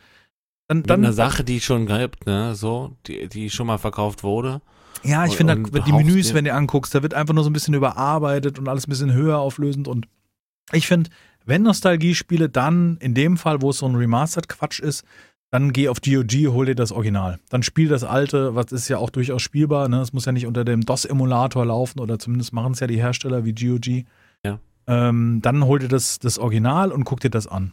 [0.69, 4.63] Dann, dann eine Sache, die schon gibt, ne, so, die, die schon mal verkauft wurde.
[5.03, 7.75] Ja, ich finde, die Menüs, wenn du anguckst, da wird einfach nur so ein bisschen
[7.75, 9.89] überarbeitet und alles ein bisschen höher auflösend.
[9.89, 10.07] Und
[10.71, 11.11] ich finde,
[11.45, 15.05] wenn Nostalgie-Spiele, dann in dem Fall, wo es so ein Remastered-Quatsch ist,
[15.51, 17.39] dann geh auf GOG, hol dir das Original.
[17.51, 19.89] Dann spiel das alte, was ist ja auch durchaus spielbar.
[19.89, 20.01] Ne?
[20.01, 23.45] Es muss ja nicht unter dem DOS-Emulator laufen oder zumindest machen es ja die Hersteller
[23.45, 24.07] wie GOG.
[24.45, 24.61] Ja.
[24.87, 27.73] Ähm, dann hol dir das, das Original und guck dir das an.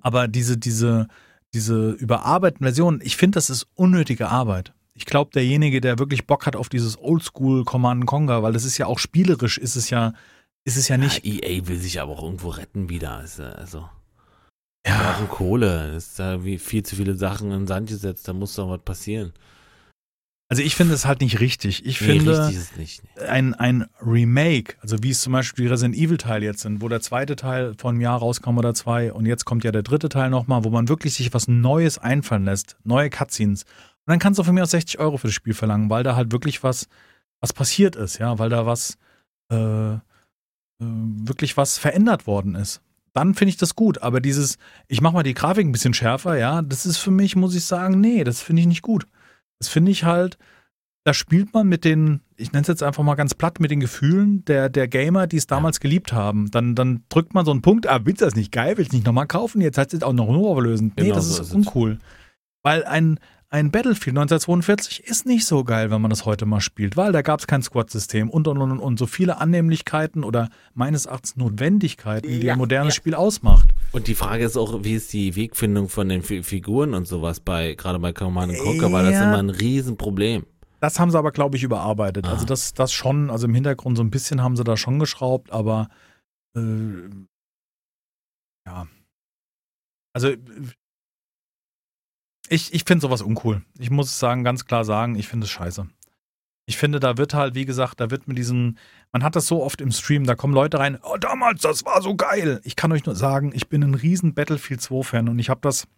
[0.00, 1.08] Aber diese, diese,
[1.54, 4.72] diese überarbeiteten Versionen, ich finde, das ist unnötige Arbeit.
[4.94, 8.78] Ich glaube, derjenige, der wirklich Bock hat auf dieses Oldschool Command Conquer, weil das ist
[8.78, 10.12] ja auch spielerisch, ist es ja,
[10.64, 11.24] ist es ja nicht.
[11.24, 13.16] Ja, EA will sich aber auch irgendwo retten wieder.
[13.16, 13.88] Also.
[14.86, 15.26] Ja.
[15.28, 15.92] Kohle.
[15.94, 18.70] Es ist da wie viel zu viele Sachen in den Sand gesetzt, da muss doch
[18.70, 19.32] was passieren.
[20.50, 21.84] Also ich finde es halt nicht richtig.
[21.84, 23.02] Ich Nee, finde richtig nicht.
[23.28, 26.88] ein, ein Remake, also wie es zum Beispiel die Resident Evil Teil jetzt sind, wo
[26.88, 30.08] der zweite Teil vor einem Jahr rauskam oder zwei und jetzt kommt ja der dritte
[30.08, 33.64] Teil nochmal, wo man wirklich sich was Neues einfallen lässt, neue Cutscenes.
[33.64, 36.16] Und dann kannst du von mir aus 60 Euro für das Spiel verlangen, weil da
[36.16, 36.88] halt wirklich was,
[37.40, 38.96] was passiert ist, ja, weil da was,
[39.52, 39.98] äh, äh,
[40.80, 42.80] wirklich was verändert worden ist.
[43.12, 46.38] Dann finde ich das gut, aber dieses, ich mache mal die Grafik ein bisschen schärfer,
[46.38, 49.06] ja, das ist für mich, muss ich sagen, nee, das finde ich nicht gut.
[49.60, 50.38] Das finde ich halt,
[51.04, 53.80] da spielt man mit den, ich nenne es jetzt einfach mal ganz platt, mit den
[53.80, 56.50] Gefühlen der, der Gamer, die es damals geliebt haben.
[56.50, 58.96] Dann, dann drückt man so einen Punkt, ah, willst du das nicht geil, willst du
[58.96, 59.60] nicht nochmal kaufen?
[59.60, 60.62] Jetzt hat es auch noch nur.
[60.62, 61.54] Nee, Genau das so ist ist es.
[61.54, 61.98] uncool.
[62.62, 63.18] Weil ein,
[63.50, 67.22] ein Battlefield 1942 ist nicht so geil, wenn man das heute mal spielt, weil da
[67.22, 72.28] gab es kein Squad-System und und und und, so viele Annehmlichkeiten oder meines Erachtens Notwendigkeiten,
[72.28, 72.98] die Ja, ein modernes ja.
[72.98, 73.68] Spiel ausmacht.
[73.92, 77.40] Und die Frage ist auch, wie ist die Wegfindung von den Fi- Figuren und sowas
[77.40, 79.28] bei, gerade bei Command Conquer, weil das ist Ja.
[79.28, 80.44] immer ein Riesenproblem.
[80.80, 82.26] Das haben sie aber, glaube ich, überarbeitet.
[82.26, 82.32] Ah.
[82.32, 85.50] Also das, das schon, also im Hintergrund so ein bisschen haben sie da schon geschraubt,
[85.50, 85.88] aber
[86.54, 86.60] äh,
[88.66, 88.86] ja.
[90.12, 90.34] Also
[92.50, 93.62] ich, ich finde sowas uncool.
[93.78, 95.86] Ich muss es sagen, ganz klar sagen, ich finde es scheiße.
[96.66, 98.78] Ich finde, da wird halt, wie gesagt, da wird mit diesen,
[99.10, 102.02] man hat das so oft im Stream, da kommen Leute rein, oh, damals, das war
[102.02, 102.60] so geil.
[102.64, 105.60] Ich kann euch nur sagen, ich bin ein riesen Battlefield 2 Fan und ich habe
[105.62, 105.88] das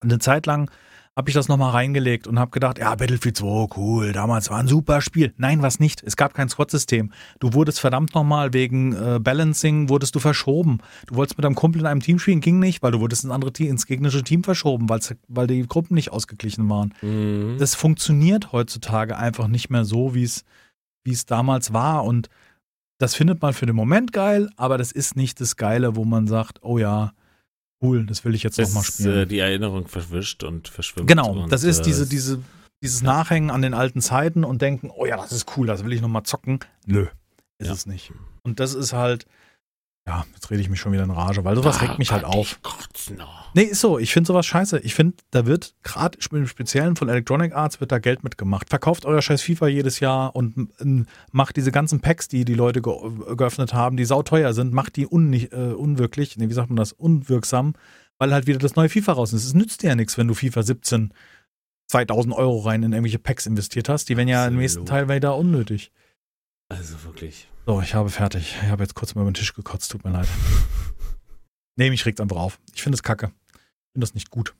[0.00, 0.70] eine Zeit lang
[1.16, 4.68] habe ich das nochmal reingelegt und habe gedacht, ja, Battlefield 2, cool, damals war ein
[4.68, 5.34] super Spiel.
[5.36, 6.02] Nein, was nicht.
[6.02, 7.12] Es gab kein Squad-System.
[7.40, 10.78] Du wurdest verdammt nochmal wegen äh, Balancing, wurdest du verschoben.
[11.06, 13.32] Du wolltest mit deinem Kumpel in einem Team spielen, ging nicht, weil du wurdest ins
[13.32, 16.94] andere Team, ins gegnerische Team verschoben, weil die Gruppen nicht ausgeglichen waren.
[17.02, 17.56] Mhm.
[17.58, 20.44] Das funktioniert heutzutage einfach nicht mehr so, wie es
[21.04, 22.04] wie es damals war.
[22.04, 22.28] Und
[22.98, 26.26] das findet man für den Moment geil, aber das ist nicht das Geile, wo man
[26.26, 27.12] sagt, oh ja,
[27.82, 29.18] cool, das will ich jetzt nochmal ist spielen.
[29.18, 31.06] äh, die Erinnerung verschwischt und verschwimmt.
[31.08, 32.40] Genau, und, das ist äh, diese, diese,
[32.82, 35.92] dieses Nachhängen an den alten Zeiten und denken, oh ja, das ist cool, das will
[35.92, 36.60] ich nochmal zocken.
[36.86, 37.06] Nö,
[37.58, 37.72] ist Ja.
[37.72, 38.12] es nicht.
[38.42, 39.26] Und das ist halt,
[40.10, 42.52] ja, jetzt rede ich mich schon wieder in Rage, weil sowas regt mich halt auf.
[42.56, 43.54] ich kotze noch.
[43.54, 44.80] Nee, ist so, ich finde sowas scheiße.
[44.80, 48.68] Ich finde, da wird gerade im Speziellen von Electronic Arts wird da Geld mitgemacht.
[48.68, 52.82] Verkauft euer scheiß FIFA jedes Jahr und ähm, macht diese ganzen Packs, die die Leute
[52.82, 52.92] ge
[53.36, 56.92] geöffnet haben, die sauteuer sind, macht die unni- äh, unwirklich, nee, wie sagt man das,
[56.92, 57.74] unwirksam,
[58.18, 59.44] weil halt wieder das neue FIFA raus ist.
[59.44, 61.14] Es nützt dir ja nichts, wenn du FIFA 17
[61.88, 64.08] 2000 Euro rein in irgendwelche Packs investiert hast.
[64.08, 64.86] Die werden ja im nächsten.
[64.86, 65.92] Teil wieder unnötig.
[66.68, 67.48] Also wirklich.
[67.66, 68.56] So, ich habe fertig.
[68.62, 70.28] Ich habe jetzt kurz mal über den Tisch gekotzt, tut mir leid.
[71.76, 72.58] Nee, mich regt's einfach auf.
[72.74, 73.32] Ich finde es kacke.
[73.52, 74.54] Ich finde das nicht gut.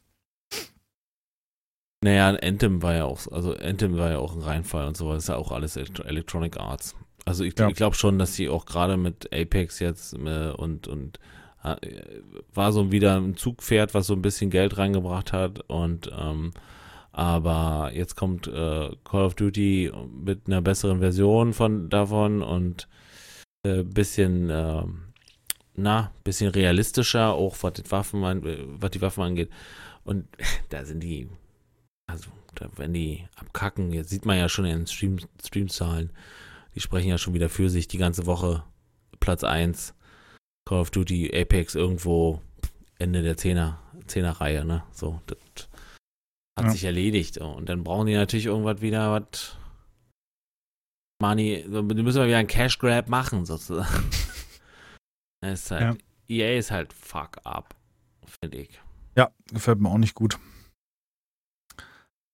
[2.03, 5.29] Naja, Anthem war ja auch, also Anthem war ja auch ein Reinfall und sowas, ist
[5.29, 6.95] ja auch alles Electronic Arts.
[7.27, 7.69] Also ich, Ja.
[7.69, 11.19] ich glaube schon, dass sie auch gerade mit Apex jetzt äh, und, und
[11.63, 11.77] äh,
[12.55, 16.53] war so wieder ein Zugpferd, was so ein bisschen Geld reingebracht hat und ähm,
[17.13, 22.89] aber jetzt kommt äh, Call of Duty mit einer besseren Version von davon und
[23.65, 24.85] äh, bisschen äh,
[25.81, 29.51] na, bisschen realistischer, auch was die Waffen, an, äh, was die Waffen angeht.
[30.05, 30.27] Und
[30.69, 31.29] da sind die,
[32.07, 32.31] also
[32.77, 36.11] wenn die abkacken, jetzt sieht man ja schon in den Stream, Streamzahlen,
[36.75, 38.63] die sprechen ja schon wieder für sich die ganze Woche.
[39.19, 39.95] Platz 1,
[40.65, 42.41] Call of Duty, Apex irgendwo
[42.99, 44.83] Ende der Zehner, Zehner-Reihe, ne?
[44.93, 45.69] So, das
[46.59, 46.71] hat Ja.
[46.71, 47.39] sich erledigt.
[47.39, 49.57] Und dann brauchen die natürlich irgendwas wieder, was
[51.23, 53.89] Money, die müssen wir wieder einen Cash Grab machen, sozusagen.
[55.43, 57.75] Es ist halt, EA ist halt fuck up,
[58.43, 58.79] finde ich.
[59.17, 60.39] Ja, gefällt mir auch nicht gut.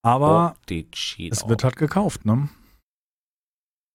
[0.03, 2.49] Aber Cheat es wird halt gekauft, ne?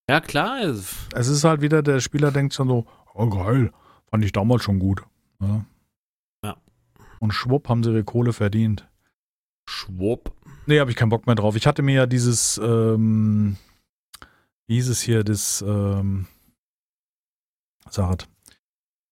[0.08, 0.62] Ja, klar.
[0.62, 3.70] Es, Es ist halt wieder, der Spieler denkt schon so, oh geil,
[4.10, 5.02] fand ich damals schon gut.
[5.40, 5.64] Ja.
[6.44, 6.56] Ja.
[7.20, 8.88] Und schwupp haben sie ihre Kohle verdient.
[9.72, 10.32] Schwupp.
[10.66, 11.56] Nee, habe ich keinen Bock mehr drauf.
[11.56, 13.56] Ich hatte mir ja dieses, ähm,
[14.68, 16.26] wie hieß es hier, das, ähm,
[17.88, 18.28] sagt,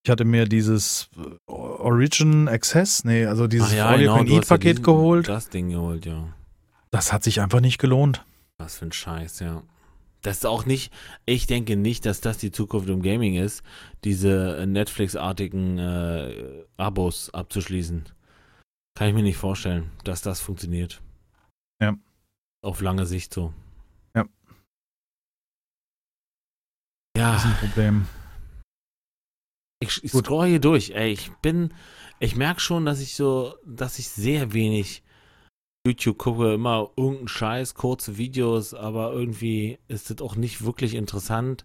[0.05, 4.27] ich hatte mir dieses äh, Origin Access, nee, also dieses ja, All You genau, Can
[4.29, 5.29] Eat ja Paket diesen- geholt.
[5.29, 6.29] Das Ding geholt, ja.
[6.91, 8.25] Das hat sich einfach nicht gelohnt.
[8.59, 9.63] Was für ein Scheiß, ja.
[10.23, 10.93] Das ist auch nicht,
[11.25, 13.63] ich denke nicht, dass das die Zukunft im Gaming ist,
[14.05, 18.05] diese äh, Netflix-artigen äh, Abos abzuschließen.
[18.95, 21.03] Kann ich mir nicht vorstellen, dass das funktioniert.
[21.81, 21.97] Ja.
[22.63, 23.55] Auf lange Sicht so.
[24.15, 24.27] Ja.
[27.17, 27.33] Ja.
[27.33, 28.07] Das ist ein Problem.
[29.83, 30.91] Ich, ich scroll hier durch.
[30.91, 31.73] Ey, ich bin,
[32.19, 35.03] ich merke schon, dass ich so, dass ich sehr wenig
[35.87, 41.65] YouTube gucke, immer irgendeinen Scheiß, kurze Videos, aber irgendwie ist das auch nicht wirklich interessant.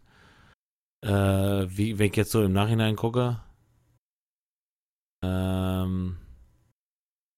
[1.04, 3.44] Äh, wie, wenn ich jetzt so im Nachhinein gucke.
[5.22, 6.18] Ähm,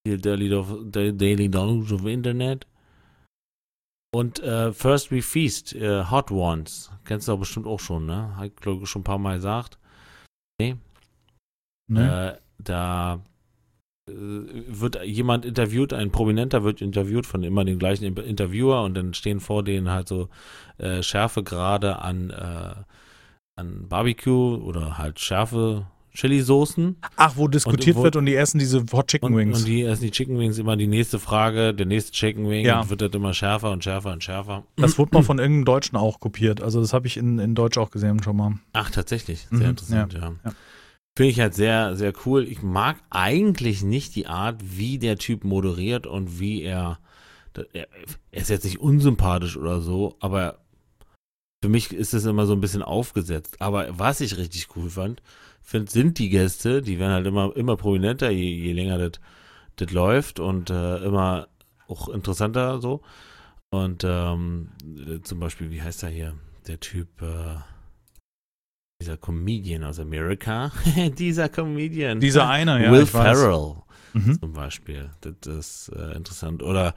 [0.06, 0.48] die Daily,
[1.16, 2.66] Daily Download of Internet.
[4.14, 6.90] Und äh, First We Feast, äh, Hot Ones.
[7.04, 8.34] Kennst du doch bestimmt auch schon, ne?
[8.42, 9.78] Ich glaube ich schon ein paar Mal gesagt.
[10.60, 10.78] Ne?
[11.90, 13.22] Äh, da
[14.08, 19.14] äh, wird jemand interviewt, ein Prominenter wird interviewt von immer dem gleichen Interviewer und dann
[19.14, 20.28] stehen vor denen halt so
[20.78, 22.74] äh, Schärfegrade an, äh,
[23.56, 25.86] an Barbecue oder halt Schärfe
[26.18, 26.96] Chili-Soßen.
[27.16, 29.58] Ach, wo diskutiert wo- wird und die essen diese Hot Chicken Und, Wings.
[29.60, 32.80] und die essen die Chicken Wings immer die nächste Frage, der nächste Chicken Wing Ja.
[32.80, 34.64] und wird das immer schärfer und schärfer und schärfer.
[34.76, 36.60] das wurde mal von irgendeinem Deutschen auch kopiert.
[36.60, 38.54] Also das habe ich in, in Deutsch auch gesehen schon mal.
[38.72, 39.46] Ach, tatsächlich.
[39.50, 40.32] Sehr Mhm, interessant, ja.
[40.44, 40.52] ja.
[41.16, 42.46] Finde ich halt sehr, sehr cool.
[42.48, 46.98] Ich mag eigentlich nicht die Art, wie der Typ moderiert und wie er.
[47.72, 47.88] Er
[48.30, 50.58] er ist jetzt nicht unsympathisch oder so, aber
[51.64, 53.56] für mich ist es immer so ein bisschen aufgesetzt.
[53.60, 55.22] Aber was ich richtig cool fand,
[55.68, 59.20] find, sind die Gäste, die werden halt immer, immer prominenter, je, je länger das
[59.76, 61.48] das läuft und äh, immer
[61.86, 63.02] auch interessanter so.
[63.70, 66.34] Und ähm, äh, zum Beispiel, wie heißt er hier?
[66.66, 67.56] Der Typ, äh,
[69.00, 70.72] dieser Comedian aus Amerika.
[71.18, 72.18] dieser Comedian.
[72.18, 72.90] Dieser eine, ja.
[72.90, 73.06] Will.
[73.06, 73.76] Ferrell
[74.14, 74.40] Mhm.
[74.40, 75.10] zum Beispiel.
[75.20, 76.62] Das ist äh, interessant.
[76.62, 76.94] Oder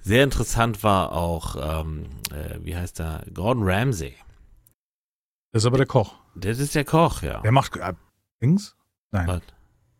[0.00, 3.24] sehr interessant war auch, ähm, äh, wie heißt er?
[3.32, 4.14] Gordon Ramsay.
[5.52, 6.16] Das ist aber der Koch.
[6.34, 7.40] Das ist der Koch, ja.
[7.40, 7.94] Der macht äh,
[8.42, 8.76] Dings?
[9.12, 9.26] Nein.
[9.26, 9.42] Was?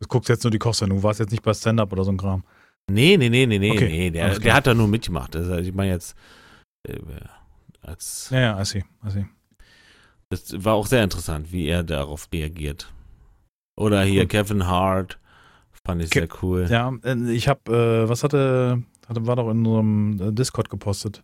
[0.00, 0.98] Du guckst jetzt nur die Kochsendung.
[0.98, 2.44] Du warst jetzt nicht bei Stand-Up oder so ein Kram.
[2.90, 4.10] Nee, nee, nee, nee, nee, Okay, nee.
[4.10, 5.34] Der, der hat da nur mitgemacht.
[5.36, 6.16] Also, ich meine jetzt,
[6.88, 6.98] äh,
[7.82, 9.26] als, Ja, ja, I see, I see.
[10.30, 12.92] das war auch sehr interessant, wie er darauf reagiert.
[13.76, 14.28] Oder hier Cool.
[14.28, 15.18] Kevin Hart,
[15.84, 16.66] fand ich Ke- sehr cool.
[16.70, 21.22] Ja, äh, ich habe, äh, was hatte, hatte, war doch in unserem äh, Discord gepostet.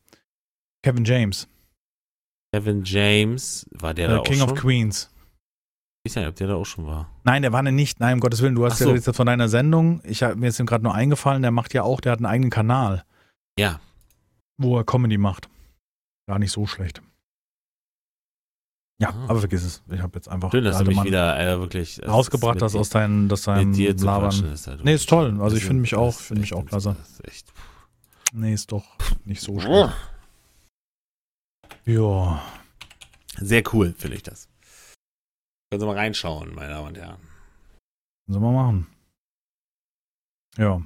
[0.83, 1.49] Kevin James,
[2.53, 5.11] Kevin James, war der da äh, auch King of Queens.
[6.07, 7.11] Ich weiß nicht, ob der da auch schon war.
[7.25, 7.99] Nein, der war ne nicht.
[7.99, 8.95] Nein, um Gottes Willen, du hast Ach ja so.
[8.95, 10.01] jetzt von deiner Sendung.
[10.05, 12.27] Ich hab, mir ist ihm gerade nur eingefallen, der macht ja auch, der hat einen
[12.27, 13.05] eigenen Kanal,
[13.59, 13.81] Ja,
[14.59, 15.49] wo er Comedy macht.
[16.29, 17.01] Gar nicht so schlecht.
[19.01, 19.25] Ja, Ah.
[19.29, 19.83] aber vergiss es.
[19.91, 22.77] Ich habe jetzt einfach schön, dass du mich Mann wieder äh, wirklich äh, rausgebracht hast
[22.77, 24.31] aus deinem, aus deinem mit dir zu Labern.
[24.31, 24.53] quatschen.
[24.53, 25.31] Ist halt Nee, ist toll.
[25.41, 26.97] Also das ich finde mich auch- das finde mich auch klasse.
[26.99, 27.53] Das ist echt.
[28.33, 28.85] Nee, ist doch
[29.25, 29.93] nicht so schlecht.
[31.87, 32.43] Ja.
[33.37, 34.49] Sehr cool, finde ich das.
[35.75, 37.17] Können Sie mal reinschauen, meine Damen und Herren.
[38.29, 38.87] Sollen wir machen.
[40.57, 40.81] Ja.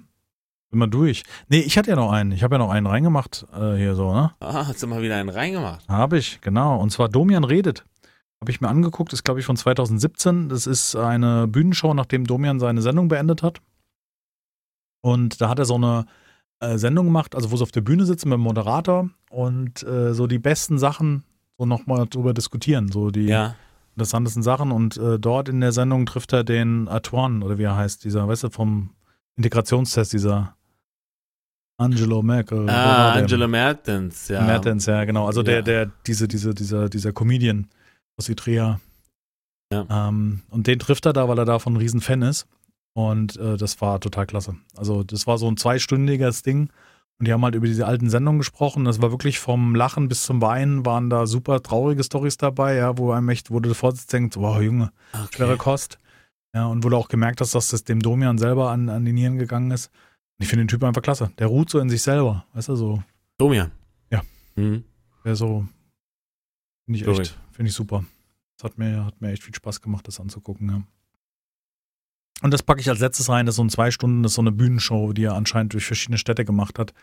[0.70, 1.24] Sind wir durch.
[1.48, 2.32] Nee, ich hatte ja noch einen.
[2.32, 4.32] Ich habe ja noch einen reingemacht äh, hier so, ne?
[4.40, 5.86] Ah, hast du mal wieder einen reingemacht?
[5.88, 6.80] Habe ich, genau.
[6.80, 7.84] Und zwar Domian redet.
[8.40, 10.48] Habe ich mir angeguckt, ist glaube ich von 2017.
[10.48, 13.60] Das ist eine Bühnenshow, nachdem Domian seine Sendung beendet hat.
[15.02, 16.06] Und da hat er so eine
[16.60, 20.14] äh, Sendung gemacht, also wo sie auf der Bühne sitzen mit dem Moderator und äh,
[20.14, 21.24] so die besten Sachen
[21.58, 22.90] so nochmal drüber diskutieren.
[22.90, 23.54] So die Ja.
[23.98, 24.70] Interessantesten Sachen.
[24.70, 28.28] Und äh, dort in der Sendung trifft er den Antoine, oder wie er heißt, dieser,
[28.28, 28.90] weißt du, vom
[29.36, 30.54] Integrationstest, dieser
[31.76, 32.68] Angelo Merkel.
[32.70, 33.12] Ah?
[33.12, 34.42] Angela Mertens, ja.
[34.42, 35.26] Mertens, ja, genau.
[35.26, 35.62] Also der, Ja.
[35.62, 37.68] der, diese, diese, dieser, dieser Comedian
[38.16, 38.80] aus Itrea.
[39.72, 40.08] Ja.
[40.08, 42.46] Ähm, und den trifft er da, weil er davon ein Riesenfan ist.
[42.94, 44.56] Und äh, das war total klasse.
[44.76, 46.70] Also, das war so ein zweistündiges Ding.
[47.18, 48.84] Und die haben halt über diese alten Sendungen gesprochen.
[48.84, 52.96] Das war wirklich vom Lachen bis zum Weinen waren da super traurige Stories dabei, ja,
[52.96, 54.92] wo einem echt, wo du sitzt, denkst, wow, Junge,
[55.32, 55.58] schwere Okay.
[55.58, 55.98] Kost.
[56.54, 59.70] Ja, und du auch gemerkt dass das dem Domian selber an, an die Nieren gegangen
[59.70, 59.86] ist.
[60.38, 61.32] Und ich finde den Typ einfach klasse.
[61.38, 62.46] Der ruht so in sich selber.
[62.54, 63.02] Weißt du, so,
[63.36, 63.72] Domian.
[64.10, 64.22] Ja.
[64.54, 64.84] Mhm.
[65.24, 65.66] der so,
[66.86, 68.04] finde ich echt, finde ich super.
[68.56, 70.82] Das hat mir, hat mir echt viel Spaß gemacht, das anzugucken, ja.
[72.42, 74.36] Und das packe ich als letztes rein, das ist so ein zwei Stunden, das ist
[74.36, 76.94] so eine Bühnenshow, die er anscheinend durch verschiedene Städte gemacht hat,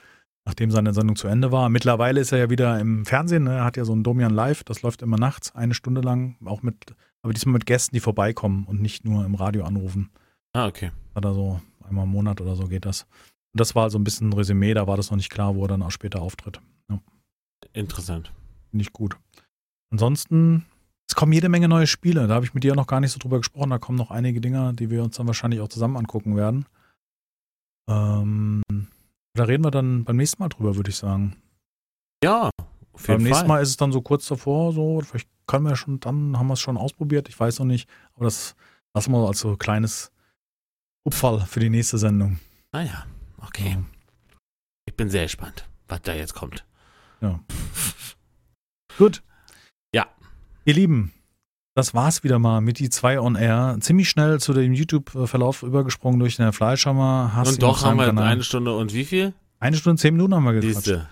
[0.46, 1.70] nachdem seine Sendung zu Ende war.
[1.70, 3.56] Mittlerweile ist er ja wieder im Fernsehen, ne?
[3.56, 6.62] er hat ja so ein Domian Live, das läuft immer nachts, eine Stunde lang, auch
[6.62, 10.10] mit, aber diesmal mit Gästen, die vorbeikommen und nicht nur im Radio anrufen.
[10.54, 10.92] Ah, okay.
[11.14, 13.02] Hat er so einmal im Monat oder so geht das.
[13.54, 15.66] Und das war so ein bisschen ein Resümee, da war das noch nicht klar, wo
[15.66, 16.62] er dann auch später auftritt.
[17.74, 18.32] Interessant.
[18.70, 19.18] Finde ich gut.
[19.92, 20.66] ansonsten,
[21.08, 22.28] es kommen jede Menge neue Spiele.
[22.28, 23.70] Da habe ich mit dir noch gar nicht so drüber gesprochen.
[23.70, 26.66] Da kommen noch einige Dinge, die wir uns dann wahrscheinlich auch zusammen angucken werden.
[27.90, 28.64] Ähm,
[29.34, 31.36] da reden wir dann beim nächsten Mal drüber, würde ich sagen.
[32.24, 32.50] Ja,
[32.94, 35.76] auf jeden Beim nächsten Mal ist es dann so kurz davor, so, vielleicht können wir
[35.76, 37.90] schon, dann haben wir es schon ausprobiert, ich weiß noch nicht.
[38.16, 38.56] Aber das
[38.94, 40.12] lassen wir als so kleines
[41.04, 42.40] Upfall für die nächste Sendung.
[42.72, 43.06] Ah ja,
[43.46, 43.72] okay.
[43.72, 43.84] Ja.
[44.86, 46.66] Ich bin sehr gespannt, was da jetzt kommt.
[47.22, 47.40] Ja.
[48.98, 49.22] Gut.
[50.68, 51.12] Ihr Lieben,
[51.76, 53.78] das war's wieder mal mit die zwei on air.
[53.82, 57.34] Ziemlich schnell zu dem YouTube-Verlauf übergesprungen durch den Fleischhammer.
[57.36, 58.26] Hast und doch haben wir Kanal.
[58.26, 59.34] eine Stunde und wie viel?
[59.60, 61.06] Eine Stunde und zehn Minuten haben wir gequatscht.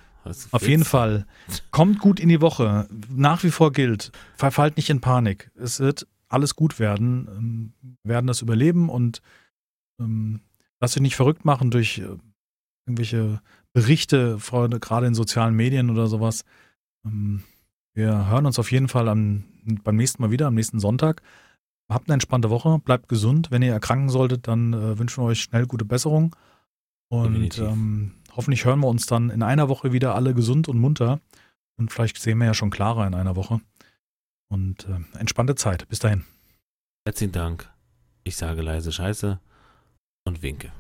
[0.52, 1.28] Auf jeden Fall.
[1.70, 2.88] Kommt gut in die Woche.
[3.10, 5.52] Nach wie vor gilt, verfallt nicht in Panik.
[5.54, 7.28] Es wird alles gut werden.
[7.30, 7.74] Ähm,
[8.04, 9.22] wir werden das überleben und
[10.00, 10.40] ähm,
[10.80, 12.08] lasst euch nicht verrückt machen durch äh,
[12.88, 13.40] irgendwelche
[13.72, 14.40] Berichte,
[14.82, 16.44] gerade in sozialen Medien oder sowas.
[17.06, 17.44] Ähm,
[17.94, 19.44] wir hören uns auf jeden Fall am,
[19.84, 21.22] beim nächsten Mal wieder, am nächsten Sonntag.
[21.90, 23.52] Habt eine entspannte Woche, bleibt gesund.
[23.52, 26.36] Wenn ihr erkranken solltet, dann äh, wünschen wir euch schnell gute Besserung.
[27.10, 31.20] Und ähm, hoffentlich hören wir uns dann in einer Woche wieder alle gesund und munter.
[31.78, 33.62] Und vielleicht sehen wir ja schon klarer in einer Woche.
[34.50, 35.88] Und äh, entspannte Zeit.
[35.90, 36.24] Bis dahin.
[37.06, 37.70] Herzlichen Dank.
[38.24, 39.40] Ich sage leise Scheiße
[40.24, 40.72] und winke.